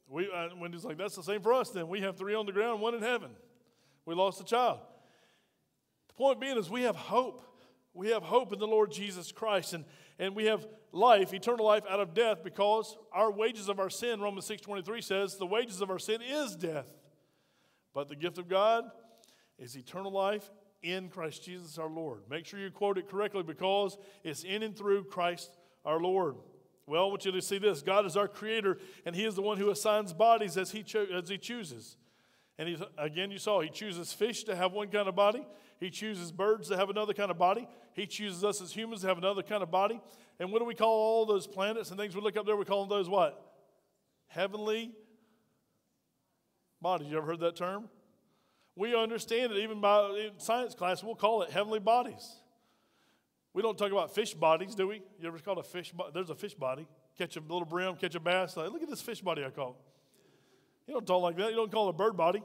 we, 0.09 0.31
uh, 0.35 0.49
Wendy's 0.59 0.85
like, 0.85 0.97
That's 0.97 1.17
the 1.17 1.23
same 1.23 1.43
for 1.43 1.53
us 1.53 1.71
then. 1.71 1.89
We 1.89 2.01
have 2.01 2.17
three 2.17 2.35
on 2.35 2.47
the 2.47 2.53
ground, 2.53 2.81
one 2.81 2.95
in 2.95 3.03
heaven. 3.03 3.31
We 4.07 4.15
lost 4.15 4.41
a 4.41 4.45
child. 4.45 4.81
The 6.09 6.15
point 6.15 6.41
being 6.41 6.57
is 6.57 6.71
we 6.71 6.83
have 6.83 6.97
hope. 6.97 7.45
We 7.93 8.09
have 8.09 8.23
hope 8.23 8.53
in 8.53 8.59
the 8.59 8.67
Lord 8.67 8.91
Jesus 8.91 9.33
Christ. 9.33 9.75
And, 9.75 9.85
and 10.19 10.35
we 10.35 10.47
have 10.47 10.67
life, 10.93 11.35
eternal 11.35 11.67
life 11.67 11.85
out 11.91 12.01
of 12.01 12.15
death 12.15 12.43
because 12.43 12.97
our 13.13 13.31
wages 13.31 13.69
of 13.69 13.79
our 13.79 13.91
sin, 13.91 14.21
Romans 14.21 14.49
6.23 14.49 15.05
says, 15.05 15.37
the 15.37 15.47
wages 15.47 15.81
of 15.81 15.91
our 15.91 15.99
sin 15.99 16.21
is 16.23 16.57
death. 16.57 16.87
But 17.93 18.09
the 18.09 18.17
gift 18.17 18.39
of 18.39 18.49
God 18.49 18.85
is 19.59 19.77
eternal 19.77 20.13
life 20.13 20.49
in 20.83 21.09
Christ 21.09 21.45
Jesus 21.45 21.79
our 21.79 21.89
Lord. 21.89 22.23
Make 22.31 22.47
sure 22.47 22.61
you 22.61 22.71
quote 22.71 22.99
it 22.99 23.09
correctly 23.09 23.43
because 23.43 23.97
it's 24.25 24.45
in 24.45 24.63
and 24.63 24.77
through 24.77 25.05
Christ 25.05 25.57
our 25.85 26.01
Lord. 26.01 26.37
Well, 26.87 27.05
I 27.05 27.07
want 27.09 27.25
you 27.25 27.33
to 27.33 27.43
see 27.43 27.59
this 27.59 27.83
God 27.83 28.07
is 28.07 28.17
our 28.17 28.29
creator, 28.29 28.79
and 29.05 29.15
He 29.15 29.25
is 29.25 29.35
the 29.35 29.43
one 29.43 29.59
who 29.59 29.71
assigns 29.71 30.13
bodies 30.13 30.57
as 30.57 30.71
He, 30.71 30.83
cho- 30.83 31.07
as 31.13 31.29
he 31.29 31.39
chooses. 31.39 31.97
And 32.59 32.69
he's, 32.69 32.81
again, 32.97 33.31
you 33.31 33.39
saw 33.39 33.61
He 33.61 33.69
chooses 33.69 34.13
fish 34.13 34.45
to 34.45 34.57
have 34.57 34.73
one 34.73 34.89
kind 34.89 35.09
of 35.09 35.15
body, 35.15 35.47
He 35.81 35.91
chooses 35.91 36.33
birds 36.33 36.69
to 36.69 36.77
have 36.77 36.91
another 36.91 37.13
kind 37.13 37.31
of 37.31 37.39
body, 37.39 37.69
He 37.95 38.07
chooses 38.07 38.43
us 38.43 38.61
as 38.63 38.73
humans 38.73 39.03
to 39.03 39.09
have 39.09 39.19
another 39.19 39.43
kind 39.43 39.63
of 39.63 39.71
body. 39.71 40.01
And 40.41 40.53
what 40.53 40.61
do 40.61 40.65
we 40.65 40.75
call 40.75 40.95
all 40.95 41.27
those 41.27 41.47
planets 41.47 41.91
and 41.91 41.99
things 41.99 42.15
we 42.15 42.21
look 42.21 42.37
up 42.37 42.47
there? 42.47 42.57
We 42.57 42.65
call 42.65 42.87
them 42.87 42.89
those 42.89 43.09
what? 43.09 43.45
Heavenly 44.29 44.93
bodies. 46.81 47.09
You 47.09 47.19
ever 47.19 47.27
heard 47.27 47.41
that 47.41 47.57
term? 47.57 47.89
We 48.79 48.95
understand 48.95 49.51
it 49.51 49.59
even 49.59 49.81
by 49.81 50.09
in 50.11 50.39
science 50.39 50.73
class, 50.73 51.03
we'll 51.03 51.17
call 51.17 51.43
it 51.43 51.51
heavenly 51.51 51.81
bodies. 51.81 52.37
We 53.53 53.61
don't 53.61 53.77
talk 53.77 53.91
about 53.91 54.15
fish 54.15 54.35
bodies, 54.35 54.77
do 54.77 54.87
we? 54.87 55.03
You 55.21 55.27
ever 55.27 55.39
call 55.41 55.59
a 55.59 55.65
fish 55.65 55.91
body? 55.91 56.13
There's 56.15 56.31
a 56.31 56.37
fish 56.37 56.55
body. 56.55 56.87
Catch 57.19 57.37
a 57.37 57.41
little 57.41 57.65
brim, 57.65 57.97
catch 57.97 58.15
a 58.15 58.21
bass. 58.21 58.57
Like, 58.57 58.71
look 58.71 58.81
at 58.81 58.89
this 58.89 59.03
fish 59.03 59.21
body 59.21 59.45
I 59.45 59.51
caught. 59.51 59.75
You 60.87 60.95
don't 60.95 61.05
talk 61.05 61.23
like 61.23 61.37
that. 61.39 61.51
You 61.51 61.57
don't 61.57 61.73
call 61.73 61.89
it 61.89 61.91
a 61.91 61.93
bird 61.95 62.17
body. 62.17 62.41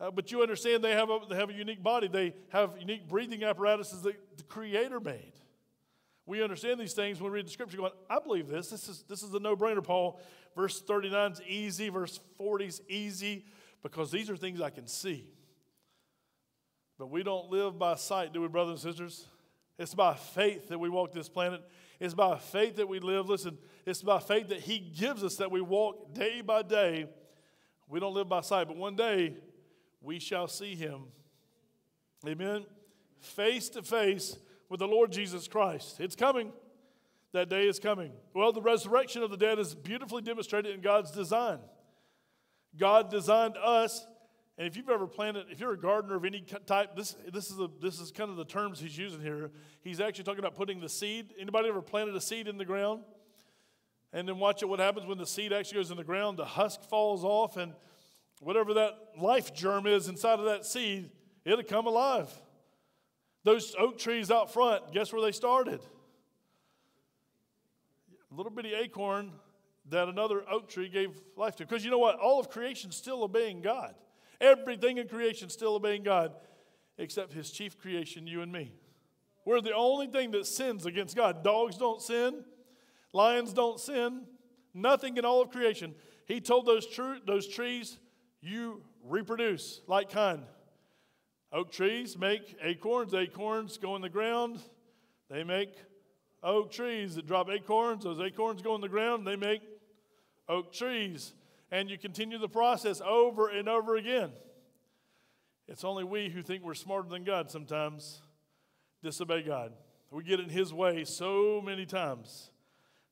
Uh, 0.00 0.10
but 0.10 0.32
you 0.32 0.42
understand 0.42 0.82
they 0.82 0.90
have, 0.90 1.08
a, 1.08 1.20
they 1.30 1.36
have 1.36 1.50
a 1.50 1.54
unique 1.54 1.84
body. 1.84 2.08
They 2.08 2.34
have 2.48 2.72
unique 2.80 3.08
breathing 3.08 3.44
apparatuses 3.44 4.02
that 4.02 4.16
the 4.38 4.42
Creator 4.42 4.98
made. 4.98 5.34
We 6.26 6.42
understand 6.42 6.80
these 6.80 6.94
things 6.94 7.20
when 7.20 7.30
we 7.30 7.36
read 7.36 7.46
the 7.46 7.52
scripture 7.52 7.76
going, 7.76 7.92
I 8.10 8.18
believe 8.18 8.48
this. 8.48 8.70
This 8.70 8.88
is, 8.88 9.04
this 9.08 9.22
is 9.22 9.32
a 9.32 9.38
no 9.38 9.54
brainer, 9.54 9.84
Paul. 9.84 10.20
Verse 10.56 10.80
39 10.80 11.32
is 11.32 11.40
easy, 11.42 11.90
verse 11.90 12.18
40 12.38 12.64
is 12.64 12.82
easy 12.88 13.44
because 13.82 14.10
these 14.10 14.30
are 14.30 14.36
things 14.36 14.60
I 14.60 14.70
can 14.70 14.86
see. 14.86 15.26
But 16.98 17.10
we 17.10 17.22
don't 17.22 17.50
live 17.50 17.78
by 17.78 17.94
sight, 17.94 18.32
do 18.32 18.40
we, 18.40 18.48
brothers 18.48 18.84
and 18.84 18.92
sisters? 18.92 19.26
It's 19.78 19.94
by 19.94 20.14
faith 20.14 20.68
that 20.68 20.78
we 20.78 20.88
walk 20.88 21.12
this 21.12 21.28
planet. 21.28 21.62
It's 22.00 22.14
by 22.14 22.36
faith 22.38 22.76
that 22.76 22.88
we 22.88 22.98
live. 22.98 23.28
Listen, 23.28 23.56
it's 23.86 24.02
by 24.02 24.18
faith 24.18 24.48
that 24.48 24.60
He 24.60 24.78
gives 24.78 25.22
us 25.22 25.36
that 25.36 25.50
we 25.50 25.60
walk 25.60 26.14
day 26.14 26.40
by 26.40 26.62
day. 26.62 27.06
We 27.88 28.00
don't 28.00 28.14
live 28.14 28.28
by 28.28 28.40
sight, 28.40 28.66
but 28.66 28.76
one 28.76 28.96
day 28.96 29.36
we 30.00 30.18
shall 30.18 30.48
see 30.48 30.74
Him. 30.74 31.04
Amen. 32.26 32.66
Face 33.20 33.68
to 33.70 33.82
face 33.82 34.36
with 34.68 34.80
the 34.80 34.88
Lord 34.88 35.12
Jesus 35.12 35.46
Christ. 35.46 36.00
It's 36.00 36.16
coming. 36.16 36.52
That 37.32 37.48
day 37.48 37.68
is 37.68 37.78
coming. 37.78 38.12
Well, 38.34 38.52
the 38.52 38.62
resurrection 38.62 39.22
of 39.22 39.30
the 39.30 39.36
dead 39.36 39.58
is 39.58 39.74
beautifully 39.74 40.22
demonstrated 40.22 40.74
in 40.74 40.80
God's 40.80 41.10
design. 41.10 41.58
God 42.76 43.10
designed 43.10 43.56
us, 43.56 44.06
and 44.56 44.66
if 44.66 44.76
you've 44.76 44.88
ever 44.88 45.06
planted, 45.06 45.46
if 45.50 45.60
you're 45.60 45.72
a 45.72 45.78
gardener 45.78 46.16
of 46.16 46.24
any 46.24 46.40
type, 46.40 46.96
this, 46.96 47.16
this, 47.32 47.50
is 47.50 47.58
a, 47.58 47.68
this 47.80 48.00
is 48.00 48.10
kind 48.10 48.30
of 48.30 48.36
the 48.36 48.44
terms 48.44 48.80
he's 48.80 48.98
using 48.98 49.20
here. 49.20 49.50
He's 49.82 50.00
actually 50.00 50.24
talking 50.24 50.40
about 50.40 50.56
putting 50.56 50.80
the 50.80 50.88
seed. 50.88 51.32
Anybody 51.38 51.68
ever 51.68 51.80
planted 51.80 52.14
a 52.16 52.20
seed 52.20 52.48
in 52.48 52.58
the 52.58 52.64
ground? 52.64 53.04
And 54.12 54.26
then 54.26 54.38
watch 54.38 54.62
it, 54.62 54.66
what 54.66 54.80
happens 54.80 55.06
when 55.06 55.18
the 55.18 55.26
seed 55.26 55.52
actually 55.52 55.78
goes 55.78 55.90
in 55.90 55.96
the 55.96 56.04
ground, 56.04 56.38
the 56.38 56.44
husk 56.44 56.82
falls 56.82 57.24
off, 57.24 57.56
and 57.56 57.72
whatever 58.40 58.74
that 58.74 58.94
life 59.20 59.54
germ 59.54 59.86
is 59.86 60.08
inside 60.08 60.38
of 60.38 60.46
that 60.46 60.64
seed, 60.64 61.10
it'll 61.44 61.62
come 61.62 61.86
alive. 61.86 62.32
Those 63.44 63.74
oak 63.78 63.98
trees 63.98 64.30
out 64.30 64.52
front, 64.52 64.92
guess 64.92 65.12
where 65.12 65.22
they 65.22 65.32
started? 65.32 65.80
A 68.30 68.34
little 68.34 68.50
bitty 68.50 68.74
acorn 68.74 69.32
that 69.90 70.08
another 70.08 70.42
oak 70.50 70.68
tree 70.68 70.88
gave 70.88 71.10
life 71.36 71.56
to. 71.56 71.64
Because 71.64 71.84
you 71.84 71.90
know 71.90 71.98
what? 71.98 72.18
All 72.18 72.38
of 72.40 72.50
creation 72.50 72.90
still 72.90 73.22
obeying 73.22 73.60
God. 73.60 73.94
Everything 74.40 74.98
in 74.98 75.08
creation 75.08 75.48
still 75.48 75.74
obeying 75.74 76.02
God, 76.02 76.32
except 76.96 77.32
his 77.32 77.50
chief 77.50 77.78
creation, 77.78 78.26
you 78.26 78.42
and 78.42 78.52
me. 78.52 78.72
We're 79.44 79.60
the 79.60 79.74
only 79.74 80.06
thing 80.06 80.30
that 80.32 80.46
sins 80.46 80.86
against 80.86 81.16
God. 81.16 81.42
Dogs 81.42 81.76
don't 81.76 82.02
sin, 82.02 82.44
lions 83.12 83.52
don't 83.52 83.80
sin, 83.80 84.22
nothing 84.74 85.16
in 85.16 85.24
all 85.24 85.40
of 85.40 85.50
creation. 85.50 85.94
He 86.26 86.40
told 86.40 86.66
those, 86.66 86.86
tr- 86.86 87.16
those 87.26 87.48
trees, 87.48 87.98
You 88.40 88.82
reproduce 89.04 89.80
like 89.86 90.10
kind. 90.10 90.42
Oak 91.50 91.72
trees 91.72 92.18
make 92.18 92.56
acorns, 92.62 93.14
acorns 93.14 93.78
go 93.78 93.96
in 93.96 94.02
the 94.02 94.10
ground, 94.10 94.60
they 95.30 95.42
make 95.44 95.74
oak 96.42 96.70
trees 96.70 97.14
that 97.14 97.26
drop 97.26 97.48
acorns. 97.50 98.04
Those 98.04 98.20
acorns 98.20 98.62
go 98.62 98.74
in 98.74 98.80
the 98.80 98.88
ground, 98.88 99.26
they 99.26 99.36
make 99.36 99.62
oak 100.48 100.72
trees. 100.72 101.34
And 101.70 101.90
you 101.90 101.98
continue 101.98 102.38
the 102.38 102.48
process 102.48 103.02
over 103.04 103.48
and 103.48 103.68
over 103.68 103.96
again. 103.96 104.30
It's 105.66 105.84
only 105.84 106.02
we 106.02 106.30
who 106.30 106.42
think 106.42 106.64
we're 106.64 106.74
smarter 106.74 107.08
than 107.08 107.24
God 107.24 107.50
sometimes 107.50 108.22
disobey 109.02 109.42
God. 109.42 109.72
We 110.10 110.24
get 110.24 110.40
in 110.40 110.48
His 110.48 110.72
way 110.72 111.04
so 111.04 111.60
many 111.62 111.84
times, 111.84 112.50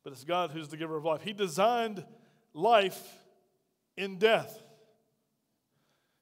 but 0.03 0.13
it's 0.13 0.25
God 0.25 0.51
who's 0.51 0.69
the 0.69 0.79
giver 0.79 0.97
of 0.97 1.05
life. 1.05 1.21
He 1.23 1.35
designed 1.35 2.05
life 2.55 3.19
in 3.97 4.17
death. 4.17 4.63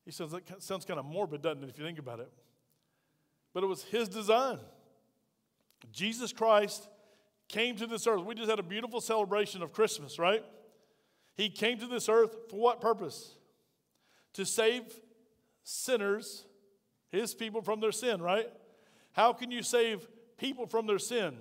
He 0.04 0.10
says 0.10 0.32
that 0.32 0.62
sounds 0.62 0.84
kind 0.84 0.98
of 0.98 1.06
morbid, 1.06 1.42
doesn't 1.42 1.62
it, 1.62 1.70
if 1.70 1.78
you 1.78 1.84
think 1.84 2.00
about 2.00 2.18
it? 2.18 2.30
But 3.52 3.62
it 3.62 3.66
was 3.66 3.84
His 3.84 4.08
design. 4.08 4.58
Jesus 5.92 6.32
Christ 6.32 6.88
came 7.48 7.76
to 7.76 7.86
this 7.86 8.06
earth. 8.06 8.24
We 8.24 8.34
just 8.34 8.50
had 8.50 8.58
a 8.58 8.64
beautiful 8.64 9.00
celebration 9.00 9.62
of 9.62 9.72
Christmas, 9.72 10.18
right? 10.18 10.42
He 11.36 11.50
came 11.50 11.78
to 11.78 11.86
this 11.86 12.08
earth 12.08 12.34
for 12.50 12.56
what 12.56 12.80
purpose? 12.80 13.34
To 14.34 14.44
save 14.44 14.82
sinners, 15.62 16.44
his 17.08 17.34
people, 17.34 17.62
from 17.62 17.80
their 17.80 17.92
sin, 17.92 18.22
right? 18.22 18.48
How 19.12 19.32
can 19.32 19.50
you 19.50 19.62
save 19.62 20.06
people 20.38 20.66
from 20.66 20.86
their 20.86 20.98
sin? 20.98 21.36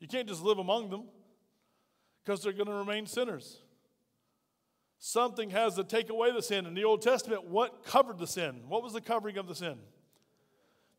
You 0.00 0.08
can't 0.08 0.28
just 0.28 0.42
live 0.42 0.58
among 0.58 0.90
them 0.90 1.04
because 2.24 2.42
they're 2.42 2.52
going 2.52 2.66
to 2.66 2.74
remain 2.74 3.06
sinners. 3.06 3.58
Something 4.98 5.50
has 5.50 5.74
to 5.74 5.84
take 5.84 6.10
away 6.10 6.30
the 6.30 6.42
sin. 6.42 6.66
In 6.66 6.74
the 6.74 6.84
Old 6.84 7.02
Testament, 7.02 7.44
what 7.44 7.84
covered 7.84 8.18
the 8.18 8.26
sin? 8.26 8.62
What 8.68 8.84
was 8.84 8.92
the 8.92 9.00
covering 9.00 9.36
of 9.36 9.48
the 9.48 9.54
sin? 9.54 9.78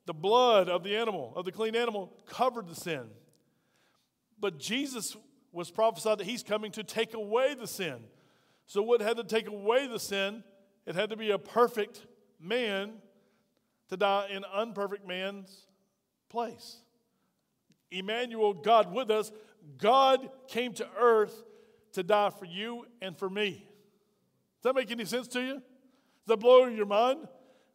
The 0.06 0.13
blood 0.13 0.67
of 0.67 0.84
the 0.84 0.97
animal, 0.97 1.32
of 1.38 1.45
the 1.45 1.53
clean 1.53 1.75
animal, 1.75 2.12
covered 2.27 2.67
the 2.67 2.75
sin. 2.75 3.03
But 4.38 4.60
Jesus 4.60 5.15
was 5.53 5.71
prophesied 5.71 6.17
that 6.17 6.27
he's 6.27 6.43
coming 6.43 6.71
to 6.73 6.84
take 6.84 7.13
away 7.13 7.53
the 7.53 7.67
sin. 7.67 8.03
So, 8.74 8.82
what 8.82 9.02
had 9.02 9.18
to 9.18 9.24
take 9.24 9.48
away 9.48 9.86
the 9.86 10.00
sin? 10.00 10.44
It 10.88 10.96
had 10.96 11.12
to 11.12 11.16
be 11.16 11.30
a 11.30 11.38
perfect 11.38 12.08
man 12.40 12.94
to 13.90 13.96
die 13.96 14.30
in 14.32 14.44
unperfect 14.44 15.08
man's 15.08 15.68
place. 16.28 16.78
Emmanuel, 17.92 18.52
God 18.52 18.92
with 18.92 19.12
us, 19.12 19.32
God 19.78 20.28
came 20.48 20.74
to 20.74 20.88
earth 20.98 21.44
to 21.92 22.02
die 22.02 22.32
for 22.32 22.46
you 22.46 22.88
and 23.00 23.16
for 23.16 23.30
me. 23.30 23.64
Does 24.64 24.64
that 24.64 24.74
make 24.74 24.90
any 24.90 25.06
sense 25.06 25.28
to 25.28 25.42
you? 25.42 25.54
Does 25.54 25.62
that 26.26 26.38
blow 26.38 26.66
your 26.66 26.88
mind? 26.88 27.28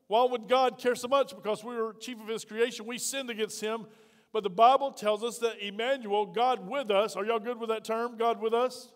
Why 0.08 0.24
would 0.24 0.48
God 0.48 0.78
care 0.78 0.96
so 0.96 1.06
much? 1.06 1.32
Because 1.32 1.62
we 1.62 1.76
were 1.76 1.94
chief 2.00 2.20
of 2.20 2.26
his 2.26 2.44
creation. 2.44 2.86
We 2.86 2.98
sinned 2.98 3.30
against 3.30 3.60
him. 3.60 3.86
But 4.32 4.42
the 4.42 4.50
Bible 4.50 4.90
tells 4.90 5.22
us 5.22 5.38
that 5.38 5.64
Emmanuel, 5.64 6.26
God 6.26 6.68
with 6.68 6.90
us, 6.90 7.14
are 7.14 7.24
y'all 7.24 7.38
good 7.38 7.60
with 7.60 7.68
that 7.68 7.84
term, 7.84 8.18
God 8.18 8.42
with 8.42 8.52
us? 8.52 8.88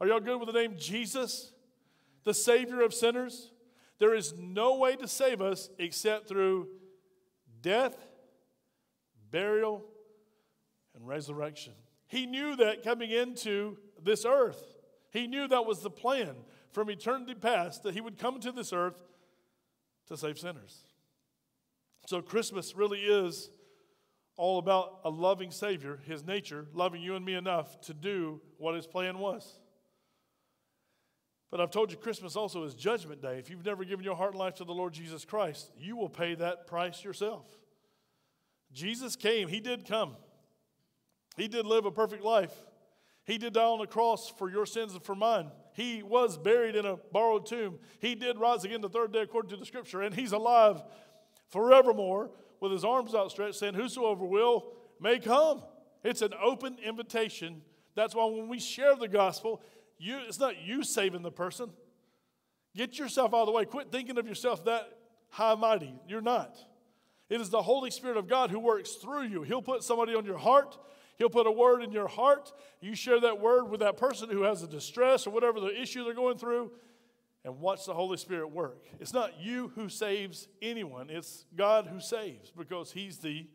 Are 0.00 0.06
y'all 0.06 0.20
good 0.20 0.38
with 0.38 0.46
the 0.46 0.52
name 0.52 0.74
Jesus, 0.78 1.52
the 2.24 2.34
Savior 2.34 2.82
of 2.82 2.94
sinners? 2.94 3.52
There 3.98 4.14
is 4.14 4.34
no 4.38 4.76
way 4.76 4.94
to 4.96 5.08
save 5.08 5.40
us 5.40 5.70
except 5.78 6.28
through 6.28 6.68
death, 7.60 7.96
burial, 9.30 9.84
and 10.94 11.06
resurrection. 11.06 11.72
He 12.06 12.26
knew 12.26 12.56
that 12.56 12.84
coming 12.84 13.10
into 13.10 13.76
this 14.00 14.24
earth. 14.24 14.76
He 15.10 15.26
knew 15.26 15.48
that 15.48 15.66
was 15.66 15.80
the 15.80 15.90
plan 15.90 16.36
from 16.70 16.90
eternity 16.90 17.34
past 17.34 17.82
that 17.82 17.94
he 17.94 18.00
would 18.00 18.18
come 18.18 18.40
to 18.40 18.52
this 18.52 18.72
earth 18.72 19.02
to 20.06 20.16
save 20.16 20.38
sinners. 20.38 20.84
So 22.06 22.22
Christmas 22.22 22.76
really 22.76 23.00
is 23.00 23.50
all 24.36 24.58
about 24.58 25.00
a 25.04 25.10
loving 25.10 25.50
Savior, 25.50 25.98
his 26.06 26.24
nature, 26.24 26.66
loving 26.72 27.02
you 27.02 27.16
and 27.16 27.24
me 27.24 27.34
enough 27.34 27.80
to 27.82 27.94
do 27.94 28.40
what 28.56 28.74
his 28.74 28.86
plan 28.86 29.18
was. 29.18 29.58
But 31.50 31.60
I've 31.60 31.70
told 31.70 31.90
you, 31.90 31.96
Christmas 31.96 32.36
also 32.36 32.64
is 32.64 32.74
Judgment 32.74 33.22
Day. 33.22 33.38
If 33.38 33.48
you've 33.48 33.64
never 33.64 33.84
given 33.84 34.04
your 34.04 34.16
heart 34.16 34.32
and 34.32 34.38
life 34.38 34.56
to 34.56 34.64
the 34.64 34.72
Lord 34.72 34.92
Jesus 34.92 35.24
Christ, 35.24 35.70
you 35.78 35.96
will 35.96 36.10
pay 36.10 36.34
that 36.34 36.66
price 36.66 37.02
yourself. 37.02 37.46
Jesus 38.72 39.16
came, 39.16 39.48
He 39.48 39.60
did 39.60 39.86
come. 39.86 40.16
He 41.36 41.48
did 41.48 41.64
live 41.64 41.86
a 41.86 41.90
perfect 41.90 42.22
life. 42.22 42.52
He 43.24 43.38
did 43.38 43.52
die 43.52 43.62
on 43.62 43.78
the 43.78 43.86
cross 43.86 44.30
for 44.38 44.50
your 44.50 44.66
sins 44.66 44.94
and 44.94 45.02
for 45.02 45.14
mine. 45.14 45.50
He 45.74 46.02
was 46.02 46.36
buried 46.36 46.74
in 46.74 46.84
a 46.84 46.96
borrowed 46.96 47.46
tomb. 47.46 47.78
He 48.00 48.14
did 48.14 48.38
rise 48.38 48.64
again 48.64 48.80
the 48.80 48.88
third 48.88 49.12
day 49.12 49.20
according 49.20 49.50
to 49.50 49.56
the 49.56 49.66
scripture, 49.66 50.02
and 50.02 50.14
He's 50.14 50.32
alive 50.32 50.82
forevermore 51.48 52.30
with 52.60 52.72
His 52.72 52.84
arms 52.84 53.14
outstretched, 53.14 53.56
saying, 53.56 53.74
Whosoever 53.74 54.24
will 54.24 54.72
may 55.00 55.18
come. 55.18 55.62
It's 56.02 56.22
an 56.22 56.32
open 56.42 56.76
invitation. 56.84 57.62
That's 57.94 58.14
why 58.14 58.26
when 58.26 58.48
we 58.48 58.60
share 58.60 58.96
the 58.96 59.08
gospel, 59.08 59.62
you, 59.98 60.18
it's 60.26 60.38
not 60.38 60.60
you 60.62 60.82
saving 60.84 61.22
the 61.22 61.30
person. 61.30 61.70
Get 62.76 62.98
yourself 62.98 63.34
out 63.34 63.40
of 63.40 63.46
the 63.46 63.52
way. 63.52 63.64
Quit 63.64 63.90
thinking 63.90 64.18
of 64.18 64.26
yourself 64.26 64.64
that 64.64 64.88
high 65.30 65.54
mighty. 65.54 65.94
You're 66.06 66.20
not. 66.20 66.56
It 67.28 67.40
is 67.40 67.50
the 67.50 67.62
Holy 67.62 67.90
Spirit 67.90 68.16
of 68.16 68.28
God 68.28 68.50
who 68.50 68.58
works 68.58 68.92
through 68.94 69.24
you. 69.24 69.42
He'll 69.42 69.62
put 69.62 69.82
somebody 69.82 70.14
on 70.14 70.24
your 70.24 70.38
heart. 70.38 70.78
He'll 71.16 71.28
put 71.28 71.46
a 71.46 71.50
word 71.50 71.82
in 71.82 71.90
your 71.90 72.08
heart. 72.08 72.52
You 72.80 72.94
share 72.94 73.20
that 73.20 73.40
word 73.40 73.68
with 73.68 73.80
that 73.80 73.96
person 73.96 74.30
who 74.30 74.42
has 74.42 74.62
a 74.62 74.68
distress 74.68 75.26
or 75.26 75.30
whatever 75.30 75.60
the 75.60 75.78
issue 75.80 76.04
they're 76.04 76.14
going 76.14 76.38
through, 76.38 76.70
and 77.44 77.60
watch 77.60 77.84
the 77.86 77.94
Holy 77.94 78.16
Spirit 78.16 78.50
work. 78.52 78.84
It's 79.00 79.12
not 79.12 79.40
you 79.40 79.72
who 79.74 79.88
saves 79.88 80.48
anyone, 80.62 81.10
it's 81.10 81.44
God 81.56 81.88
who 81.88 82.00
saves 82.00 82.52
because 82.56 82.92
He's 82.92 83.18
the 83.18 83.46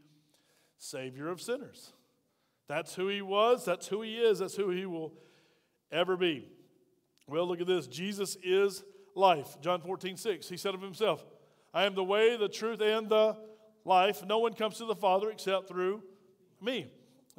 Savior 0.78 1.30
of 1.30 1.42
sinners. 1.42 1.94
That's 2.68 2.96
who 2.96 3.08
He 3.08 3.22
was, 3.22 3.64
that's 3.64 3.88
who 3.88 4.02
He 4.02 4.18
is, 4.18 4.40
that's 4.40 4.56
who 4.56 4.70
He 4.70 4.86
will 4.86 5.14
ever 5.94 6.18
be. 6.18 6.48
Well, 7.28 7.48
look 7.48 7.62
at 7.62 7.68
this 7.68 7.88
Jesus 7.88 8.38
is 8.44 8.84
life. 9.16 9.56
John 9.62 9.82
14, 9.82 10.18
6. 10.18 10.50
He 10.50 10.58
said 10.58 10.74
of 10.74 10.82
Himself, 10.82 11.24
I 11.74 11.86
am 11.86 11.96
the 11.96 12.04
way, 12.04 12.36
the 12.36 12.50
truth, 12.50 12.82
and 12.82 13.08
the 13.10 13.38
life. 13.86 14.26
No 14.26 14.40
one 14.40 14.54
comes 14.54 14.78
to 14.78 14.86
the 14.86 14.96
Father 14.96 15.30
except 15.30 15.68
through 15.68 16.04
me. 16.62 16.92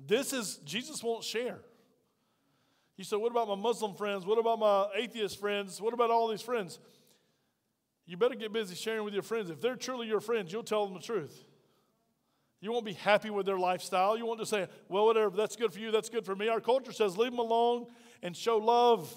This 0.07 0.33
is, 0.33 0.57
Jesus 0.65 1.03
won't 1.03 1.25
share. 1.25 1.59
You 2.97 3.05
said, 3.05 3.17
What 3.17 3.31
about 3.31 3.49
my 3.49 3.55
Muslim 3.55 3.95
friends? 3.95 4.25
What 4.25 4.39
about 4.39 4.59
my 4.59 4.87
atheist 4.97 5.39
friends? 5.39 5.81
What 5.81 5.95
about 5.95 6.11
all 6.11 6.29
these 6.29 6.43
friends? 6.43 6.79
You 8.07 8.17
better 8.17 8.35
get 8.35 8.53
busy 8.53 8.75
sharing 8.75 9.05
with 9.05 9.15
your 9.15 9.23
friends. 9.23 9.51
If 9.51 9.61
they're 9.61 9.77
truly 9.77 10.07
your 10.07 10.21
friends, 10.21 10.53
you'll 10.53 10.63
tell 10.63 10.85
them 10.85 10.95
the 10.95 11.01
truth. 11.01 11.43
You 12.61 12.71
won't 12.73 12.85
be 12.85 12.93
happy 12.93 13.31
with 13.31 13.47
their 13.47 13.59
lifestyle. 13.59 14.17
You 14.17 14.27
won't 14.27 14.39
just 14.39 14.51
say, 14.51 14.69
Well, 14.89 15.07
whatever, 15.07 15.37
that's 15.37 15.57
good 15.57 15.73
for 15.73 15.79
you, 15.79 15.91
that's 15.91 16.09
good 16.09 16.25
for 16.25 16.37
me. 16.37 16.49
Our 16.49 16.61
culture 16.61 16.93
says, 16.93 17.17
Leave 17.17 17.31
them 17.31 17.41
alone 17.41 17.87
and 18.25 18.37
show 18.37 18.57
love. 18.57 19.15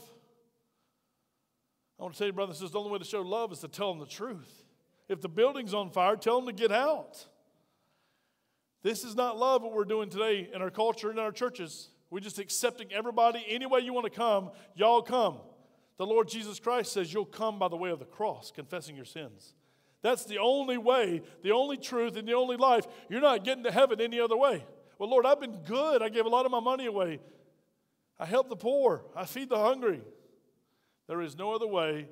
I 2.00 2.04
want 2.04 2.14
to 2.14 2.18
tell 2.20 2.28
you, 2.28 2.34
brothers 2.34 2.58
and 2.58 2.68
sisters, 2.68 2.74
the 2.74 2.80
only 2.80 2.92
way 2.92 3.00
to 3.00 3.06
show 3.06 3.22
love 3.22 3.52
is 3.52 3.60
to 3.60 3.68
tell 3.68 3.92
them 3.92 4.00
the 4.00 4.06
truth. 4.06 4.66
If 5.10 5.22
the 5.22 5.30
building's 5.30 5.74
on 5.74 5.90
fire, 5.90 6.16
tell 6.16 6.40
them 6.40 6.46
to 6.46 6.54
get 6.54 6.72
out. 6.72 7.26
This 8.84 9.04
is 9.04 9.16
not 9.16 9.40
love 9.40 9.64
what 9.64 9.74
we're 9.74 9.86
doing 9.86 10.10
today 10.10 10.50
in 10.54 10.62
our 10.62 10.70
culture 10.70 11.10
and 11.10 11.18
in 11.18 11.26
our 11.26 11.32
churches. 11.32 11.90
We're 12.12 12.20
just 12.20 12.38
accepting 12.38 12.92
everybody 12.92 13.44
any 13.48 13.66
way 13.66 13.80
you 13.80 13.94
want 13.94 14.06
to 14.06 14.12
come, 14.12 14.52
y'all 14.76 15.02
come. 15.02 15.40
The 15.98 16.06
Lord 16.06 16.28
Jesus 16.28 16.60
Christ 16.60 16.92
says 16.92 17.12
you'll 17.12 17.26
come 17.26 17.58
by 17.58 17.70
the 17.70 17.76
way 17.76 17.90
of 17.90 18.00
the 18.00 18.06
cross, 18.06 18.52
confessing 18.52 18.96
your 18.96 19.06
sins. 19.06 19.54
That's 20.04 20.26
the 20.26 20.38
only 20.38 20.78
way, 20.78 21.24
the 21.42 21.52
only 21.52 21.78
truth, 21.78 22.18
and 22.18 22.28
the 22.28 22.34
only 22.34 22.56
life. 22.56 22.86
You're 23.10 23.22
not 23.22 23.44
getting 23.44 23.64
to 23.64 23.72
heaven 23.72 24.00
any 24.00 24.20
other 24.20 24.38
way. 24.38 24.64
Well, 25.00 25.10
Lord, 25.10 25.26
I've 25.26 25.40
been 25.40 25.58
good. 25.66 26.04
I 26.04 26.10
gave 26.10 26.26
a 26.26 26.30
lot 26.30 26.46
of 26.46 26.52
my 26.52 26.60
money 26.60 26.86
away. 26.86 27.20
I 28.20 28.26
help 28.26 28.50
the 28.50 28.56
poor. 28.56 29.04
I 29.16 29.26
feed 29.26 29.50
the 29.50 29.58
hungry. 29.58 30.02
There 31.08 31.22
is 31.22 31.38
no 31.38 31.54
other 31.54 31.68
way 31.68 32.08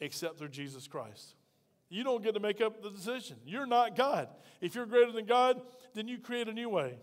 except 0.00 0.38
through 0.38 0.48
Jesus 0.48 0.86
Christ. 0.86 1.34
You 1.90 2.04
don't 2.04 2.22
get 2.22 2.34
to 2.34 2.40
make 2.40 2.60
up 2.60 2.82
the 2.82 2.90
decision. 2.90 3.36
You're 3.46 3.66
not 3.66 3.96
God. 3.96 4.28
If 4.60 4.74
you're 4.74 4.86
greater 4.86 5.12
than 5.12 5.24
God, 5.24 5.60
then 5.94 6.06
you 6.06 6.18
create 6.18 6.48
a 6.48 6.52
new 6.52 6.68
way. 6.68 6.98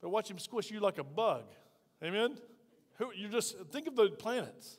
But 0.00 0.10
watch 0.10 0.30
him 0.30 0.38
squish 0.38 0.70
you 0.70 0.80
like 0.80 0.98
a 0.98 1.04
bug. 1.04 1.44
Amen? 2.02 2.38
Who, 2.98 3.12
you 3.14 3.28
just 3.28 3.58
think 3.70 3.86
of 3.86 3.96
the 3.96 4.08
planets. 4.08 4.78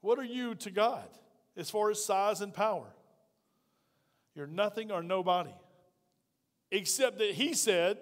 What 0.00 0.18
are 0.18 0.24
you 0.24 0.54
to 0.56 0.70
God 0.70 1.08
as 1.56 1.70
far 1.70 1.90
as 1.90 2.04
size 2.04 2.40
and 2.40 2.52
power? 2.52 2.94
You're 4.34 4.46
nothing 4.46 4.90
or 4.90 5.02
nobody. 5.02 5.54
Except 6.70 7.18
that 7.18 7.32
he 7.32 7.54
said 7.54 7.98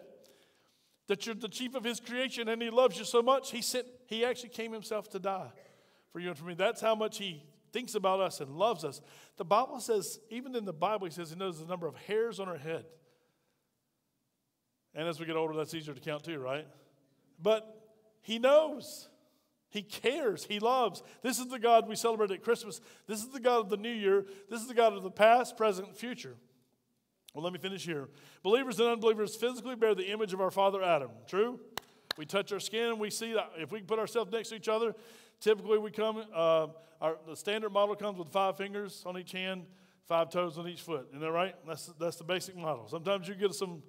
that 1.09 1.27
you're 1.27 1.35
the 1.35 1.49
chief 1.49 1.75
of 1.75 1.85
his 1.85 2.01
creation 2.01 2.49
and 2.49 2.62
he 2.62 2.71
loves 2.71 2.99
you 2.99 3.05
so 3.05 3.21
much, 3.21 3.51
he 3.51 3.61
sent 3.61 3.87
he 4.07 4.25
actually 4.25 4.51
came 4.51 4.73
himself 4.73 5.09
to 5.11 5.18
die 5.18 5.51
for 6.12 6.21
you 6.21 6.29
and 6.29 6.38
for 6.38 6.44
me. 6.44 6.55
That's 6.55 6.81
how 6.81 6.94
much 6.94 7.18
he 7.18 7.42
thinks 7.73 7.94
about 7.94 8.21
us 8.21 8.40
and 8.40 8.57
loves 8.57 8.85
us. 8.85 9.01
The 9.37 9.44
Bible 9.44 9.81
says, 9.81 10.18
even 10.31 10.55
in 10.55 10.64
the 10.64 10.73
Bible, 10.73 11.07
he 11.07 11.12
says 11.12 11.31
he 11.31 11.37
knows 11.37 11.61
the 11.61 11.66
number 11.66 11.87
of 11.87 11.97
hairs 11.97 12.40
on 12.40 12.49
our 12.49 12.57
head. 12.57 12.85
And 14.94 15.07
as 15.07 15.21
we 15.21 15.27
get 15.27 15.37
older, 15.37 15.55
that's 15.55 15.75
easier 15.75 15.94
to 15.94 16.01
count 16.01 16.25
too, 16.25 16.38
right? 16.38 16.66
But 17.40 17.92
he 18.23 18.38
knows. 18.38 19.09
He 19.71 19.83
cares. 19.83 20.44
He 20.44 20.61
loves. 20.61 21.03
This 21.23 21.38
is 21.38 21.49
the 21.49 21.59
God 21.59 21.88
we 21.88 21.97
celebrate 21.97 22.31
at 22.31 22.42
Christmas. 22.42 22.81
This 23.07 23.21
is 23.21 23.29
the 23.29 23.40
God 23.40 23.61
of 23.61 23.68
the 23.68 23.77
new 23.77 23.92
year. 23.92 24.25
This 24.49 24.61
is 24.61 24.66
the 24.66 24.75
God 24.75 24.94
of 24.94 25.03
the 25.03 25.11
past, 25.11 25.57
present, 25.57 25.94
future. 25.97 26.37
Well, 27.38 27.44
let 27.44 27.53
me 27.53 27.61
finish 27.61 27.85
here. 27.85 28.09
Believers 28.42 28.81
and 28.81 28.88
unbelievers 28.88 29.37
physically 29.37 29.77
bear 29.77 29.94
the 29.94 30.11
image 30.11 30.33
of 30.33 30.40
our 30.40 30.51
father 30.51 30.83
Adam. 30.83 31.11
True? 31.29 31.61
We 32.16 32.27
touch 32.27 32.51
our 32.51 32.59
skin, 32.59 32.88
and 32.88 32.98
we 32.98 33.11
see 33.11 33.33
that 33.35 33.53
if 33.57 33.70
we 33.70 33.81
put 33.81 34.01
ourselves 34.01 34.33
next 34.33 34.48
to 34.48 34.57
each 34.57 34.66
other, 34.66 34.92
typically 35.38 35.79
we 35.79 35.92
come, 35.92 36.24
uh, 36.35 36.66
our, 37.01 37.16
the 37.29 37.37
standard 37.37 37.70
model 37.70 37.94
comes 37.94 38.18
with 38.18 38.31
five 38.31 38.57
fingers 38.57 39.05
on 39.07 39.16
each 39.16 39.31
hand, 39.31 39.66
five 40.09 40.31
toes 40.31 40.59
on 40.59 40.66
each 40.66 40.81
foot. 40.81 41.07
Isn't 41.11 41.20
that 41.20 41.31
right? 41.31 41.55
That's, 41.64 41.87
that's 42.01 42.16
the 42.16 42.24
basic 42.24 42.57
model. 42.57 42.88
Sometimes 42.88 43.29
you 43.29 43.37
get 43.37 43.55
some 43.55 43.85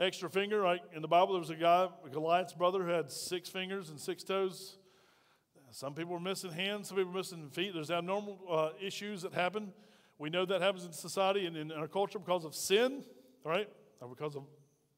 extra 0.00 0.30
finger. 0.30 0.64
Like 0.64 0.80
in 0.94 1.02
the 1.02 1.08
Bible, 1.08 1.34
there 1.34 1.40
was 1.40 1.50
a 1.50 1.56
guy, 1.56 1.88
Goliath's 2.10 2.54
brother, 2.54 2.82
who 2.82 2.88
had 2.88 3.12
six 3.12 3.50
fingers 3.50 3.90
and 3.90 4.00
six 4.00 4.24
toes. 4.24 4.78
Some 5.72 5.92
people 5.92 6.14
were 6.14 6.20
missing 6.20 6.52
hands, 6.52 6.88
some 6.88 6.96
people 6.96 7.12
were 7.12 7.18
missing 7.18 7.50
feet. 7.50 7.74
There's 7.74 7.90
abnormal 7.90 8.38
uh, 8.50 8.70
issues 8.80 9.20
that 9.20 9.34
happen. 9.34 9.74
We 10.18 10.30
know 10.30 10.44
that 10.44 10.60
happens 10.60 10.84
in 10.84 10.92
society 10.92 11.46
and 11.46 11.56
in 11.56 11.70
our 11.72 11.86
culture 11.86 12.18
because 12.18 12.44
of 12.44 12.54
sin, 12.54 13.04
right? 13.44 13.68
Or 14.00 14.08
because 14.08 14.34
of 14.34 14.44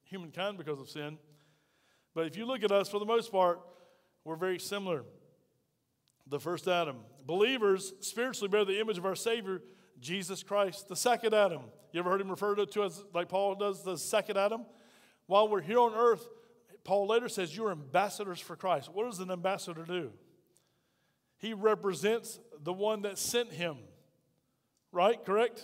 humankind 0.04 0.58
because 0.58 0.80
of 0.80 0.88
sin. 0.88 1.18
But 2.14 2.26
if 2.26 2.36
you 2.36 2.44
look 2.44 2.64
at 2.64 2.72
us, 2.72 2.88
for 2.88 2.98
the 2.98 3.06
most 3.06 3.30
part, 3.30 3.60
we're 4.24 4.36
very 4.36 4.58
similar. 4.58 5.04
The 6.26 6.40
first 6.40 6.66
Adam. 6.68 6.96
Believers 7.26 7.92
spiritually 8.00 8.48
bear 8.48 8.64
the 8.64 8.80
image 8.80 8.98
of 8.98 9.06
our 9.06 9.14
Savior, 9.14 9.62
Jesus 10.00 10.42
Christ. 10.42 10.88
The 10.88 10.96
second 10.96 11.34
Adam. 11.34 11.62
You 11.92 12.00
ever 12.00 12.10
heard 12.10 12.20
him 12.20 12.30
referred 12.30 12.70
to 12.70 12.84
as, 12.84 13.02
like 13.14 13.28
Paul 13.28 13.54
does, 13.54 13.82
the 13.82 13.96
second 13.96 14.36
Adam? 14.36 14.64
While 15.26 15.48
we're 15.48 15.60
here 15.60 15.78
on 15.78 15.94
earth, 15.94 16.26
Paul 16.84 17.08
later 17.08 17.28
says, 17.28 17.56
You're 17.56 17.70
ambassadors 17.70 18.40
for 18.40 18.56
Christ. 18.56 18.90
What 18.92 19.04
does 19.04 19.20
an 19.20 19.30
ambassador 19.30 19.84
do? 19.84 20.12
He 21.38 21.54
represents 21.54 22.38
the 22.62 22.72
one 22.72 23.02
that 23.02 23.18
sent 23.18 23.52
him. 23.52 23.76
Right? 24.92 25.24
Correct? 25.24 25.62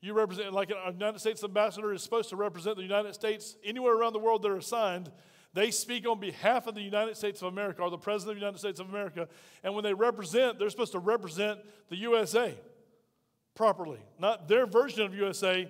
You 0.00 0.14
represent, 0.14 0.52
like 0.52 0.70
a 0.70 0.92
United 0.92 1.18
States 1.18 1.42
ambassador 1.42 1.92
is 1.92 2.02
supposed 2.02 2.28
to 2.30 2.36
represent 2.36 2.76
the 2.76 2.82
United 2.82 3.14
States 3.14 3.56
anywhere 3.64 3.94
around 3.94 4.12
the 4.12 4.18
world 4.18 4.42
they're 4.42 4.56
assigned. 4.56 5.10
They 5.52 5.70
speak 5.70 6.06
on 6.06 6.20
behalf 6.20 6.66
of 6.66 6.74
the 6.74 6.82
United 6.82 7.16
States 7.16 7.40
of 7.40 7.48
America 7.48 7.82
or 7.82 7.90
the 7.90 7.96
President 7.96 8.36
of 8.36 8.40
the 8.40 8.44
United 8.44 8.58
States 8.58 8.78
of 8.78 8.90
America. 8.90 9.26
And 9.64 9.74
when 9.74 9.84
they 9.84 9.94
represent, 9.94 10.58
they're 10.58 10.70
supposed 10.70 10.92
to 10.92 10.98
represent 10.98 11.60
the 11.88 11.96
USA 11.96 12.54
properly. 13.54 14.00
Not 14.18 14.48
their 14.48 14.66
version 14.66 15.02
of 15.02 15.14
USA, 15.14 15.68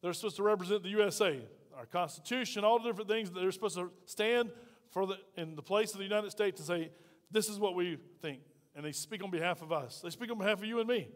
they're 0.00 0.12
supposed 0.12 0.36
to 0.36 0.44
represent 0.44 0.84
the 0.84 0.90
USA. 0.90 1.40
Our 1.76 1.86
Constitution, 1.86 2.64
all 2.64 2.78
the 2.78 2.88
different 2.88 3.10
things 3.10 3.30
that 3.30 3.40
they're 3.40 3.52
supposed 3.52 3.76
to 3.76 3.90
stand 4.04 4.52
for 4.90 5.06
the, 5.06 5.18
in 5.36 5.56
the 5.56 5.62
place 5.62 5.92
of 5.92 5.98
the 5.98 6.04
United 6.04 6.30
States 6.30 6.60
and 6.60 6.66
say, 6.66 6.90
this 7.30 7.48
is 7.48 7.58
what 7.58 7.74
we 7.74 7.98
think. 8.22 8.40
And 8.74 8.84
they 8.84 8.92
speak 8.92 9.24
on 9.24 9.30
behalf 9.30 9.60
of 9.60 9.72
us. 9.72 10.00
They 10.00 10.10
speak 10.10 10.30
on 10.30 10.38
behalf 10.38 10.58
of 10.58 10.64
you 10.64 10.78
and 10.78 10.88
me. 10.88 11.08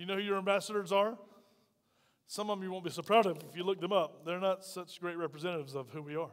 You 0.00 0.06
know 0.06 0.14
who 0.14 0.22
your 0.22 0.38
ambassadors 0.38 0.92
are? 0.92 1.18
Some 2.26 2.48
of 2.48 2.56
them 2.56 2.64
you 2.64 2.72
won't 2.72 2.84
be 2.84 2.90
so 2.90 3.02
proud 3.02 3.26
of 3.26 3.36
if 3.46 3.54
you 3.54 3.62
look 3.62 3.82
them 3.82 3.92
up. 3.92 4.24
They're 4.24 4.40
not 4.40 4.64
such 4.64 4.98
great 4.98 5.18
representatives 5.18 5.74
of 5.74 5.90
who 5.90 6.00
we 6.00 6.16
are. 6.16 6.30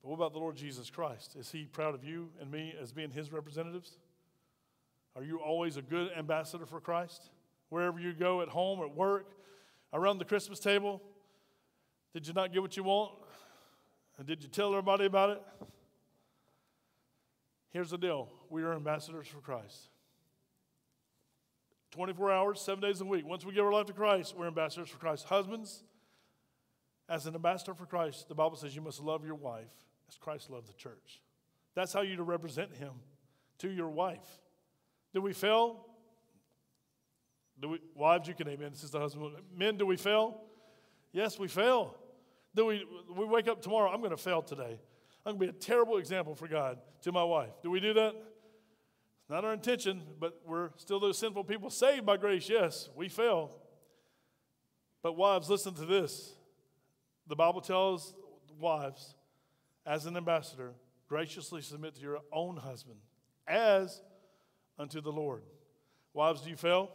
But 0.00 0.08
what 0.08 0.14
about 0.14 0.34
the 0.34 0.38
Lord 0.38 0.54
Jesus 0.54 0.88
Christ? 0.88 1.34
Is 1.34 1.50
he 1.50 1.64
proud 1.64 1.96
of 1.96 2.04
you 2.04 2.28
and 2.40 2.52
me 2.52 2.72
as 2.80 2.92
being 2.92 3.10
his 3.10 3.32
representatives? 3.32 3.98
Are 5.16 5.24
you 5.24 5.40
always 5.40 5.78
a 5.78 5.82
good 5.82 6.12
ambassador 6.16 6.64
for 6.64 6.78
Christ? 6.78 7.28
Wherever 7.70 7.98
you 7.98 8.12
go, 8.12 8.40
at 8.40 8.50
home, 8.50 8.80
at 8.82 8.94
work, 8.94 9.32
around 9.92 10.18
the 10.18 10.24
Christmas 10.24 10.60
table, 10.60 11.02
did 12.12 12.24
you 12.24 12.34
not 12.34 12.52
get 12.52 12.62
what 12.62 12.76
you 12.76 12.84
want? 12.84 13.14
And 14.16 14.28
did 14.28 14.44
you 14.44 14.48
tell 14.48 14.68
everybody 14.68 15.06
about 15.06 15.30
it? 15.30 15.42
Here's 17.72 17.90
the 17.90 17.98
deal 17.98 18.28
we 18.48 18.62
are 18.62 18.74
ambassadors 18.74 19.26
for 19.26 19.38
Christ. 19.38 19.88
24 21.94 22.32
hours, 22.32 22.60
seven 22.60 22.80
days 22.80 23.00
a 23.00 23.04
week. 23.04 23.24
Once 23.24 23.44
we 23.44 23.52
give 23.52 23.64
our 23.64 23.72
life 23.72 23.86
to 23.86 23.92
Christ, 23.92 24.34
we're 24.36 24.48
ambassadors 24.48 24.88
for 24.88 24.98
Christ. 24.98 25.26
Husbands, 25.26 25.84
as 27.08 27.26
an 27.26 27.36
ambassador 27.36 27.72
for 27.72 27.86
Christ, 27.86 28.28
the 28.28 28.34
Bible 28.34 28.56
says 28.56 28.74
you 28.74 28.82
must 28.82 29.00
love 29.00 29.24
your 29.24 29.36
wife 29.36 29.70
as 30.08 30.16
Christ 30.16 30.50
loved 30.50 30.68
the 30.68 30.72
church. 30.72 31.22
That's 31.76 31.92
how 31.92 32.00
you 32.00 32.16
to 32.16 32.24
represent 32.24 32.74
him 32.74 32.90
to 33.58 33.70
your 33.70 33.88
wife. 33.88 34.26
Do 35.12 35.20
we 35.20 35.32
fail? 35.32 35.86
Do 37.60 37.68
we, 37.68 37.78
wives, 37.94 38.26
you 38.26 38.34
can 38.34 38.48
amen. 38.48 38.72
This 38.72 38.82
is 38.82 38.90
the 38.90 38.98
husband. 38.98 39.30
Men, 39.56 39.76
do 39.76 39.86
we 39.86 39.96
fail? 39.96 40.40
Yes, 41.12 41.38
we 41.38 41.46
fail. 41.46 41.94
Do 42.56 42.66
we, 42.66 42.84
we 43.16 43.24
wake 43.24 43.46
up 43.46 43.62
tomorrow, 43.62 43.88
I'm 43.88 44.00
going 44.00 44.10
to 44.10 44.16
fail 44.16 44.42
today. 44.42 44.80
I'm 45.24 45.38
going 45.38 45.48
to 45.48 45.52
be 45.52 45.58
a 45.58 45.60
terrible 45.60 45.98
example 45.98 46.34
for 46.34 46.48
God 46.48 46.78
to 47.02 47.12
my 47.12 47.22
wife. 47.22 47.52
Do 47.62 47.70
we 47.70 47.78
do 47.78 47.94
that? 47.94 48.14
It's 49.24 49.30
not 49.30 49.42
our 49.42 49.54
intention, 49.54 50.02
but 50.20 50.38
we're 50.46 50.68
still 50.76 51.00
those 51.00 51.16
sinful 51.16 51.44
people 51.44 51.70
saved 51.70 52.04
by 52.04 52.18
grace. 52.18 52.46
Yes, 52.46 52.90
we 52.94 53.08
fail. 53.08 53.56
But 55.02 55.16
wives, 55.16 55.48
listen 55.48 55.72
to 55.76 55.86
this. 55.86 56.34
The 57.26 57.34
Bible 57.34 57.62
tells 57.62 58.14
wives, 58.60 59.14
as 59.86 60.04
an 60.04 60.18
ambassador, 60.18 60.72
graciously 61.08 61.62
submit 61.62 61.94
to 61.94 62.02
your 62.02 62.18
own 62.34 62.58
husband 62.58 62.98
as 63.48 64.02
unto 64.78 65.00
the 65.00 65.10
Lord. 65.10 65.42
Wives, 66.12 66.42
do 66.42 66.50
you 66.50 66.56
fail? 66.56 66.90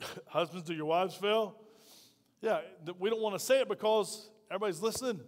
Husbands, 0.26 0.66
do 0.66 0.74
your 0.74 0.86
wives 0.86 1.14
fail? 1.14 1.54
Yeah, 2.40 2.62
we 2.98 3.10
don't 3.10 3.22
want 3.22 3.36
to 3.36 3.44
say 3.44 3.60
it 3.60 3.68
because 3.68 4.28
everybody's 4.50 4.82
listening. 4.82 5.20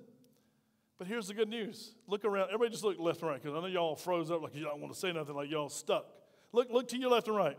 But 0.98 1.08
here's 1.08 1.28
the 1.28 1.34
good 1.34 1.48
news. 1.48 1.94
Look 2.06 2.24
around. 2.24 2.48
Everybody 2.48 2.70
just 2.70 2.84
look 2.84 2.98
left 2.98 3.20
and 3.20 3.30
right 3.30 3.42
because 3.42 3.56
I 3.56 3.60
know 3.60 3.66
y'all 3.66 3.96
froze 3.96 4.30
up 4.30 4.42
like 4.42 4.54
you 4.54 4.64
don't 4.64 4.80
want 4.80 4.92
to 4.92 4.98
say 4.98 5.12
nothing, 5.12 5.34
like 5.34 5.50
y'all 5.50 5.68
stuck. 5.68 6.06
Look, 6.52 6.70
look 6.70 6.88
to 6.88 6.98
your 6.98 7.10
left 7.10 7.26
and 7.26 7.36
right. 7.36 7.58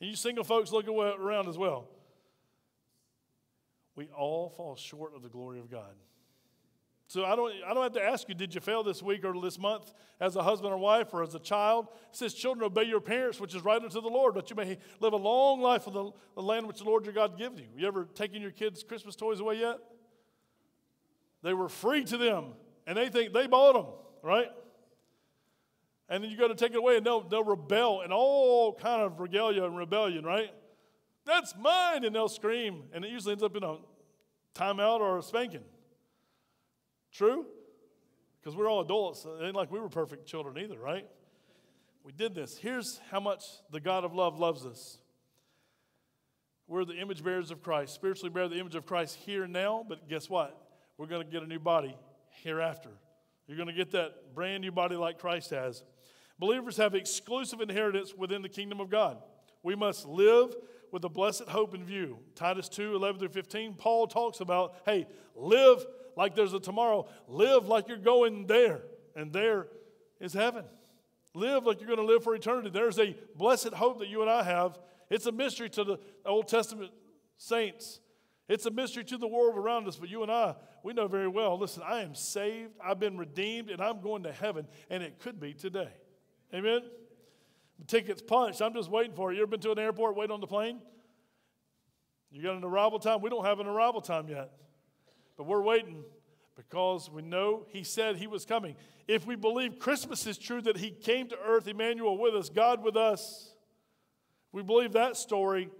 And 0.00 0.08
you 0.08 0.16
single 0.16 0.44
folks, 0.44 0.70
look 0.70 0.86
around 0.86 1.48
as 1.48 1.58
well. 1.58 1.88
We 3.96 4.08
all 4.16 4.50
fall 4.50 4.76
short 4.76 5.14
of 5.16 5.22
the 5.22 5.28
glory 5.28 5.58
of 5.58 5.68
God. 5.68 5.94
So 7.08 7.24
I 7.24 7.34
don't, 7.34 7.52
I 7.66 7.72
don't 7.72 7.82
have 7.82 7.94
to 7.94 8.02
ask 8.02 8.28
you, 8.28 8.34
did 8.34 8.54
you 8.54 8.60
fail 8.60 8.84
this 8.84 9.02
week 9.02 9.24
or 9.24 9.32
this 9.40 9.58
month 9.58 9.92
as 10.20 10.36
a 10.36 10.42
husband 10.42 10.72
or 10.72 10.78
wife 10.78 11.08
or 11.12 11.22
as 11.22 11.34
a 11.34 11.38
child? 11.40 11.88
It 12.10 12.16
says, 12.16 12.34
children, 12.34 12.66
obey 12.66 12.84
your 12.84 13.00
parents, 13.00 13.40
which 13.40 13.54
is 13.54 13.64
right 13.64 13.82
unto 13.82 14.00
the 14.00 14.08
Lord, 14.08 14.34
that 14.34 14.50
you 14.50 14.56
may 14.56 14.78
live 15.00 15.14
a 15.14 15.16
long 15.16 15.60
life 15.60 15.86
in 15.86 15.94
the, 15.94 16.12
the 16.34 16.42
land 16.42 16.66
which 16.66 16.78
the 16.78 16.84
Lord 16.84 17.06
your 17.06 17.14
God 17.14 17.38
gives 17.38 17.58
you. 17.58 17.66
You 17.76 17.88
ever 17.88 18.04
taken 18.14 18.42
your 18.42 18.50
kids' 18.50 18.84
Christmas 18.84 19.16
toys 19.16 19.40
away 19.40 19.58
yet? 19.58 19.78
They 21.42 21.54
were 21.54 21.68
free 21.68 22.04
to 22.04 22.16
them, 22.16 22.54
and 22.86 22.96
they 22.96 23.08
think 23.08 23.32
they 23.32 23.46
bought 23.46 23.74
them, 23.74 23.86
right? 24.22 24.48
And 26.08 26.24
then 26.24 26.30
you 26.30 26.36
go 26.36 26.48
to 26.48 26.54
take 26.54 26.72
it 26.72 26.78
away, 26.78 26.96
and 26.96 27.06
they'll, 27.06 27.20
they'll 27.20 27.44
rebel 27.44 28.00
and 28.00 28.12
all 28.12 28.72
kind 28.74 29.02
of 29.02 29.20
regalia 29.20 29.64
and 29.64 29.76
rebellion, 29.76 30.24
right? 30.24 30.50
That's 31.26 31.54
mine, 31.56 32.04
and 32.04 32.14
they'll 32.14 32.28
scream, 32.28 32.84
and 32.92 33.04
it 33.04 33.10
usually 33.10 33.32
ends 33.32 33.44
up 33.44 33.54
in 33.54 33.62
a 33.62 33.76
timeout 34.54 35.00
or 35.00 35.18
a 35.18 35.22
spanking. 35.22 35.64
True? 37.12 37.46
Because 38.40 38.56
we're 38.56 38.68
all 38.68 38.80
adults. 38.80 39.26
It 39.26 39.44
ain't 39.44 39.54
like 39.54 39.70
we 39.70 39.78
were 39.78 39.88
perfect 39.88 40.26
children 40.26 40.56
either, 40.58 40.78
right? 40.78 41.06
We 42.02 42.12
did 42.12 42.34
this. 42.34 42.56
Here's 42.56 43.00
how 43.10 43.20
much 43.20 43.44
the 43.70 43.80
God 43.80 44.04
of 44.04 44.14
love 44.14 44.38
loves 44.38 44.64
us. 44.64 44.98
We're 46.66 46.84
the 46.84 46.94
image 46.94 47.22
bearers 47.22 47.50
of 47.50 47.62
Christ, 47.62 47.94
spiritually 47.94 48.30
bear 48.30 48.48
the 48.48 48.58
image 48.58 48.74
of 48.74 48.86
Christ 48.86 49.16
here 49.24 49.44
and 49.44 49.52
now, 49.52 49.84
but 49.86 50.08
guess 50.08 50.28
what? 50.30 50.67
We're 50.98 51.06
going 51.06 51.24
to 51.24 51.32
get 51.32 51.42
a 51.42 51.46
new 51.46 51.60
body 51.60 51.96
hereafter. 52.42 52.90
You're 53.46 53.56
going 53.56 53.68
to 53.68 53.74
get 53.74 53.92
that 53.92 54.34
brand 54.34 54.60
new 54.60 54.72
body 54.72 54.96
like 54.96 55.18
Christ 55.18 55.50
has. 55.50 55.82
Believers 56.38 56.76
have 56.76 56.94
exclusive 56.94 57.60
inheritance 57.60 58.14
within 58.14 58.42
the 58.42 58.48
kingdom 58.48 58.80
of 58.80 58.90
God. 58.90 59.18
We 59.62 59.74
must 59.74 60.06
live 60.06 60.54
with 60.92 61.04
a 61.04 61.08
blessed 61.08 61.44
hope 61.48 61.74
in 61.74 61.84
view. 61.84 62.18
Titus 62.34 62.68
2 62.68 62.94
11 62.94 63.20
through 63.20 63.28
15, 63.30 63.74
Paul 63.74 64.06
talks 64.06 64.40
about 64.40 64.74
hey, 64.84 65.06
live 65.34 65.84
like 66.16 66.34
there's 66.34 66.52
a 66.52 66.60
tomorrow. 66.60 67.08
Live 67.28 67.66
like 67.66 67.88
you're 67.88 67.96
going 67.96 68.46
there, 68.46 68.82
and 69.14 69.32
there 69.32 69.68
is 70.20 70.32
heaven. 70.32 70.64
Live 71.34 71.64
like 71.64 71.80
you're 71.80 71.88
going 71.88 72.06
to 72.06 72.12
live 72.12 72.24
for 72.24 72.34
eternity. 72.34 72.70
There's 72.70 72.98
a 72.98 73.16
blessed 73.36 73.74
hope 73.74 74.00
that 74.00 74.08
you 74.08 74.22
and 74.22 74.30
I 74.30 74.42
have. 74.42 74.78
It's 75.10 75.26
a 75.26 75.32
mystery 75.32 75.70
to 75.70 75.84
the 75.84 75.98
Old 76.24 76.48
Testament 76.48 76.90
saints. 77.36 78.00
It's 78.48 78.64
a 78.64 78.70
mystery 78.70 79.04
to 79.04 79.18
the 79.18 79.28
world 79.28 79.56
around 79.56 79.86
us, 79.88 79.96
but 79.96 80.08
you 80.08 80.22
and 80.22 80.32
I, 80.32 80.54
we 80.82 80.94
know 80.94 81.06
very 81.06 81.28
well 81.28 81.58
listen, 81.58 81.82
I 81.86 82.02
am 82.02 82.14
saved, 82.14 82.72
I've 82.82 82.98
been 82.98 83.18
redeemed, 83.18 83.70
and 83.70 83.80
I'm 83.82 84.00
going 84.00 84.22
to 84.22 84.32
heaven, 84.32 84.66
and 84.88 85.02
it 85.02 85.18
could 85.18 85.38
be 85.38 85.52
today. 85.52 85.90
Amen? 86.54 86.80
The 87.78 87.84
ticket's 87.84 88.22
punched. 88.22 88.62
I'm 88.62 88.72
just 88.72 88.90
waiting 88.90 89.14
for 89.14 89.30
it. 89.30 89.36
You 89.36 89.42
ever 89.42 89.50
been 89.50 89.60
to 89.60 89.72
an 89.72 89.78
airport, 89.78 90.16
wait 90.16 90.30
on 90.30 90.40
the 90.40 90.46
plane? 90.46 90.80
You 92.30 92.42
got 92.42 92.56
an 92.56 92.64
arrival 92.64 92.98
time? 92.98 93.20
We 93.20 93.30
don't 93.30 93.44
have 93.44 93.60
an 93.60 93.66
arrival 93.66 94.00
time 94.00 94.28
yet. 94.28 94.50
But 95.36 95.46
we're 95.46 95.62
waiting 95.62 96.02
because 96.56 97.10
we 97.10 97.22
know 97.22 97.66
He 97.68 97.84
said 97.84 98.16
He 98.16 98.26
was 98.26 98.44
coming. 98.44 98.76
If 99.06 99.26
we 99.26 99.36
believe 99.36 99.78
Christmas 99.78 100.26
is 100.26 100.38
true, 100.38 100.60
that 100.62 100.78
He 100.78 100.90
came 100.90 101.28
to 101.28 101.36
earth, 101.46 101.68
Emmanuel 101.68 102.18
with 102.18 102.34
us, 102.34 102.48
God 102.48 102.82
with 102.82 102.96
us, 102.96 103.54
we 104.52 104.62
believe 104.62 104.92
that 104.92 105.16
story 105.16 105.70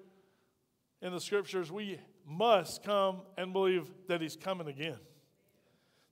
in 1.00 1.12
the 1.12 1.20
scriptures, 1.20 1.72
we 1.72 1.98
must 2.28 2.82
come 2.82 3.22
and 3.36 3.52
believe 3.52 3.90
that 4.08 4.20
He's 4.20 4.36
coming 4.36 4.68
again. 4.68 4.98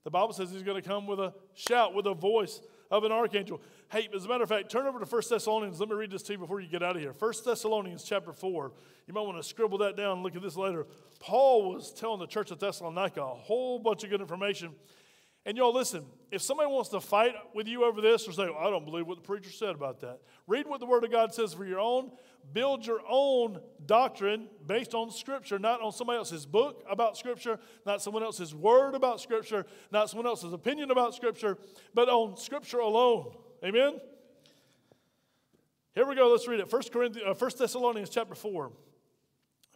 The 0.05 0.11
Bible 0.11 0.33
says 0.33 0.51
He's 0.51 0.63
going 0.63 0.81
to 0.81 0.89
come 0.89 1.07
with 1.07 1.21
a 1.21 1.35
shout, 1.55 1.95
with 1.95 2.07
a 2.07 2.15
voice 2.15 2.61
of 2.91 3.05
an 3.05 3.13
archangel. 3.13 3.61
Hey, 3.91 4.09
as 4.15 4.25
a 4.25 4.29
matter 4.29 4.43
of 4.43 4.49
fact, 4.49 4.71
turn 4.71 4.87
over 4.87 4.99
to 4.99 5.05
1 5.05 5.23
Thessalonians. 5.29 5.79
Let 5.79 5.89
me 5.89 5.95
read 5.95 6.11
this 6.11 6.23
to 6.25 6.33
you 6.33 6.39
before 6.39 6.61
you 6.61 6.69
get 6.69 6.83
out 6.83 6.97
of 6.97 7.03
here. 7.03 7.15
1 7.19 7.33
Thessalonians 7.45 8.05
chapter 8.05 8.33
4. 8.33 8.73
You 9.07 9.15
might 9.15 9.23
want 9.23 9.37
to 9.37 9.43
scribble 9.43 9.79
that 9.79 9.97
down 9.97 10.13
and 10.13 10.23
look 10.23 10.35
at 10.37 10.43
this 10.43 10.57
later. 10.57 10.87
Paul 11.21 11.73
was 11.73 11.93
telling 11.93 12.21
the 12.21 12.27
church 12.27 12.51
of 12.51 12.59
Thessalonica 12.59 13.21
a 13.21 13.27
whole 13.27 13.79
bunch 13.79 14.05
of 14.05 14.11
good 14.11 14.21
information. 14.21 14.71
And 15.47 15.57
y'all, 15.57 15.73
listen, 15.73 16.05
if 16.33 16.43
somebody 16.43 16.69
wants 16.69 16.89
to 16.89 17.01
fight 17.01 17.33
with 17.55 17.69
you 17.69 17.85
over 17.85 18.01
this 18.01 18.27
or 18.27 18.33
say, 18.33 18.47
well, 18.47 18.59
I 18.59 18.69
don't 18.69 18.85
believe 18.85 19.07
what 19.07 19.19
the 19.19 19.23
preacher 19.23 19.51
said 19.51 19.77
about 19.77 20.01
that, 20.01 20.19
read 20.49 20.67
what 20.67 20.81
the 20.81 20.87
Word 20.87 21.05
of 21.05 21.13
God 21.13 21.33
says 21.33 21.55
for 21.55 21.65
your 21.65 21.79
own. 21.79 22.11
Build 22.53 22.85
your 22.85 23.01
own 23.09 23.61
doctrine 23.87 24.49
based 24.67 24.93
on 24.93 25.11
Scripture, 25.13 25.61
not 25.61 25.81
on 25.81 25.93
somebody 25.93 26.19
else's 26.19 26.47
book 26.47 26.85
about 26.91 27.17
Scripture, 27.17 27.61
not 27.85 28.03
someone 28.03 28.25
else's 28.25 28.55
word 28.55 28.97
about 28.97 29.21
Scripture, 29.21 29.67
not 29.93 30.11
someone 30.11 30.27
else's 30.27 30.53
opinion 30.53 30.91
about 30.91 31.15
Scripture, 31.15 31.59
but 31.95 32.09
on 32.09 32.37
Scripture 32.37 32.81
alone. 32.81 33.33
Amen? 33.65 34.01
Here 35.95 36.07
we 36.07 36.17
go. 36.17 36.29
Let's 36.29 36.47
read 36.49 36.61
it. 36.61 36.73
1, 36.73 36.83
Corinthians, 36.93 37.29
uh, 37.29 37.35
1 37.35 37.51
Thessalonians 37.57 38.11
chapter 38.11 38.35
4, 38.35 38.73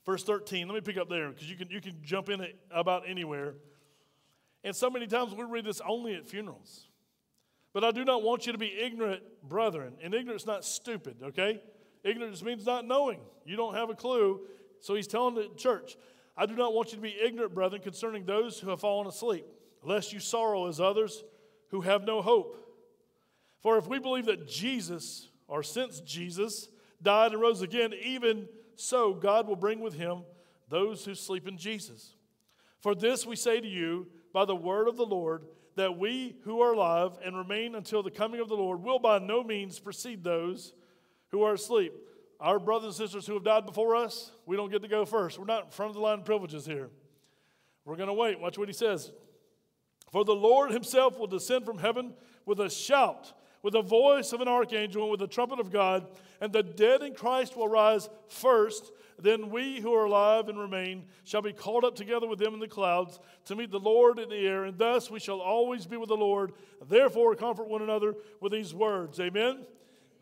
verse 0.04 0.24
13. 0.24 0.66
Let 0.66 0.74
me 0.74 0.80
pick 0.80 0.96
up 0.96 1.08
there 1.08 1.30
because 1.30 1.48
you 1.48 1.56
can, 1.56 1.70
you 1.70 1.80
can 1.80 1.96
jump 2.02 2.28
in 2.28 2.44
about 2.72 3.08
anywhere. 3.08 3.54
And 4.62 4.74
so 4.74 4.90
many 4.90 5.06
times 5.06 5.34
we 5.34 5.44
read 5.44 5.64
this 5.64 5.80
only 5.80 6.14
at 6.14 6.26
funerals. 6.26 6.86
But 7.72 7.84
I 7.84 7.92
do 7.92 8.04
not 8.04 8.22
want 8.22 8.46
you 8.46 8.52
to 8.52 8.58
be 8.58 8.72
ignorant, 8.78 9.22
brethren. 9.42 9.94
And 10.02 10.14
ignorance 10.14 10.46
not 10.46 10.64
stupid, 10.64 11.16
okay? 11.22 11.62
Ignorance 12.02 12.42
means 12.42 12.66
not 12.66 12.84
knowing. 12.86 13.20
You 13.44 13.56
don't 13.56 13.74
have 13.74 13.90
a 13.90 13.94
clue. 13.94 14.40
So 14.80 14.94
he's 14.94 15.06
telling 15.06 15.34
the 15.34 15.48
church, 15.56 15.96
I 16.36 16.46
do 16.46 16.56
not 16.56 16.74
want 16.74 16.90
you 16.90 16.96
to 16.96 17.02
be 17.02 17.16
ignorant, 17.22 17.54
brethren, 17.54 17.82
concerning 17.82 18.24
those 18.24 18.58
who 18.58 18.70
have 18.70 18.80
fallen 18.80 19.06
asleep, 19.06 19.46
lest 19.82 20.12
you 20.12 20.20
sorrow 20.20 20.66
as 20.66 20.80
others 20.80 21.22
who 21.68 21.82
have 21.82 22.04
no 22.04 22.22
hope. 22.22 22.56
For 23.61 23.76
if 23.78 23.86
we 23.86 23.98
believe 23.98 24.26
that 24.26 24.48
Jesus, 24.48 25.28
or 25.46 25.62
since 25.62 26.00
Jesus, 26.00 26.68
died 27.02 27.32
and 27.32 27.40
rose 27.40 27.62
again, 27.62 27.92
even 28.02 28.48
so 28.74 29.12
God 29.12 29.46
will 29.46 29.56
bring 29.56 29.80
with 29.80 29.94
him 29.94 30.22
those 30.68 31.04
who 31.04 31.14
sleep 31.14 31.46
in 31.46 31.58
Jesus. 31.58 32.14
For 32.80 32.94
this 32.94 33.26
we 33.26 33.36
say 33.36 33.61
to 33.61 33.68
you 33.68 34.06
by 34.33 34.45
the 34.45 34.57
word 34.57 34.89
of 34.89 34.97
the 34.97 35.07
Lord, 35.07 35.45
that 35.76 35.99
we 35.99 36.37
who 36.45 36.61
are 36.61 36.72
alive 36.72 37.12
and 37.24 37.37
remain 37.37 37.74
until 37.74 38.03
the 38.03 38.11
coming 38.11 38.41
of 38.41 38.49
the 38.49 38.55
Lord 38.55 38.83
will 38.83 38.99
by 38.99 39.18
no 39.18 39.43
means 39.43 39.78
precede 39.78 40.24
those 40.24 40.74
who 41.31 41.43
are 41.43 41.55
asleep. 41.55 41.93
Our 42.41 42.59
brothers 42.59 42.99
and 42.99 43.09
sisters 43.09 43.26
who 43.26 43.35
have 43.35 43.45
died 43.45 43.66
before 43.66 43.95
us, 43.95 44.33
we 44.47 44.57
don't 44.57 44.70
get 44.70 44.83
to 44.83 44.89
go 44.89 45.05
first. 45.05 45.39
We're 45.39 45.45
not 45.45 45.66
in 45.66 45.70
front 45.70 45.91
of 45.91 45.95
the 45.95 46.01
line 46.01 46.20
of 46.20 46.24
privileges 46.24 46.66
here. 46.66 46.91
We're 47.85 47.97
going 47.97 48.09
to 48.09 48.14
wait. 48.14 48.41
Watch 48.41 48.59
what 48.59 48.68
he 48.68 48.74
says. 48.74 49.12
For 50.11 50.24
the 50.24 50.35
Lord 50.35 50.70
himself 50.70 51.18
will 51.18 51.26
descend 51.26 51.64
from 51.64 51.78
heaven 51.78 52.14
with 52.47 52.61
a 52.61 52.70
shout 52.70 53.33
with 53.62 53.74
the 53.74 53.82
voice 53.82 54.32
of 54.32 54.40
an 54.40 54.48
archangel 54.48 55.02
and 55.02 55.11
with 55.11 55.20
the 55.20 55.26
trumpet 55.26 55.61
of 55.61 55.70
God, 55.70 56.06
and 56.40 56.52
the 56.52 56.62
dead 56.62 57.02
in 57.02 57.14
Christ 57.14 57.56
will 57.56 57.68
rise 57.68 58.08
first. 58.28 58.92
Then 59.18 59.50
we 59.50 59.80
who 59.80 59.94
are 59.94 60.06
alive 60.06 60.48
and 60.48 60.58
remain 60.58 61.04
shall 61.24 61.42
be 61.42 61.52
called 61.52 61.84
up 61.84 61.94
together 61.94 62.26
with 62.26 62.38
them 62.38 62.54
in 62.54 62.61
the 62.61 62.68
clouds 62.68 63.20
to 63.46 63.56
meet 63.56 63.70
the 63.70 63.78
Lord 63.78 64.18
in 64.18 64.30
the 64.30 64.46
air, 64.46 64.64
and 64.64 64.78
thus 64.78 65.11
we 65.11 65.20
shall 65.20 65.40
always 65.40 65.86
be 65.86 65.98
with 65.98 66.08
the 66.08 66.16
Lord. 66.16 66.52
Therefore, 66.88 67.34
comfort 67.34 67.68
one 67.68 67.82
another 67.82 68.14
with 68.40 68.52
these 68.52 68.72
words. 68.74 69.20
Amen. 69.20 69.66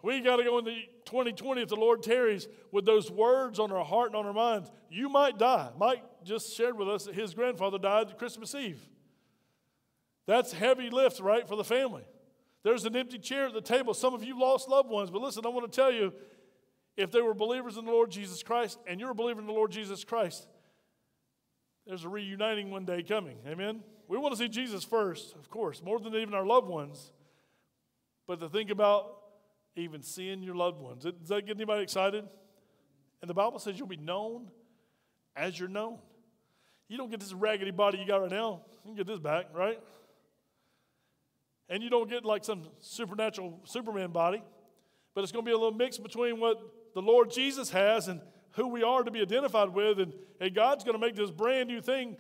We 0.03 0.21
got 0.21 0.37
to 0.37 0.45
go 0.45 0.59
into 0.59 0.73
2020 1.07 1.63
if 1.63 1.69
the 1.69 1.77
Lord 1.77 2.03
tarries 2.03 2.49
with 2.71 2.85
those 2.85 3.11
words 3.11 3.59
on 3.59 3.73
our 3.73 3.85
heart 3.85 4.09
and 4.09 4.17
on 4.17 4.27
our 4.27 4.33
minds. 4.33 4.71
You 4.91 5.09
might 5.09 5.39
die. 5.39 5.71
Mike 5.79 6.03
just 6.25 6.57
shared 6.57 6.79
with 6.79 6.89
us 6.89 7.05
that 7.05 7.15
his 7.15 7.35
grandfather 7.35 7.79
died 7.79 8.17
Christmas 8.19 8.55
Eve. 8.55 8.81
That's 10.27 10.53
heavy 10.53 10.91
lift, 10.91 11.21
right, 11.21 11.49
for 11.49 11.57
the 11.57 11.65
family. 11.65 12.05
There's 12.65 12.85
an 12.85 12.97
empty 12.97 13.19
chair 13.19 13.47
at 13.47 13.55
the 13.55 13.61
table. 13.61 13.95
Some 13.95 14.15
of 14.15 14.25
you 14.25 14.39
lost 14.39 14.69
loved 14.69 14.91
ones, 14.91 15.11
but 15.11 15.23
listen, 15.23 15.47
I 15.47 15.49
want 15.49 15.71
to 15.71 15.75
tell 15.75 15.93
you 15.93 16.13
if 16.97 17.13
they 17.13 17.21
were 17.21 17.35
believers 17.35 17.77
in 17.77 17.85
the 17.85 17.93
Lord 17.93 18.11
Jesus 18.11 18.43
Christ 18.43 18.79
and 18.87 18.99
you're 18.99 19.13
a 19.13 19.15
believer 19.15 19.41
in 19.41 19.47
the 19.47 19.53
Lord 19.53 19.71
Jesus 19.71 20.05
Christ, 20.05 20.49
there's 21.87 22.05
a 22.05 22.09
reuniting 22.09 22.71
one 22.71 22.85
day 22.85 23.03
coming. 23.03 23.39
Amen? 23.47 23.83
We 24.09 24.19
want 24.19 24.35
to 24.35 24.39
see 24.39 24.49
Jesus 24.49 24.85
first, 24.85 25.35
of 25.37 25.49
course, 25.49 25.83
more 25.83 26.01
than 26.01 26.15
even 26.15 26.35
our 26.35 26.45
loved 26.45 26.69
ones. 26.69 27.13
But 28.27 28.41
to 28.41 28.49
think 28.49 28.71
about 28.71 29.17
even 29.77 30.03
seeing 30.03 30.43
your 30.43 30.55
loved 30.55 30.81
ones, 30.81 31.05
does 31.05 31.29
that 31.29 31.47
get 31.47 31.57
anybody 31.57 31.83
excited? 31.83 32.25
And 33.23 33.31
the 33.31 33.35
Bible 33.35 33.59
says 33.59 33.79
you'll 33.79 33.89
be 33.89 33.97
known 33.97 34.51
as 35.37 35.59
you're 35.59 35.69
known. 35.69 35.99
You 36.89 36.97
don't 36.97 37.11
get 37.11 37.21
this 37.21 37.33
raggedy 37.33 37.71
body 37.71 37.99
you 37.99 38.07
got 38.07 38.23
right 38.23 38.31
now. 38.31 38.63
You 38.85 38.91
can 38.91 38.97
get 38.97 39.07
this 39.07 39.19
back, 39.19 39.47
right? 39.55 39.81
And 41.69 41.83
you 41.83 41.91
don't 41.91 42.09
get 42.09 42.25
like 42.25 42.45
some 42.45 42.63
supernatural 42.81 43.61
Superman 43.65 44.11
body, 44.11 44.43
but 45.15 45.23
it's 45.23 45.33
going 45.33 45.45
to 45.45 45.49
be 45.49 45.53
a 45.53 45.59
little 45.59 45.77
mix 45.77 45.99
between 45.99 46.41
what 46.41 46.61
the 46.95 47.03
Lord 47.03 47.31
Jesus 47.31 47.71
has 47.71 48.09
and 48.09 48.21
who 48.53 48.69
we 48.69 48.83
are 48.83 49.03
to 49.03 49.11
be 49.11 49.21
identified 49.21 49.69
with. 49.71 50.01
And, 50.01 50.15
and 50.41 50.55
God's 50.55 50.85
going 50.85 50.99
to 50.99 51.05
make 51.05 51.15
this 51.15 51.31
brand 51.31 51.69
new 51.69 51.81
thing 51.81 52.17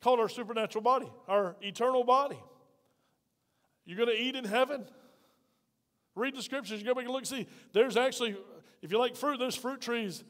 called 0.00 0.18
our 0.18 0.28
supernatural 0.28 0.82
body, 0.82 1.10
our 1.28 1.56
eternal 1.60 2.04
body. 2.04 2.38
You're 3.84 3.98
going 3.98 4.08
to 4.08 4.22
eat 4.22 4.34
in 4.36 4.44
heaven. 4.44 4.84
Read 6.14 6.34
the 6.34 6.42
scriptures. 6.42 6.80
You 6.80 6.86
go 6.86 6.94
back 6.94 7.04
and 7.04 7.12
look 7.12 7.26
see. 7.26 7.46
There's 7.72 7.96
actually, 7.96 8.36
if 8.82 8.90
you 8.90 8.98
like 8.98 9.16
fruit, 9.16 9.38
there's 9.38 9.56
fruit 9.56 9.80
trees 9.80 10.24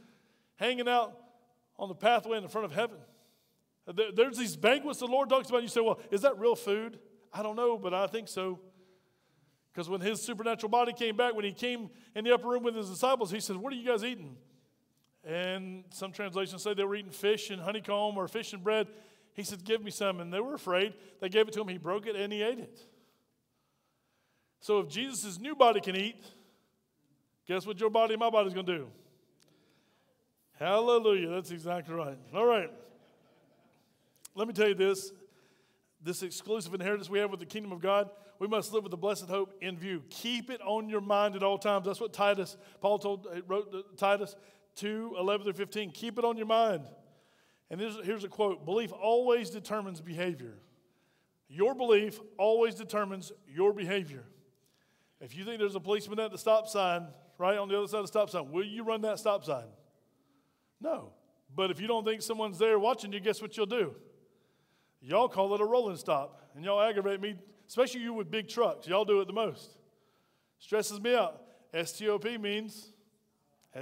hanging 0.57 0.89
out 0.89 1.17
on 1.79 1.89
the 1.89 1.95
pathway 1.95 2.37
in 2.37 2.43
the 2.43 2.49
front 2.49 2.65
of 2.65 2.73
heaven. 2.73 2.99
There's 4.15 4.37
these 4.37 4.57
banquets 4.57 4.99
the 4.99 5.07
Lord 5.07 5.29
talks 5.29 5.49
about. 5.49 5.63
You 5.63 5.69
say, 5.69 5.81
well, 5.81 5.99
is 6.11 6.23
that 6.23 6.39
real 6.39 6.55
food? 6.55 6.99
I 7.33 7.43
don't 7.43 7.57
know, 7.57 7.79
but 7.79 7.95
I 7.95 8.07
think 8.07 8.29
so. 8.29 8.61
Because 9.73 9.89
when 9.89 10.01
his 10.01 10.21
supernatural 10.21 10.71
body 10.71 10.93
came 10.93 11.17
back, 11.17 11.35
when 11.35 11.45
he 11.45 11.53
came 11.53 11.91
in 12.15 12.25
the 12.25 12.35
upper 12.35 12.49
room 12.49 12.65
with 12.65 12.75
his 12.75 12.91
disciples, 12.91 13.31
he 13.31 13.41
said, 13.41 13.57
What 13.57 13.73
are 13.73 13.77
you 13.77 13.87
guys 13.87 14.03
eating? 14.03 14.37
And 15.25 15.85
some 15.91 16.13
translations 16.13 16.63
say 16.63 16.75
they 16.75 16.85
were 16.85 16.97
eating 16.97 17.13
fish 17.13 17.51
and 17.51 17.61
honeycomb 17.61 18.17
or 18.17 18.27
fish 18.27 18.53
and 18.53 18.65
bread. 18.65 18.89
He 19.35 19.45
said, 19.45 19.65
Give 19.65 19.83
me 19.83 19.91
some. 19.91 20.21
And 20.21 20.33
they 20.33 20.41
were 20.41 20.55
afraid. 20.55 20.95
They 21.21 21.29
gave 21.29 21.47
it 21.47 21.55
to 21.55 21.61
him. 21.61 21.69
He 21.69 21.79
broke 21.79 22.07
it 22.07 22.17
and 22.17 22.33
he 22.33 22.43
ate 22.43 22.59
it. 22.59 22.81
So 24.61 24.81
if 24.81 24.89
Jesus' 24.89 25.39
new 25.39 25.55
body 25.55 25.81
can 25.81 25.97
eat, 25.97 26.23
guess 27.47 27.67
what 27.67 27.81
your 27.81 27.91
body 27.91 28.15
and 28.15 28.21
my 28.21 28.31
body's 28.31 28.55
going 28.55 28.67
to 28.67 28.77
do? 28.79 28.87
Hallelujah. 30.59 31.29
That's 31.31 31.51
exactly 31.51 31.95
right. 31.95 32.19
All 32.35 32.45
right. 32.45 32.71
Let 34.35 34.47
me 34.47 34.53
tell 34.53 34.69
you 34.69 34.75
this 34.75 35.13
this 36.03 36.23
exclusive 36.23 36.73
inheritance 36.75 37.11
we 37.11 37.19
have 37.19 37.31
with 37.31 37.41
the 37.41 37.47
kingdom 37.47 37.73
of 37.73 37.81
God, 37.81 38.11
we 38.39 38.49
must 38.49 38.73
live 38.73 38.83
with 38.83 38.91
the 38.91 38.97
blessed 38.97 39.27
hope 39.27 39.55
in 39.61 39.77
view. 39.77 40.03
Keep 40.09 40.51
it 40.51 40.61
on 40.63 40.89
your 40.89 41.03
mind 41.03 41.37
at 41.37 41.43
all 41.43 41.59
times. 41.59 41.87
That's 41.87 42.01
what 42.01 42.13
Titus, 42.13 42.57
Paul 42.81 42.99
told, 42.99 43.27
uh, 43.27 43.43
wrote 43.47 43.99
Titus 43.99 44.35
2 44.77 45.17
11 45.19 45.45
through 45.45 45.53
15. 45.53 45.91
Keep 45.91 46.19
it 46.19 46.25
on 46.25 46.37
your 46.37 46.47
mind. 46.47 46.85
And 47.71 47.81
here's, 47.81 47.97
here's 48.05 48.25
a 48.25 48.29
quote 48.29 48.65
Belief 48.65 48.93
always 48.93 49.51
determines 49.51 50.01
behavior. 50.01 50.55
Your 51.49 51.75
belief 51.75 52.19
always 52.39 52.75
determines 52.75 53.33
your 53.49 53.73
behavior. 53.73 54.25
If 55.21 55.37
you 55.37 55.45
think 55.45 55.59
there's 55.59 55.75
a 55.75 55.81
policeman 55.81 56.19
at 56.21 56.31
the 56.31 56.39
stop 56.39 56.67
sign, 56.67 57.09
right 57.39 57.59
on 57.59 57.69
the 57.69 57.77
other 57.77 57.89
side 57.89 57.99
of 57.99 58.05
the 58.05 58.09
stop 58.09 58.31
sign, 58.31 58.51
will 58.51 58.65
you 58.65 58.85
run 58.85 59.03
that 59.03 59.19
stop 59.19 59.45
sign? 59.45 59.67
No. 60.81 61.13
But 61.55 61.71
if 61.71 61.81
you 61.81 61.89
don't 61.89 62.05
think 62.05 62.23
someone's 62.23 62.59
there 62.59 62.79
watching 62.79 63.13
you, 63.13 63.21
guess 63.21 63.43
what 63.43 63.57
you'll 63.57 63.67
do? 63.67 63.95
Y'all 65.01 65.29
call 65.29 65.55
it 65.55 65.61
a 65.61 65.65
rolling 65.65 65.97
stop, 65.97 66.43
and 66.55 66.65
y'all 66.65 66.81
aggravate 66.81 67.21
me, 67.21 67.35
especially 67.69 68.01
you 68.01 68.13
with 68.13 68.31
big 68.31 68.49
trucks. 68.49 68.87
Y'all 68.87 69.05
do 69.05 69.21
it 69.21 69.27
the 69.27 69.33
most. 69.33 69.71
Stresses 70.59 71.01
me 71.01 71.15
out. 71.15 71.43
STOP 71.85 72.39
means 72.39 72.93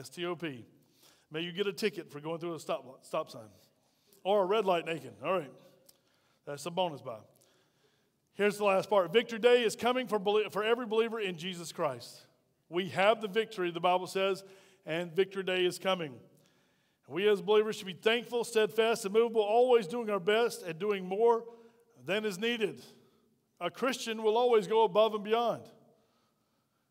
STOP. 0.03 0.45
May 1.31 1.41
you 1.41 1.53
get 1.53 1.67
a 1.67 1.73
ticket 1.73 2.11
for 2.11 2.21
going 2.21 2.39
through 2.39 2.55
a 2.55 2.61
stop, 2.61 3.05
stop 3.05 3.31
sign 3.31 3.49
or 4.25 4.43
a 4.43 4.47
red 4.47 4.65
light 4.65 4.87
naked. 4.87 5.13
All 5.25 5.33
right. 5.33 5.51
That's 6.47 6.65
a 6.67 6.71
bonus, 6.71 7.01
Bob. 7.01 7.23
Here's 8.35 8.57
the 8.57 8.65
last 8.65 8.89
part 8.89 9.13
Victory 9.13 9.39
Day 9.39 9.63
is 9.63 9.75
coming 9.75 10.07
for, 10.07 10.21
for 10.51 10.63
every 10.63 10.87
believer 10.87 11.19
in 11.19 11.37
Jesus 11.37 11.73
Christ. 11.73 12.27
We 12.69 12.89
have 12.91 13.21
the 13.21 13.29
victory, 13.29 13.71
the 13.71 13.81
Bible 13.81 14.07
says, 14.07 14.45
and 14.87 15.13
Victory 15.13 15.43
Day 15.43 15.65
is 15.65 15.79
coming. 15.79 16.15
We 17.09 17.27
as 17.29 17.41
believers 17.41 17.77
should 17.77 17.87
be 17.87 17.95
thankful, 17.95 18.45
steadfast, 18.45 19.07
and 19.07 19.15
movable, 19.15 19.41
always 19.41 19.87
doing 19.87 20.11
our 20.11 20.21
best 20.21 20.63
and 20.63 20.79
doing 20.79 21.07
more 21.07 21.45
than 22.05 22.27
is 22.27 22.39
needed. 22.39 22.83
A 23.61 23.71
Christian 23.71 24.23
will 24.23 24.37
always 24.37 24.67
go 24.67 24.85
above 24.85 25.15
and 25.15 25.25
beyond. 25.25 25.63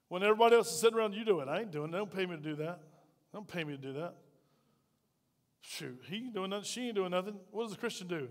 When 0.10 0.24
everybody 0.24 0.56
else 0.56 0.72
is 0.72 0.80
sitting 0.80 0.98
around, 0.98 1.14
you 1.14 1.24
do 1.24 1.40
it. 1.42 1.48
I 1.48 1.60
ain't 1.60 1.72
doing 1.72 1.90
it. 1.90 1.92
They 1.92 1.98
don't 2.00 2.12
pay 2.12 2.26
me 2.26 2.36
to 2.36 2.42
do 2.42 2.56
that. 2.56 2.80
They 3.32 3.38
don't 3.38 3.48
pay 3.48 3.64
me 3.64 3.76
to 3.76 3.82
do 3.82 3.94
that. 3.94 4.16
Shoot, 5.62 6.02
he 6.10 6.16
ain't 6.18 6.34
doing 6.34 6.50
nothing. 6.50 6.66
She 6.66 6.88
ain't 6.88 6.96
doing 6.96 7.12
nothing. 7.12 7.36
What 7.52 7.66
does 7.66 7.74
a 7.74 7.78
Christian 7.78 8.08
do? 8.08 8.28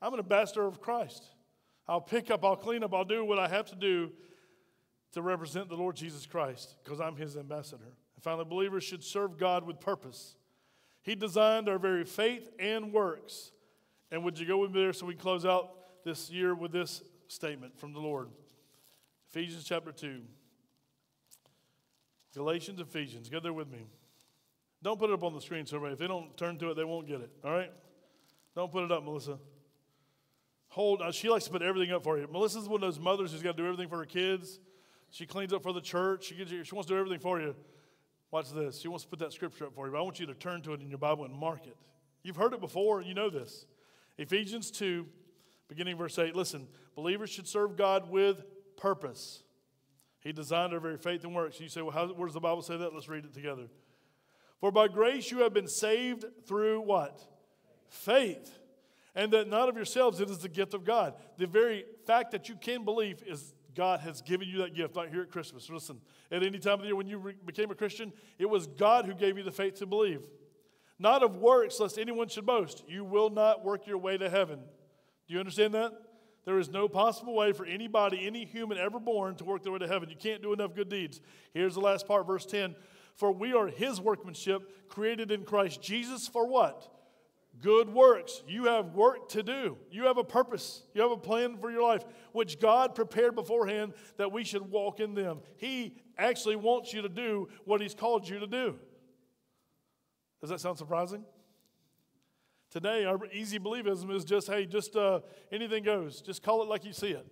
I'm 0.00 0.14
an 0.14 0.20
ambassador 0.20 0.64
of 0.64 0.80
Christ. 0.80 1.24
I'll 1.88 2.00
pick 2.00 2.30
up, 2.30 2.44
I'll 2.44 2.56
clean 2.56 2.82
up, 2.82 2.94
I'll 2.94 3.04
do 3.04 3.24
what 3.24 3.38
I 3.38 3.48
have 3.48 3.66
to 3.66 3.76
do 3.76 4.12
to 5.12 5.22
represent 5.22 5.68
the 5.68 5.76
Lord 5.76 5.96
Jesus 5.96 6.24
Christ 6.26 6.76
because 6.82 7.00
I'm 7.00 7.16
his 7.16 7.36
ambassador. 7.36 7.84
And 7.84 8.22
finally, 8.22 8.44
believers 8.44 8.84
should 8.84 9.04
serve 9.04 9.38
God 9.38 9.66
with 9.66 9.80
purpose. 9.80 10.36
He 11.06 11.14
designed 11.14 11.68
our 11.68 11.78
very 11.78 12.04
faith 12.04 12.50
and 12.58 12.92
works. 12.92 13.52
And 14.10 14.24
would 14.24 14.40
you 14.40 14.44
go 14.44 14.58
with 14.58 14.72
me 14.72 14.80
there 14.82 14.92
so 14.92 15.06
we 15.06 15.14
close 15.14 15.46
out 15.46 15.70
this 16.04 16.30
year 16.30 16.52
with 16.52 16.72
this 16.72 17.00
statement 17.28 17.78
from 17.78 17.92
the 17.92 18.00
Lord? 18.00 18.28
Ephesians 19.30 19.62
chapter 19.62 19.92
2. 19.92 20.20
Galatians, 22.34 22.80
Ephesians. 22.80 23.28
Go 23.28 23.38
there 23.38 23.52
with 23.52 23.70
me. 23.70 23.86
Don't 24.82 24.98
put 24.98 25.08
it 25.08 25.12
up 25.12 25.22
on 25.22 25.32
the 25.32 25.40
screen, 25.40 25.64
somebody. 25.64 25.92
If 25.92 26.00
they 26.00 26.08
don't 26.08 26.36
turn 26.36 26.58
to 26.58 26.72
it, 26.72 26.74
they 26.74 26.84
won't 26.84 27.06
get 27.06 27.20
it. 27.20 27.30
All 27.44 27.52
right? 27.52 27.70
Don't 28.56 28.72
put 28.72 28.82
it 28.82 28.90
up, 28.90 29.04
Melissa. 29.04 29.38
Hold. 30.70 31.02
Uh, 31.02 31.12
she 31.12 31.28
likes 31.28 31.44
to 31.44 31.52
put 31.52 31.62
everything 31.62 31.94
up 31.94 32.02
for 32.02 32.18
you. 32.18 32.26
Melissa's 32.26 32.68
one 32.68 32.82
of 32.82 32.86
those 32.88 32.98
mothers 32.98 33.30
who's 33.30 33.42
got 33.42 33.56
to 33.56 33.62
do 33.62 33.68
everything 33.68 33.88
for 33.88 33.98
her 33.98 34.04
kids. 34.04 34.58
She 35.10 35.24
cleans 35.24 35.52
up 35.52 35.62
for 35.62 35.72
the 35.72 35.80
church. 35.80 36.24
She, 36.24 36.34
gets 36.34 36.50
you, 36.50 36.64
she 36.64 36.74
wants 36.74 36.88
to 36.88 36.94
do 36.94 36.98
everything 36.98 37.20
for 37.20 37.40
you. 37.40 37.54
Watch 38.36 38.52
this. 38.52 38.82
He 38.82 38.88
wants 38.88 39.04
to 39.04 39.08
put 39.08 39.18
that 39.20 39.32
scripture 39.32 39.64
up 39.64 39.74
for 39.74 39.86
you, 39.86 39.92
but 39.92 39.98
I 39.98 40.02
want 40.02 40.20
you 40.20 40.26
to 40.26 40.34
turn 40.34 40.60
to 40.60 40.74
it 40.74 40.82
in 40.82 40.90
your 40.90 40.98
Bible 40.98 41.24
and 41.24 41.34
mark 41.34 41.66
it. 41.66 41.74
You've 42.22 42.36
heard 42.36 42.52
it 42.52 42.60
before, 42.60 43.00
you 43.00 43.14
know 43.14 43.30
this. 43.30 43.64
Ephesians 44.18 44.70
2, 44.72 45.06
beginning 45.68 45.96
verse 45.96 46.18
8. 46.18 46.36
Listen, 46.36 46.68
believers 46.94 47.30
should 47.30 47.48
serve 47.48 47.78
God 47.78 48.10
with 48.10 48.44
purpose. 48.76 49.42
He 50.20 50.32
designed 50.32 50.74
our 50.74 50.80
very 50.80 50.98
faith 50.98 51.24
and 51.24 51.34
works. 51.34 51.58
You 51.60 51.70
say, 51.70 51.80
well, 51.80 51.92
how, 51.92 52.08
where 52.08 52.26
does 52.26 52.34
the 52.34 52.40
Bible 52.40 52.60
say 52.60 52.76
that? 52.76 52.92
Let's 52.92 53.08
read 53.08 53.24
it 53.24 53.32
together. 53.32 53.68
For 54.60 54.70
by 54.70 54.88
grace 54.88 55.30
you 55.30 55.38
have 55.38 55.54
been 55.54 55.66
saved 55.66 56.26
through 56.46 56.82
what? 56.82 57.18
Faith. 57.88 58.58
And 59.14 59.32
that 59.32 59.48
not 59.48 59.70
of 59.70 59.76
yourselves, 59.76 60.20
it 60.20 60.28
is 60.28 60.40
the 60.40 60.50
gift 60.50 60.74
of 60.74 60.84
God. 60.84 61.14
The 61.38 61.46
very 61.46 61.86
fact 62.06 62.32
that 62.32 62.50
you 62.50 62.56
can 62.56 62.84
believe 62.84 63.22
is 63.26 63.54
God 63.76 64.00
has 64.00 64.22
given 64.22 64.48
you 64.48 64.58
that 64.58 64.74
gift 64.74 64.96
right 64.96 65.10
here 65.10 65.22
at 65.22 65.30
Christmas. 65.30 65.68
Listen, 65.68 66.00
at 66.32 66.42
any 66.42 66.58
time 66.58 66.74
of 66.74 66.80
the 66.80 66.86
year 66.86 66.96
when 66.96 67.06
you 67.06 67.18
re- 67.18 67.34
became 67.44 67.70
a 67.70 67.74
Christian, 67.74 68.12
it 68.38 68.46
was 68.46 68.66
God 68.66 69.04
who 69.04 69.14
gave 69.14 69.36
you 69.36 69.44
the 69.44 69.52
faith 69.52 69.74
to 69.76 69.86
believe. 69.86 70.26
Not 70.98 71.22
of 71.22 71.36
works, 71.36 71.78
lest 71.78 71.98
anyone 71.98 72.28
should 72.28 72.46
boast. 72.46 72.84
You 72.88 73.04
will 73.04 73.28
not 73.28 73.64
work 73.64 73.86
your 73.86 73.98
way 73.98 74.16
to 74.16 74.30
heaven. 74.30 74.60
Do 75.28 75.34
you 75.34 75.38
understand 75.38 75.74
that? 75.74 75.92
There 76.46 76.58
is 76.58 76.70
no 76.70 76.88
possible 76.88 77.34
way 77.34 77.52
for 77.52 77.66
anybody, 77.66 78.26
any 78.26 78.44
human 78.44 78.78
ever 78.78 78.98
born, 78.98 79.34
to 79.36 79.44
work 79.44 79.62
their 79.62 79.72
way 79.72 79.80
to 79.80 79.88
heaven. 79.88 80.08
You 80.08 80.16
can't 80.16 80.42
do 80.42 80.52
enough 80.52 80.74
good 80.74 80.88
deeds. 80.88 81.20
Here's 81.52 81.74
the 81.74 81.80
last 81.80 82.08
part, 82.08 82.26
verse 82.26 82.46
10. 82.46 82.74
For 83.14 83.32
we 83.32 83.52
are 83.52 83.66
his 83.66 84.00
workmanship, 84.00 84.88
created 84.88 85.30
in 85.30 85.44
Christ 85.44 85.82
Jesus 85.82 86.28
for 86.28 86.46
what? 86.46 86.95
Good 87.60 87.88
works. 87.88 88.42
You 88.46 88.64
have 88.64 88.94
work 88.94 89.28
to 89.30 89.42
do. 89.42 89.76
You 89.90 90.04
have 90.04 90.18
a 90.18 90.24
purpose. 90.24 90.82
You 90.94 91.02
have 91.02 91.10
a 91.10 91.16
plan 91.16 91.58
for 91.58 91.70
your 91.70 91.82
life, 91.82 92.04
which 92.32 92.60
God 92.60 92.94
prepared 92.94 93.34
beforehand 93.34 93.94
that 94.16 94.32
we 94.32 94.44
should 94.44 94.70
walk 94.70 95.00
in 95.00 95.14
them. 95.14 95.40
He 95.56 95.96
actually 96.18 96.56
wants 96.56 96.92
you 96.92 97.02
to 97.02 97.08
do 97.08 97.48
what 97.64 97.80
He's 97.80 97.94
called 97.94 98.28
you 98.28 98.38
to 98.38 98.46
do. 98.46 98.76
Does 100.40 100.50
that 100.50 100.60
sound 100.60 100.78
surprising? 100.78 101.24
Today, 102.70 103.04
our 103.04 103.18
easy 103.32 103.58
believism 103.58 104.14
is 104.14 104.24
just, 104.24 104.48
hey, 104.48 104.66
just 104.66 104.96
uh, 104.96 105.20
anything 105.50 105.82
goes. 105.82 106.20
Just 106.20 106.42
call 106.42 106.62
it 106.62 106.68
like 106.68 106.84
you 106.84 106.92
see 106.92 107.10
it. 107.10 107.26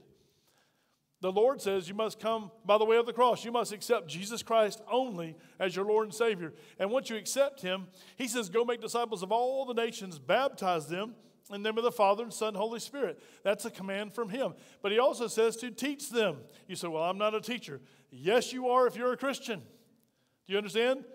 The 1.24 1.32
Lord 1.32 1.62
says 1.62 1.88
you 1.88 1.94
must 1.94 2.20
come 2.20 2.50
by 2.66 2.76
the 2.76 2.84
way 2.84 2.98
of 2.98 3.06
the 3.06 3.12
cross. 3.14 3.46
You 3.46 3.50
must 3.50 3.72
accept 3.72 4.08
Jesus 4.08 4.42
Christ 4.42 4.82
only 4.92 5.34
as 5.58 5.74
your 5.74 5.86
Lord 5.86 6.04
and 6.04 6.14
Savior. 6.14 6.52
And 6.78 6.90
once 6.90 7.08
you 7.08 7.16
accept 7.16 7.62
Him, 7.62 7.86
He 8.18 8.28
says, 8.28 8.50
Go 8.50 8.62
make 8.62 8.82
disciples 8.82 9.22
of 9.22 9.32
all 9.32 9.64
the 9.64 9.72
nations, 9.72 10.18
baptize 10.18 10.86
them 10.86 11.14
in 11.50 11.62
the 11.62 11.70
name 11.70 11.78
of 11.78 11.84
the 11.84 11.90
Father 11.90 12.24
and 12.24 12.30
Son 12.30 12.48
and 12.48 12.58
Holy 12.58 12.78
Spirit. 12.78 13.22
That's 13.42 13.64
a 13.64 13.70
command 13.70 14.12
from 14.12 14.28
Him. 14.28 14.52
But 14.82 14.92
He 14.92 14.98
also 14.98 15.26
says 15.26 15.56
to 15.56 15.70
teach 15.70 16.10
them. 16.10 16.40
You 16.68 16.76
say, 16.76 16.88
Well, 16.88 17.04
I'm 17.04 17.16
not 17.16 17.34
a 17.34 17.40
teacher. 17.40 17.80
Yes, 18.10 18.52
you 18.52 18.68
are 18.68 18.86
if 18.86 18.94
you're 18.94 19.14
a 19.14 19.16
Christian. 19.16 19.60
Do 19.60 20.52
you 20.52 20.58
understand? 20.58 21.06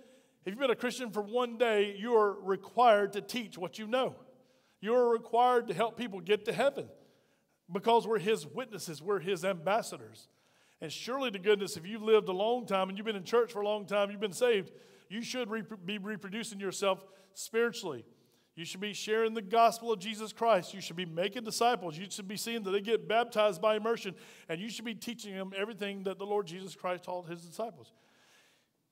If 0.44 0.54
you've 0.54 0.60
been 0.60 0.72
a 0.72 0.76
Christian 0.76 1.12
for 1.12 1.22
one 1.22 1.60
day, 1.60 1.96
you 2.00 2.16
are 2.16 2.34
required 2.42 3.14
to 3.14 3.22
teach 3.22 3.60
what 3.60 3.78
you 3.78 3.86
know. 3.86 4.16
You 4.82 4.96
are 4.96 5.08
required 5.08 5.68
to 5.68 5.76
help 5.76 5.98
people 5.98 6.20
get 6.20 6.46
to 6.46 6.52
heaven 6.52 6.90
because 7.72 8.08
we're 8.08 8.20
his 8.20 8.46
witnesses, 8.48 9.02
we're 9.02 9.20
his 9.20 9.46
ambassadors. 9.46 10.28
And 10.82 10.92
surely 10.92 11.30
to 11.32 11.40
goodness, 11.40 11.78
if 11.78 11.86
you've 11.86 12.02
lived 12.02 12.30
a 12.30 12.34
long 12.34 12.66
time 12.66 12.90
and 12.90 12.98
you've 12.98 13.06
been 13.06 13.16
in 13.16 13.24
church 13.24 13.52
for 13.52 13.62
a 13.62 13.66
long 13.66 13.86
time, 13.86 14.12
you've 14.12 14.20
been 14.20 14.32
saved, 14.32 14.72
you 15.10 15.22
should 15.22 15.50
re- 15.50 15.64
be 15.86 15.98
reproducing 15.98 16.60
yourself 16.60 17.04
spiritually. 17.34 18.06
You 18.56 18.66
should 18.66 18.82
be 18.82 18.94
sharing 18.94 19.34
the 19.34 19.42
gospel 19.42 19.92
of 19.92 20.00
Jesus 20.00 20.34
Christ. 20.34 20.74
You 20.74 20.82
should 20.82 20.96
be 20.96 21.06
making 21.06 21.44
disciples. 21.44 21.98
You 21.98 22.08
should 22.10 22.28
be 22.28 22.38
seeing 22.38 22.64
that 22.64 22.72
they 22.72 22.82
get 22.82 23.08
baptized 23.08 23.62
by 23.62 23.76
immersion. 23.76 24.16
And 24.50 24.60
you 24.60 24.70
should 24.70 24.86
be 24.86 24.96
teaching 24.96 25.34
them 25.34 25.54
everything 25.56 26.04
that 26.04 26.18
the 26.18 26.26
Lord 26.26 26.48
Jesus 26.48 26.76
Christ 26.76 27.06
taught 27.06 27.30
his 27.30 27.42
disciples. 27.42 27.94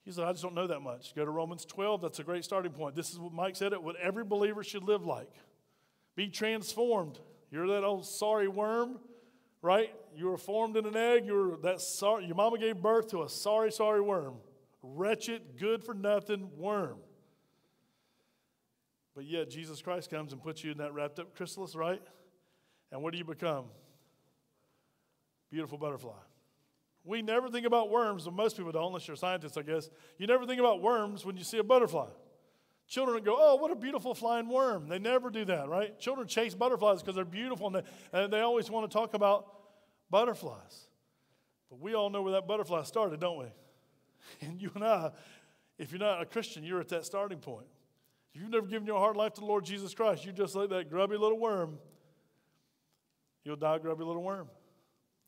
He 0.06 0.12
said, 0.12 0.24
I 0.24 0.32
just 0.32 0.42
don't 0.42 0.56
know 0.56 0.68
that 0.68 0.80
much. 0.80 1.14
Go 1.16 1.26
to 1.26 1.32
Romans 1.32 1.66
12. 1.66 2.02
That's 2.02 2.20
a 2.20 2.24
great 2.24 2.46
starting 2.46 2.72
point. 2.72 2.96
This 2.96 3.12
is 3.12 3.20
what 3.20 3.34
Mike 3.34 3.58
said 3.58 3.74
it, 3.74 3.84
what 3.84 3.98
every 3.98 4.24
believer 4.24 4.64
should 4.64 4.84
live 4.84 5.06
like. 5.06 5.34
Be 6.16 6.30
transformed. 6.30 7.20
You're 7.52 7.68
that 7.68 7.84
old 7.84 8.06
sorry 8.06 8.48
worm, 8.48 9.00
right? 9.62 9.94
You 10.16 10.28
were 10.28 10.38
formed 10.38 10.76
in 10.78 10.86
an 10.86 10.96
egg. 10.96 11.26
You 11.26 11.34
were 11.34 11.58
that 11.64 11.82
sorry. 11.82 12.26
Your 12.26 12.36
mama 12.36 12.58
gave 12.58 12.82
birth 12.82 13.08
to 13.12 13.24
a 13.24 13.30
sorry, 13.30 13.72
sorry 13.72 14.02
worm, 14.02 14.36
wretched, 14.82 15.58
good 15.58 15.84
for 15.84 15.94
nothing 15.94 16.50
worm. 16.58 16.98
But 19.16 19.26
yet 19.26 19.50
Jesus 19.50 19.82
Christ 19.82 20.10
comes 20.10 20.32
and 20.32 20.42
puts 20.42 20.64
you 20.64 20.72
in 20.72 20.78
that 20.78 20.94
wrapped 20.94 21.20
up 21.20 21.36
chrysalis, 21.36 21.76
right? 21.76 22.02
And 22.92 23.02
what 23.02 23.14
do 23.14 23.18
you 23.18 23.26
become? 23.26 23.66
Beautiful 25.50 25.78
butterfly. 25.78 26.12
We 27.04 27.22
never 27.22 27.50
think 27.50 27.66
about 27.66 27.90
worms, 27.90 28.28
and 28.28 28.36
most 28.36 28.58
people 28.58 28.72
don't, 28.72 28.88
unless 28.88 29.08
you're 29.08 29.16
a 29.16 29.18
scientist, 29.18 29.58
I 29.58 29.62
guess. 29.62 29.90
You 30.18 30.28
never 30.28 30.46
think 30.46 30.60
about 30.60 30.82
worms 30.82 31.26
when 31.26 31.38
you 31.38 31.44
see 31.44 31.58
a 31.58 31.64
butterfly. 31.64 32.10
Children 32.88 33.22
go, 33.24 33.36
oh, 33.38 33.56
what 33.56 33.70
a 33.70 33.76
beautiful 33.76 34.14
flying 34.14 34.48
worm. 34.48 34.88
They 34.88 35.00
never 35.00 35.30
do 35.30 35.44
that, 35.46 35.68
right? 35.68 36.00
Children 36.00 36.28
chase 36.28 36.56
butterflies 36.56 37.02
because 37.02 37.16
they're 37.16 37.26
beautiful 37.26 37.68
and 37.68 37.76
they, 37.76 37.84
and 38.14 38.32
they 38.32 38.40
always 38.40 38.72
want 38.72 38.90
to 38.90 38.98
talk 38.98 39.14
about 39.14 39.46
butterflies. 40.10 40.88
But 41.70 41.80
we 41.80 41.96
all 41.96 42.10
know 42.10 42.22
where 42.22 42.34
that 42.34 42.48
butterfly 42.48 42.84
started, 42.84 43.20
don't 43.20 43.40
we? 43.40 43.46
And 44.42 44.62
you 44.62 44.72
and 44.76 44.84
I, 44.84 45.12
if 45.78 45.92
you're 45.92 46.00
not 46.00 46.22
a 46.22 46.26
Christian, 46.26 46.64
you're 46.64 46.82
at 46.82 46.90
that 46.90 47.06
starting 47.06 47.40
point. 47.40 47.68
If 48.34 48.42
you've 48.42 48.50
never 48.50 48.68
given 48.68 48.86
your 48.86 49.00
heart 49.00 49.16
life 49.16 49.34
to 49.36 49.42
the 49.42 49.48
Lord 49.48 49.64
Jesus 49.64 49.94
Christ, 49.94 50.26
you're 50.26 50.34
just 50.34 50.54
like 50.54 50.70
that 50.70 50.90
grubby 50.90 51.16
little 51.16 51.40
worm. 51.40 51.80
You'll 53.46 53.56
die 53.56 53.78
grubby 53.78 54.04
little 54.04 54.24
worm. 54.24 54.50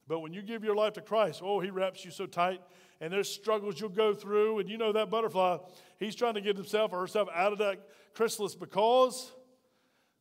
But 0.07 0.19
when 0.19 0.33
you 0.33 0.41
give 0.41 0.63
your 0.63 0.75
life 0.75 0.93
to 0.93 1.01
Christ, 1.01 1.41
oh, 1.43 1.59
He 1.59 1.69
wraps 1.69 2.03
you 2.03 2.11
so 2.11 2.25
tight, 2.25 2.61
and 3.01 3.11
there's 3.11 3.29
struggles 3.29 3.79
you'll 3.79 3.89
go 3.89 4.13
through. 4.13 4.59
And 4.59 4.69
you 4.69 4.77
know 4.77 4.91
that 4.91 5.09
butterfly, 5.09 5.57
he's 5.97 6.15
trying 6.15 6.33
to 6.35 6.41
get 6.41 6.55
himself 6.55 6.93
or 6.93 6.99
herself 6.99 7.29
out 7.33 7.53
of 7.53 7.59
that 7.59 7.87
chrysalis 8.13 8.55
because 8.55 9.31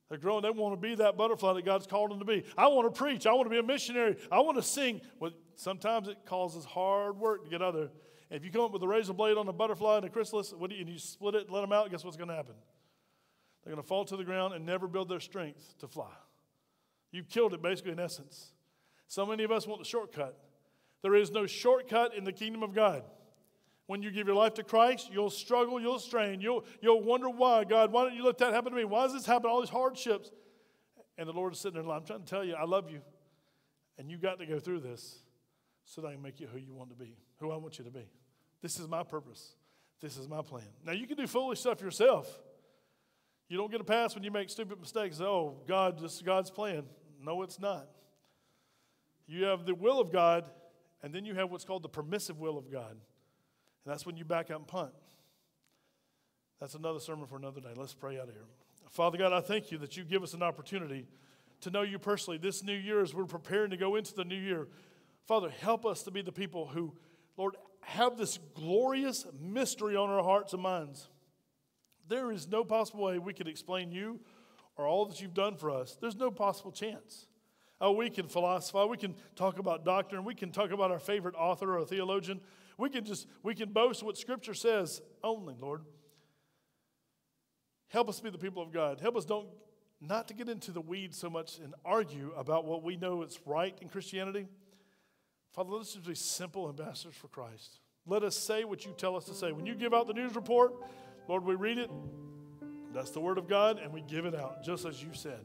they're 0.08 0.18
growing. 0.18 0.42
They 0.42 0.50
want 0.50 0.80
to 0.80 0.80
be 0.80 0.94
that 0.96 1.16
butterfly 1.16 1.54
that 1.54 1.64
God's 1.64 1.86
called 1.86 2.10
them 2.10 2.18
to 2.18 2.24
be. 2.24 2.44
I 2.56 2.68
want 2.68 2.92
to 2.92 2.96
preach. 2.96 3.26
I 3.26 3.32
want 3.32 3.46
to 3.46 3.50
be 3.50 3.58
a 3.58 3.62
missionary. 3.62 4.16
I 4.30 4.40
want 4.40 4.56
to 4.56 4.62
sing. 4.62 5.00
Well, 5.20 5.32
sometimes 5.56 6.08
it 6.08 6.18
causes 6.24 6.64
hard 6.64 7.18
work 7.18 7.44
to 7.44 7.50
get 7.50 7.62
out 7.62 7.74
there. 7.74 7.90
If 8.30 8.44
you 8.44 8.50
come 8.50 8.62
up 8.62 8.72
with 8.72 8.82
a 8.82 8.88
razor 8.88 9.14
blade 9.14 9.36
on 9.36 9.48
a 9.48 9.52
butterfly 9.52 9.96
and 9.96 10.06
a 10.06 10.10
chrysalis, 10.10 10.52
what 10.52 10.70
do 10.70 10.76
you, 10.76 10.82
and 10.82 10.90
you 10.90 10.98
split 10.98 11.34
it 11.34 11.50
let 11.50 11.62
them 11.62 11.72
out, 11.72 11.90
guess 11.90 12.04
what's 12.04 12.16
going 12.16 12.28
to 12.28 12.34
happen? 12.34 12.54
They're 13.64 13.72
going 13.72 13.82
to 13.82 13.88
fall 13.88 14.04
to 14.04 14.16
the 14.16 14.24
ground 14.24 14.54
and 14.54 14.64
never 14.64 14.86
build 14.86 15.08
their 15.08 15.20
strength 15.20 15.74
to 15.80 15.88
fly. 15.88 16.12
You've 17.10 17.28
killed 17.28 17.54
it, 17.54 17.62
basically, 17.62 17.92
in 17.92 18.00
essence. 18.00 18.52
So 19.06 19.24
many 19.24 19.44
of 19.44 19.50
us 19.50 19.66
want 19.66 19.80
the 19.80 19.88
shortcut. 19.88 20.38
There 21.02 21.14
is 21.14 21.30
no 21.30 21.46
shortcut 21.46 22.14
in 22.14 22.24
the 22.24 22.32
kingdom 22.32 22.62
of 22.62 22.74
God. 22.74 23.04
When 23.86 24.02
you 24.02 24.10
give 24.10 24.26
your 24.26 24.36
life 24.36 24.54
to 24.54 24.62
Christ, 24.62 25.08
you'll 25.10 25.30
struggle, 25.30 25.80
you'll 25.80 25.98
strain, 25.98 26.40
you'll, 26.40 26.64
you'll 26.82 27.02
wonder 27.02 27.30
why. 27.30 27.64
God, 27.64 27.90
why 27.90 28.04
don't 28.04 28.14
you 28.14 28.24
let 28.24 28.36
that 28.38 28.52
happen 28.52 28.72
to 28.72 28.76
me? 28.76 28.84
Why 28.84 29.04
does 29.04 29.14
this 29.14 29.24
happen? 29.24 29.50
All 29.50 29.60
these 29.60 29.70
hardships. 29.70 30.30
And 31.16 31.26
the 31.26 31.32
Lord 31.32 31.54
is 31.54 31.60
sitting 31.60 31.82
there, 31.82 31.90
I'm 31.90 32.04
trying 32.04 32.20
to 32.20 32.26
tell 32.26 32.44
you, 32.44 32.54
I 32.54 32.64
love 32.64 32.90
you. 32.90 33.00
And 33.96 34.10
you 34.10 34.18
got 34.18 34.38
to 34.38 34.46
go 34.46 34.58
through 34.58 34.80
this 34.80 35.20
so 35.84 36.02
that 36.02 36.08
I 36.08 36.12
can 36.12 36.22
make 36.22 36.38
you 36.38 36.46
who 36.46 36.58
you 36.58 36.74
want 36.74 36.90
to 36.90 36.96
be, 36.96 37.16
who 37.40 37.50
I 37.50 37.56
want 37.56 37.78
you 37.78 37.84
to 37.84 37.90
be. 37.90 38.06
This 38.60 38.78
is 38.78 38.86
my 38.86 39.02
purpose. 39.02 39.54
This 40.00 40.16
is 40.16 40.28
my 40.28 40.42
plan. 40.42 40.68
Now, 40.84 40.92
you 40.92 41.06
can 41.06 41.16
do 41.16 41.26
foolish 41.26 41.60
stuff 41.60 41.80
yourself. 41.80 42.38
You 43.48 43.56
don't 43.56 43.70
get 43.70 43.80
a 43.80 43.84
pass 43.84 44.14
when 44.14 44.22
you 44.22 44.30
make 44.30 44.50
stupid 44.50 44.78
mistakes. 44.78 45.20
Oh, 45.20 45.56
God, 45.66 45.98
this 45.98 46.16
is 46.16 46.22
God's 46.22 46.50
plan. 46.50 46.84
No, 47.24 47.42
it's 47.42 47.58
not. 47.58 47.88
You 49.26 49.44
have 49.44 49.64
the 49.64 49.74
will 49.74 49.98
of 49.98 50.12
God, 50.12 50.50
and 51.02 51.14
then 51.14 51.24
you 51.24 51.34
have 51.34 51.50
what's 51.50 51.64
called 51.64 51.82
the 51.82 51.88
permissive 51.88 52.38
will 52.38 52.58
of 52.58 52.70
God. 52.70 52.90
And 52.90 53.00
that's 53.86 54.04
when 54.04 54.16
you 54.16 54.24
back 54.24 54.50
out 54.50 54.58
and 54.58 54.66
punt. 54.66 54.92
That's 56.60 56.74
another 56.74 56.98
sermon 56.98 57.26
for 57.26 57.36
another 57.36 57.60
day. 57.60 57.72
Let's 57.76 57.94
pray 57.94 58.18
out 58.18 58.28
of 58.28 58.34
here. 58.34 58.44
Father 58.90 59.18
God, 59.18 59.32
I 59.32 59.40
thank 59.40 59.70
you 59.70 59.78
that 59.78 59.96
you 59.96 60.04
give 60.04 60.22
us 60.22 60.34
an 60.34 60.42
opportunity 60.42 61.06
to 61.60 61.70
know 61.70 61.82
you 61.82 61.98
personally 61.98 62.38
this 62.38 62.62
new 62.62 62.74
year 62.74 63.00
as 63.00 63.14
we're 63.14 63.26
preparing 63.26 63.70
to 63.70 63.76
go 63.76 63.96
into 63.96 64.14
the 64.14 64.24
new 64.24 64.36
year. 64.36 64.68
Father, 65.26 65.50
help 65.60 65.84
us 65.86 66.02
to 66.04 66.10
be 66.10 66.22
the 66.22 66.32
people 66.32 66.66
who, 66.66 66.94
Lord, 67.36 67.56
have 67.82 68.16
this 68.16 68.38
glorious 68.54 69.26
mystery 69.40 69.94
on 69.94 70.10
our 70.10 70.22
hearts 70.22 70.52
and 70.52 70.62
minds. 70.62 71.08
There 72.08 72.32
is 72.32 72.48
no 72.48 72.64
possible 72.64 73.04
way 73.04 73.18
we 73.18 73.34
could 73.34 73.48
explain 73.48 73.92
you 73.92 74.20
or 74.76 74.86
all 74.86 75.06
that 75.06 75.20
you've 75.20 75.34
done 75.34 75.56
for 75.56 75.70
us. 75.70 75.96
There's 76.00 76.16
no 76.16 76.30
possible 76.30 76.72
chance. 76.72 77.27
Oh, 77.80 77.92
we 77.92 78.10
can 78.10 78.26
philosophize. 78.26 78.88
We 78.88 78.96
can 78.96 79.14
talk 79.36 79.58
about 79.58 79.84
doctrine. 79.84 80.24
We 80.24 80.34
can 80.34 80.50
talk 80.50 80.72
about 80.72 80.90
our 80.90 80.98
favorite 80.98 81.36
author 81.36 81.78
or 81.78 81.84
theologian. 81.84 82.40
We 82.76 82.90
can 82.90 83.04
just 83.04 83.26
we 83.42 83.54
can 83.54 83.72
boast 83.72 84.02
what 84.02 84.16
Scripture 84.16 84.54
says 84.54 85.00
only, 85.22 85.56
Lord. 85.60 85.82
Help 87.88 88.08
us 88.08 88.20
be 88.20 88.30
the 88.30 88.38
people 88.38 88.62
of 88.62 88.72
God. 88.72 89.00
Help 89.00 89.16
us 89.16 89.24
don't 89.24 89.48
not 90.00 90.28
to 90.28 90.34
get 90.34 90.48
into 90.48 90.70
the 90.70 90.80
weeds 90.80 91.18
so 91.18 91.28
much 91.28 91.58
and 91.58 91.74
argue 91.84 92.32
about 92.36 92.64
what 92.64 92.82
we 92.82 92.96
know 92.96 93.22
is 93.22 93.38
right 93.46 93.76
in 93.80 93.88
Christianity. 93.88 94.46
Father, 95.52 95.70
let 95.70 95.80
us 95.80 95.94
just 95.94 96.06
be 96.06 96.14
simple 96.14 96.68
ambassadors 96.68 97.16
for 97.16 97.28
Christ. 97.28 97.80
Let 98.06 98.22
us 98.22 98.36
say 98.36 98.64
what 98.64 98.84
you 98.84 98.94
tell 98.96 99.16
us 99.16 99.24
to 99.24 99.34
say. 99.34 99.50
When 99.52 99.66
you 99.66 99.74
give 99.74 99.92
out 99.92 100.06
the 100.06 100.14
news 100.14 100.34
report, 100.36 100.72
Lord, 101.26 101.44
we 101.44 101.54
read 101.56 101.78
it. 101.78 101.90
That's 102.92 103.10
the 103.10 103.20
word 103.20 103.38
of 103.38 103.48
God, 103.48 103.78
and 103.78 103.92
we 103.92 104.02
give 104.02 104.24
it 104.24 104.34
out 104.34 104.62
just 104.62 104.84
as 104.84 105.02
you 105.02 105.10
said. 105.12 105.44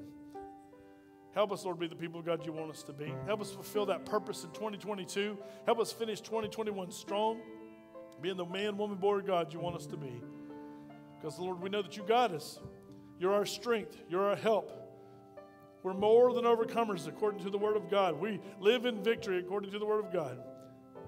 Help 1.33 1.51
us, 1.51 1.65
Lord, 1.65 1.79
be 1.79 1.87
the 1.87 1.95
people 1.95 2.19
of 2.19 2.25
God 2.25 2.45
you 2.45 2.51
want 2.51 2.69
us 2.69 2.83
to 2.83 2.93
be. 2.93 3.11
Help 3.25 3.41
us 3.41 3.51
fulfill 3.51 3.87
that 3.87 4.05
purpose 4.05 4.43
in 4.43 4.51
2022. 4.51 5.37
Help 5.65 5.79
us 5.79 5.91
finish 5.91 6.21
2021 6.21 6.91
strong, 6.91 7.39
being 8.21 8.37
the 8.37 8.45
man, 8.45 8.77
woman, 8.77 8.97
boy, 8.97 9.21
God 9.21 9.51
you 9.51 9.59
want 9.59 9.75
us 9.75 9.87
to 9.87 9.97
be. 9.97 10.21
Because, 11.19 11.39
Lord, 11.39 11.59
we 11.59 11.69
know 11.69 11.81
that 11.81 11.97
you 11.97 12.03
got 12.03 12.31
us. 12.31 12.59
You're 13.19 13.33
our 13.33 13.45
strength, 13.45 13.97
you're 14.09 14.29
our 14.29 14.35
help. 14.35 14.71
We're 15.81 15.93
more 15.93 16.33
than 16.33 16.45
overcomers 16.45 17.07
according 17.07 17.43
to 17.43 17.49
the 17.49 17.57
Word 17.57 17.77
of 17.77 17.89
God. 17.89 18.19
We 18.19 18.39
live 18.59 18.85
in 18.85 19.03
victory 19.03 19.39
according 19.39 19.71
to 19.71 19.79
the 19.79 19.85
Word 19.85 20.05
of 20.05 20.13
God. 20.13 20.37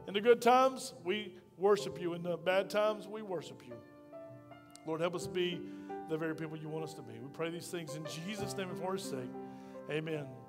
In 0.08 0.14
the 0.14 0.22
good 0.22 0.42
times, 0.42 0.94
we 1.04 1.36
worship 1.58 2.02
you. 2.02 2.14
In 2.14 2.24
the 2.24 2.36
bad 2.36 2.70
times, 2.70 3.08
we 3.08 3.22
worship 3.22 3.62
you. 3.68 3.76
Lord, 4.86 5.02
help 5.02 5.16
us 5.16 5.28
be 5.28 5.62
the 6.10 6.18
very 6.18 6.36
people 6.36 6.58
you 6.58 6.70
want 6.70 6.84
us 6.84 6.94
to 6.96 7.02
be. 7.02 7.14
We 7.14 7.30
pray 7.32 7.50
these 7.50 7.68
things 7.68 7.96
in 7.96 8.06
Jesus' 8.26 8.56
name 8.56 8.70
and 8.70 8.80
for 8.80 8.94
his 8.94 9.04
sake. 9.04 9.30
Amen. 9.90 10.45